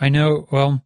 [0.00, 0.48] I know.
[0.50, 0.82] Well,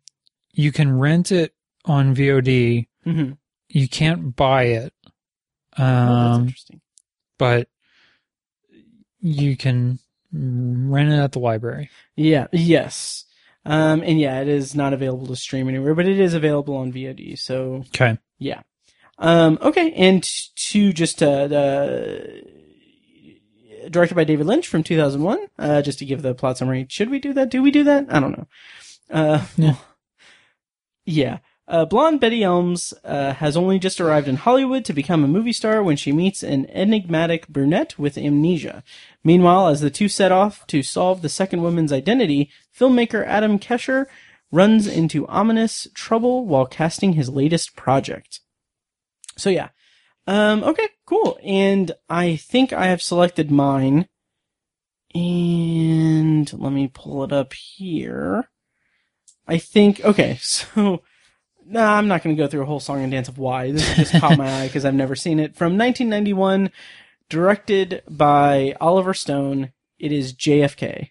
[0.52, 1.55] you can rent it
[1.86, 2.86] on VOD.
[3.06, 3.32] Mm-hmm.
[3.70, 5.09] You can't buy it, oh,
[5.78, 6.80] that's um, interesting.
[7.39, 7.68] but
[9.20, 9.98] you can
[10.32, 11.90] rent it at the library.
[12.16, 12.46] Yeah.
[12.52, 13.24] Yes.
[13.64, 16.92] Um, and yeah, it is not available to stream anywhere, but it is available on
[16.92, 17.38] VOD.
[17.38, 18.18] So Okay.
[18.38, 18.62] yeah.
[19.18, 19.92] Um, okay.
[19.92, 22.18] And to just, uh, uh,
[23.90, 26.86] directed by David Lynch from 2001, uh, just to give the plot summary.
[26.88, 27.48] Should we do that?
[27.50, 28.06] Do we do that?
[28.10, 28.46] I don't know.
[29.10, 29.74] Uh, Yeah.
[31.05, 31.38] yeah.
[31.69, 35.53] Uh, blonde Betty Elms uh, has only just arrived in Hollywood to become a movie
[35.53, 38.82] star when she meets an enigmatic brunette with amnesia.
[39.23, 44.07] Meanwhile, as the two set off to solve the second woman's identity, filmmaker Adam Kesher
[44.51, 48.40] runs into ominous trouble while casting his latest project.
[49.36, 49.69] So yeah.
[50.27, 51.39] Um, okay, cool.
[51.43, 54.09] And I think I have selected mine.
[55.15, 58.49] And let me pull it up here.
[59.47, 61.03] I think, okay, so,
[61.69, 63.73] nah, I'm not going to go through a whole song and dance of why.
[63.73, 65.57] This just caught my eye because I've never seen it.
[65.57, 66.70] From 1991,
[67.28, 69.73] directed by Oliver Stone.
[69.99, 71.11] It is JFK.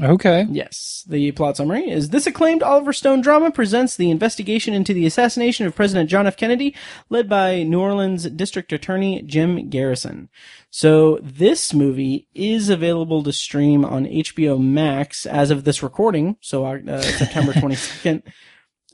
[0.00, 0.46] Okay.
[0.48, 1.04] Yes.
[1.08, 5.66] The plot summary is this acclaimed Oliver Stone drama presents the investigation into the assassination
[5.66, 6.36] of President John F.
[6.36, 6.74] Kennedy,
[7.08, 10.28] led by New Orleans District Attorney Jim Garrison.
[10.70, 16.64] So this movie is available to stream on HBO Max as of this recording, so
[16.64, 18.22] uh, September 22nd.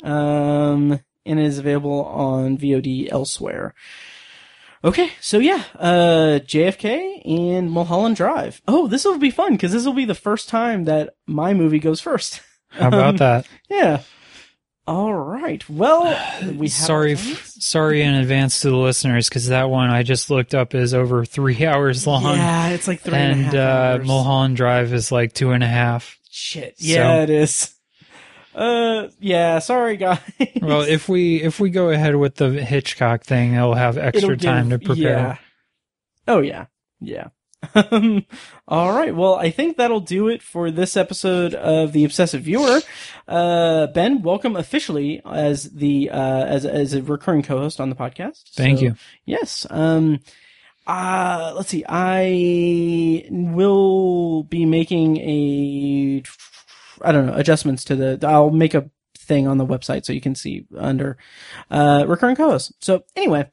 [0.04, 3.74] Um, and is available on VOD elsewhere.
[4.84, 8.60] Okay, so yeah, uh, JFK and Mulholland Drive.
[8.68, 11.78] Oh, this will be fun because this will be the first time that my movie
[11.78, 12.42] goes first.
[12.68, 13.46] How about Um, that?
[13.70, 14.02] Yeah.
[14.86, 15.66] All right.
[15.70, 16.02] Well,
[16.54, 20.28] we have sorry, f- sorry in advance to the listeners because that one I just
[20.28, 22.24] looked up is over three hours long.
[22.24, 23.58] Yeah, it's like three and a and half uh,
[24.00, 24.06] hours.
[24.06, 26.18] Mulholland Drive is like two and a half.
[26.30, 26.74] Shit.
[26.76, 27.73] Yeah, So- it is.
[28.54, 29.58] Uh, yeah.
[29.58, 30.20] Sorry, guys.
[30.62, 34.70] Well, if we if we go ahead with the Hitchcock thing, I'll have extra time
[34.70, 35.18] to prepare.
[35.18, 35.36] Yeah.
[36.26, 36.66] Oh yeah,
[37.00, 37.28] yeah.
[37.74, 38.24] Um,
[38.68, 39.14] all right.
[39.14, 42.80] Well, I think that'll do it for this episode of the Obsessive Viewer.
[43.28, 48.42] Uh, Ben, welcome officially as the uh, as as a recurring co-host on the podcast.
[48.54, 48.96] Thank So, you.
[49.26, 49.66] Yes.
[49.70, 50.20] Um.
[50.86, 51.84] Uh, let's see.
[51.88, 56.22] I will be making a,
[57.04, 58.26] I don't know, adjustments to the.
[58.26, 61.16] I'll make a thing on the website so you can see under
[61.70, 62.72] uh recurring co-host.
[62.80, 63.50] So anyway,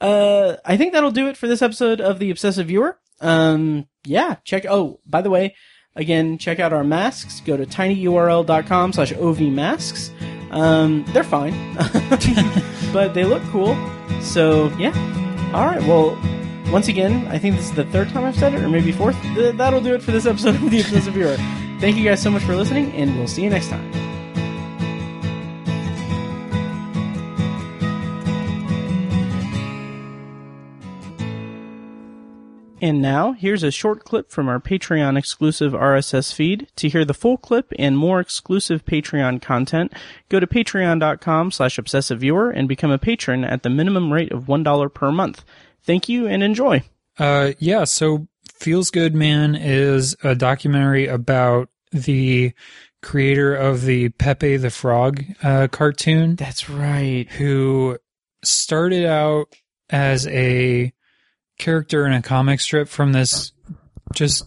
[0.00, 2.98] uh, I think that'll do it for this episode of the Obsessive Viewer.
[3.20, 4.66] Um, yeah, check.
[4.66, 5.54] Oh, by the way,
[5.96, 7.40] again, check out our masks.
[7.40, 10.10] Go to tinyurl.com slash ovmasks.
[10.50, 11.74] Um, they're fine,
[12.92, 13.76] but they look cool.
[14.20, 14.92] So yeah.
[15.54, 15.82] All right.
[15.82, 16.18] Well,
[16.70, 19.20] once again, I think this is the third time I've said it, or maybe fourth.
[19.34, 21.36] Th- that'll do it for this episode of the Obsessive Viewer.
[21.84, 23.92] Thank you guys so much for listening, and we'll see you next time.
[32.80, 36.68] And now, here's a short clip from our Patreon exclusive RSS feed.
[36.76, 39.92] To hear the full clip and more exclusive Patreon content,
[40.30, 44.94] go to patreon.com slash obsessiveviewer and become a patron at the minimum rate of $1
[44.94, 45.44] per month.
[45.82, 46.82] Thank you and enjoy.
[47.18, 47.84] Uh, yeah.
[47.84, 52.52] So, Feels Good Man is a documentary about the
[53.02, 57.26] creator of the Pepe the Frog uh, cartoon, That's right.
[57.30, 57.98] who
[58.42, 59.46] started out
[59.90, 60.92] as a
[61.58, 63.52] character in a comic strip from this
[64.14, 64.46] just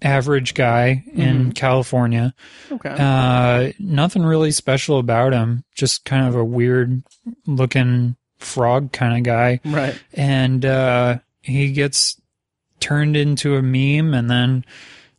[0.00, 2.34] average guy in California.
[2.70, 2.94] Okay.
[2.98, 5.64] Uh, nothing really special about him.
[5.74, 7.02] Just kind of a weird
[7.46, 9.60] looking frog kind of guy.
[9.64, 10.00] right.
[10.12, 12.20] And, uh, he gets
[12.80, 14.64] turned into a meme and then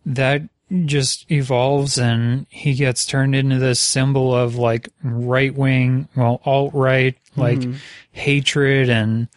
[0.06, 0.42] that
[0.86, 6.74] just evolves and he gets turned into this symbol of like right wing, well, alt
[6.74, 7.62] right, like
[8.12, 9.28] hatred and,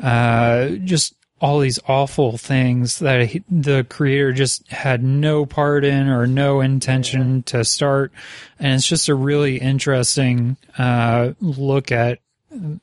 [0.00, 6.08] uh, just all these awful things that he, the creator just had no part in
[6.08, 8.12] or no intention to start.
[8.58, 12.18] And it's just a really interesting, uh, look at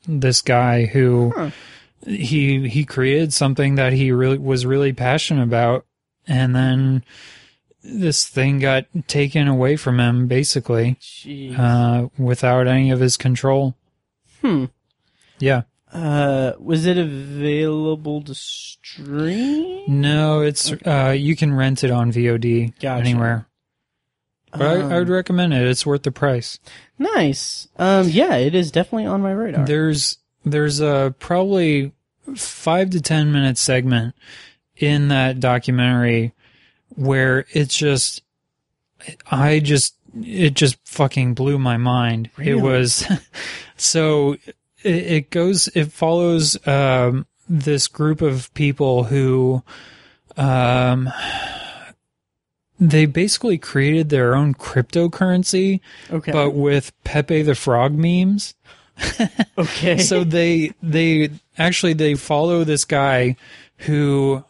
[0.06, 1.52] this guy who
[2.04, 5.84] he, he created something that he really was really passionate about.
[6.26, 7.04] And then
[7.82, 10.98] this thing got taken away from him basically,
[11.56, 13.74] uh, without any of his control.
[14.42, 14.66] Hmm.
[15.38, 15.62] Yeah.
[15.92, 19.84] Uh, was it available to stream?
[19.88, 23.00] No, it's uh you can rent it on VOD Gotcha.
[23.00, 23.46] anywhere.
[24.52, 25.66] But I, I would recommend it.
[25.66, 26.58] It's worth the price.
[26.98, 27.68] Nice.
[27.76, 29.64] Um, yeah, it is definitely on my radar.
[29.64, 31.92] There's there's a probably
[32.34, 34.14] five to ten minute segment
[34.76, 36.34] in that documentary
[36.98, 38.22] where it's just
[39.30, 42.30] I just it just fucking blew my mind.
[42.38, 43.06] It was
[43.76, 44.32] so
[44.82, 49.62] it, it goes it follows um, this group of people who
[50.36, 51.08] um
[52.80, 55.80] they basically created their own cryptocurrency
[56.10, 56.30] Okay.
[56.32, 58.54] but with Pepe the Frog memes.
[59.56, 59.98] okay.
[60.10, 63.36] so they they actually they follow this guy
[63.78, 64.44] who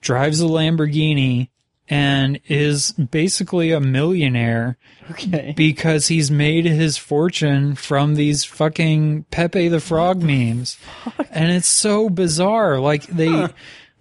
[0.00, 1.48] drives a Lamborghini
[1.88, 4.78] and is basically a millionaire
[5.10, 5.52] okay.
[5.56, 10.78] because he's made his fortune from these fucking Pepe the Frog memes.
[11.30, 12.78] And it's so bizarre.
[12.78, 13.48] Like they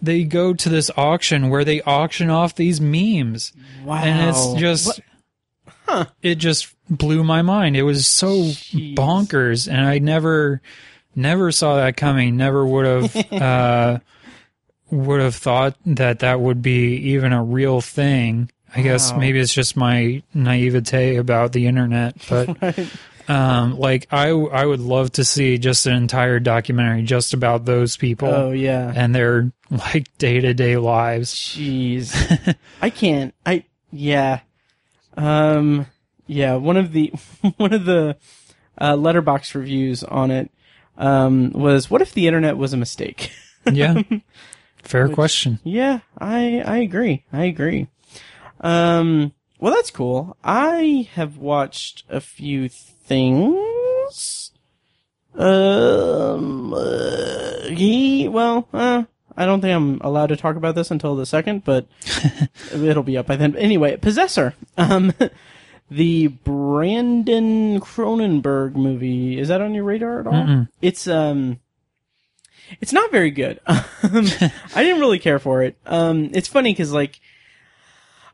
[0.01, 3.51] they go to this auction where they auction off these memes.
[3.83, 4.01] wow.
[4.03, 5.01] And it's just
[6.21, 7.75] it just blew my mind.
[7.75, 8.29] It was so
[8.95, 10.61] bonkers and I never
[11.15, 12.37] never saw that coming.
[12.37, 13.99] Never would have uh
[14.91, 18.51] would have thought that that would be even a real thing.
[18.75, 19.17] I guess Wow.
[19.19, 22.87] maybe it's just my naivete about the internet, but
[23.27, 27.97] um, like I, I would love to see just an entire documentary just about those
[27.97, 28.91] people Oh yeah.
[28.95, 31.33] and their like day to day lives.
[31.33, 32.55] Jeez.
[32.81, 33.33] I can't.
[33.45, 34.39] I yeah.
[35.17, 35.87] Um
[36.27, 37.11] yeah, one of the
[37.57, 38.15] one of the
[38.77, 40.49] uh Letterboxd reviews on it
[40.97, 43.31] um was what if the internet was a mistake?
[43.71, 44.01] Yeah,
[44.83, 45.59] fair question.
[45.63, 47.23] yeah, I I agree.
[47.31, 47.87] I agree.
[48.59, 50.35] Um well that's cool.
[50.43, 54.51] I have watched a few things.
[55.35, 59.03] Um uh, he well, uh
[59.37, 61.85] I don't think I'm allowed to talk about this until the second, but
[62.73, 63.55] it'll be up by then.
[63.55, 64.55] Anyway, Possessor.
[64.77, 65.13] Um,
[65.89, 69.39] the Brandon Cronenberg movie.
[69.39, 70.33] Is that on your radar at all?
[70.81, 71.60] It's um,
[72.79, 73.59] it's not very good.
[73.67, 75.75] um, I didn't really care for it.
[75.85, 77.19] Um, it's funny because like,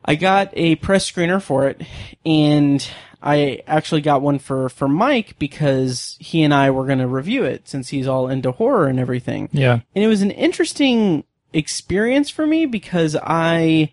[0.04, 1.82] I got a press screener for it,
[2.24, 2.88] and
[3.22, 7.44] I actually got one for for Mike because he and I were going to review
[7.44, 12.30] it since he's all into horror and everything Yeah, and it was an interesting experience
[12.30, 13.92] for me because I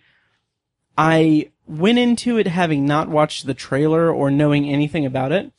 [0.97, 5.51] I went into it having not watched the trailer or knowing anything about it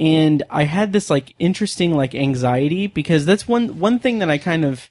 [0.00, 4.38] and I had this like interesting like anxiety because that's one one thing that I
[4.38, 4.90] kind of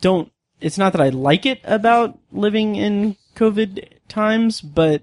[0.00, 5.02] don't it's not that I like it about living in covid times but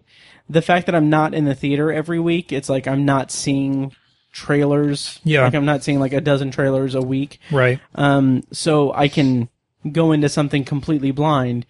[0.49, 3.91] the fact that I'm not in the theater every week it's like I'm not seeing
[4.31, 5.43] trailers Yeah.
[5.43, 7.79] like I'm not seeing like a dozen trailers a week right.
[7.95, 9.49] um, so I can
[9.91, 11.65] go into something completely blind.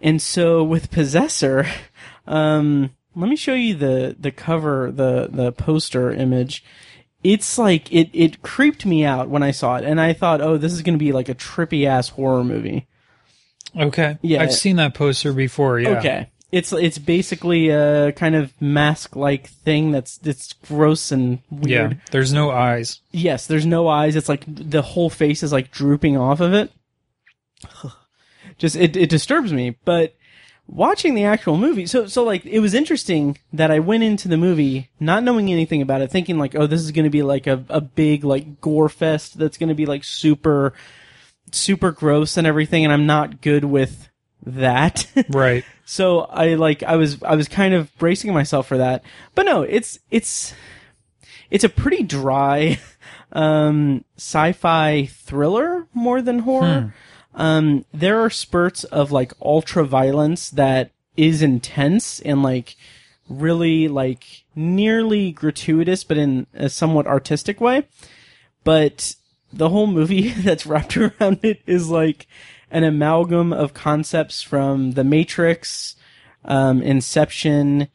[0.00, 1.64] And so with Possessor,
[2.26, 6.64] um, let me show you the, the cover, the, the poster image.
[7.22, 9.84] It's like, it, it creeped me out when I saw it.
[9.84, 12.86] And I thought, oh, this is going to be like a trippy ass horror movie.
[13.76, 14.18] Okay.
[14.22, 14.42] Yeah.
[14.42, 15.78] I've seen that poster before.
[15.78, 15.98] Yeah.
[15.98, 16.28] Okay.
[16.50, 21.92] It's, it's basically a kind of mask like thing that's, that's gross and weird.
[21.92, 21.98] Yeah.
[22.10, 23.00] There's no eyes.
[23.10, 24.16] Yes, there's no eyes.
[24.16, 26.70] It's like the whole face is like drooping off of it.
[28.58, 30.14] Just it it disturbs me, but
[30.72, 34.36] watching the actual movie, so so like it was interesting that I went into the
[34.36, 37.46] movie not knowing anything about it, thinking like, oh, this is going to be like
[37.46, 40.72] a a big like gore fest that's going to be like super
[41.52, 44.08] super gross and everything, and I'm not good with
[44.44, 45.06] that.
[45.28, 45.64] Right.
[45.84, 49.04] So I like I was I was kind of bracing myself for that.
[49.34, 50.54] But no, it's it's
[51.50, 52.80] it's a pretty dry
[53.32, 56.94] um sci-fi thriller more than horror.
[57.34, 62.76] Um there are spurts of like ultra violence that is intense and like
[63.28, 67.86] really like nearly gratuitous but in a somewhat artistic way.
[68.64, 69.16] But
[69.52, 72.26] the whole movie that's wrapped around it is like
[72.70, 75.94] an amalgam of concepts from The Matrix,
[76.44, 77.88] um, Inception,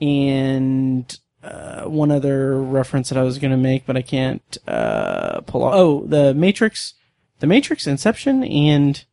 [0.00, 5.40] and uh, one other reference that I was going to make, but I can't uh,
[5.42, 5.74] pull off.
[5.74, 6.94] Oh, The Matrix,
[7.40, 9.04] The Matrix, Inception, and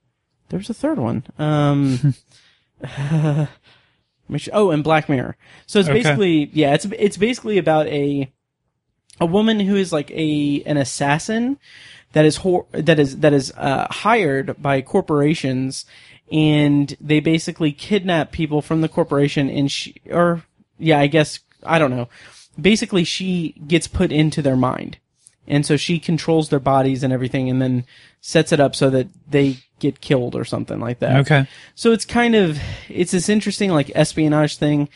[0.49, 1.23] there was a third one.
[1.39, 2.13] Um,
[4.37, 5.35] sure- oh, and Black Mirror.
[5.65, 5.99] So it's Okay.
[6.01, 8.31] basically yeah, it's it's basically about a
[9.19, 11.57] a woman who is like a an assassin
[12.13, 15.85] that is hor- that is that is uh, hired by corporations
[16.31, 20.43] and they basically kidnap people from the corporation and she or
[20.77, 22.09] yeah i guess i don't know
[22.59, 24.97] basically she gets put into their mind
[25.47, 27.85] and so she controls their bodies and everything and then
[28.21, 31.47] sets it up so that they get killed or something like that Okay.
[31.75, 32.59] so it's kind of
[32.89, 34.89] it's this interesting like espionage thing,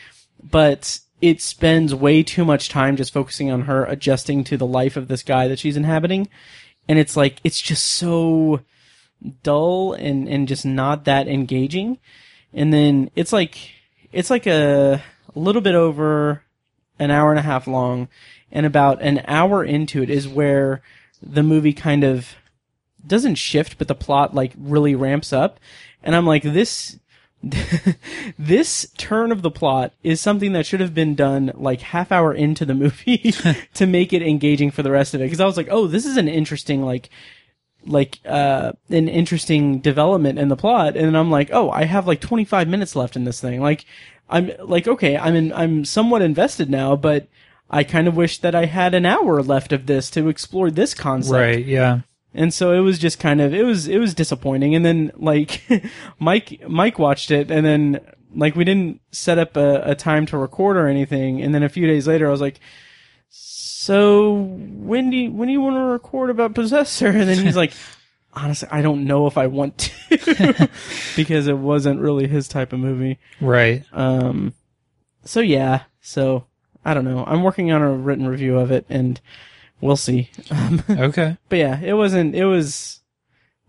[0.43, 4.97] but it spends way too much time just focusing on her adjusting to the life
[4.97, 6.27] of this guy that she's inhabiting.
[6.89, 8.61] And it's like it's just so
[9.43, 11.99] dull and and just not that engaging.
[12.53, 13.55] And then it's like
[14.11, 15.03] it's like a
[15.35, 16.41] a little bit over
[16.97, 18.07] an hour and a half long,
[18.51, 20.81] and about an hour into it is where
[21.21, 22.35] the movie kind of
[23.05, 25.59] doesn't shift, but the plot like really ramps up.
[26.03, 26.99] And I'm like, this,
[28.37, 32.33] this turn of the plot is something that should have been done like half hour
[32.33, 33.33] into the movie
[33.73, 35.29] to make it engaging for the rest of it.
[35.29, 37.09] Cause I was like, oh, this is an interesting, like,
[37.85, 40.95] like, uh, an interesting development in the plot.
[40.95, 43.59] And I'm like, oh, I have like 25 minutes left in this thing.
[43.59, 43.85] Like,
[44.29, 47.27] I'm like, okay, I'm in, I'm somewhat invested now, but
[47.71, 50.93] I kind of wish that I had an hour left of this to explore this
[50.93, 51.33] concept.
[51.33, 51.65] Right.
[51.65, 52.01] Yeah.
[52.33, 54.75] And so it was just kind of it was it was disappointing.
[54.75, 55.61] And then like
[56.19, 58.01] Mike Mike watched it, and then
[58.35, 61.41] like we didn't set up a, a time to record or anything.
[61.41, 62.59] And then a few days later, I was like,
[63.29, 67.55] "So when do you, when do you want to record about Possessor?" And then he's
[67.55, 67.73] like.
[68.33, 70.69] Honestly, I don't know if I want to
[71.17, 73.19] because it wasn't really his type of movie.
[73.41, 73.83] Right.
[73.91, 74.53] Um,
[75.25, 76.45] so yeah, so
[76.83, 77.23] I don't know.
[77.25, 79.19] I'm working on a written review of it, and
[79.81, 80.29] we'll see.
[80.49, 81.37] Um, Okay.
[81.49, 82.35] but yeah, it wasn't.
[82.35, 82.99] It was.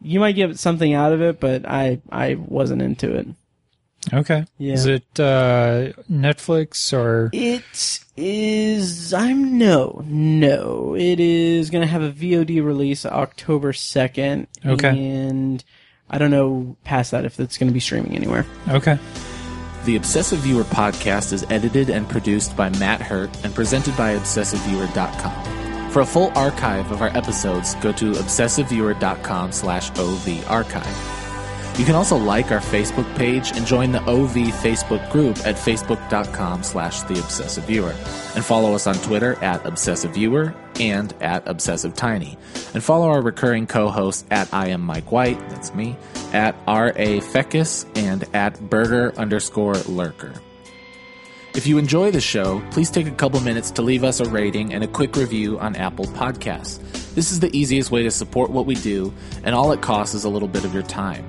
[0.01, 3.27] You might get something out of it, but I I wasn't into it.
[4.13, 4.45] Okay.
[4.59, 4.73] Yeah.
[4.75, 7.31] Is it uh, Netflix or?
[7.33, 9.15] It is.
[9.15, 10.97] I'm no no.
[10.97, 14.49] It is gonna have a VOD release October second.
[14.67, 14.89] Okay.
[14.89, 15.63] And
[16.11, 18.45] I don't know past that if it's gonna be streaming anywhere.
[18.69, 18.99] Okay.
[19.85, 25.91] The Obsessive Viewer podcast is edited and produced by Matt Hurt and presented by ObsessiveViewer.com.
[25.91, 31.22] For a full archive of our episodes, go to ObsessiveViewer.com slash OV archive.
[31.79, 36.63] You can also like our Facebook page and join the OV Facebook group at facebook.com
[36.63, 37.95] slash the obsessive viewer.
[38.35, 42.37] And follow us on Twitter at obsessive viewer and at obsessive tiny.
[42.75, 45.97] And follow our recurring co-hosts at I am Mike White, that's me,
[46.35, 47.21] at R.A.
[47.21, 50.35] Feckus and at burger underscore lurker.
[51.55, 54.75] If you enjoy the show, please take a couple minutes to leave us a rating
[54.75, 56.81] and a quick review on Apple Podcasts.
[57.15, 59.13] This is the easiest way to support what we do,
[59.43, 61.29] and all it costs is a little bit of your time.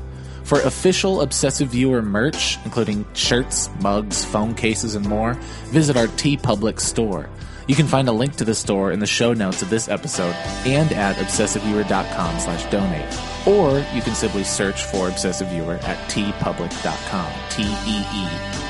[0.51, 5.35] For official Obsessive Viewer merch, including shirts, mugs, phone cases, and more,
[5.67, 7.29] visit our TeePublic store.
[7.67, 10.35] You can find a link to the store in the show notes of this episode
[10.65, 13.17] and at obsessiveviewer.com slash donate.
[13.47, 17.31] Or you can simply search for Obsessive Viewer at teepublic.com.
[17.49, 18.27] T-E-E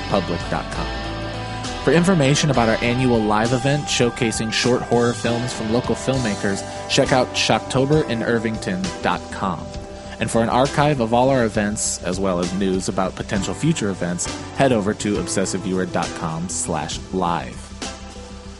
[0.09, 1.83] public.com.
[1.83, 7.11] For information about our annual live event showcasing short horror films from local filmmakers, check
[7.11, 9.80] out shocktoberInIrvington.com.
[10.22, 13.89] And for an archive of all our events, as well as news about potential future
[13.89, 17.56] events, head over to obsessiveviewer.com slash live.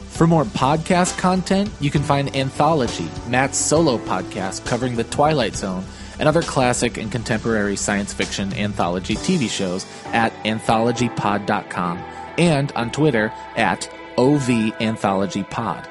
[0.10, 5.86] For more podcast content, you can find Anthology, Matt's solo podcast covering the Twilight Zone
[6.20, 11.98] and other classic and contemporary science fiction anthology TV shows at anthologypod.com
[12.38, 15.91] and on Twitter at OVAnthologyPod.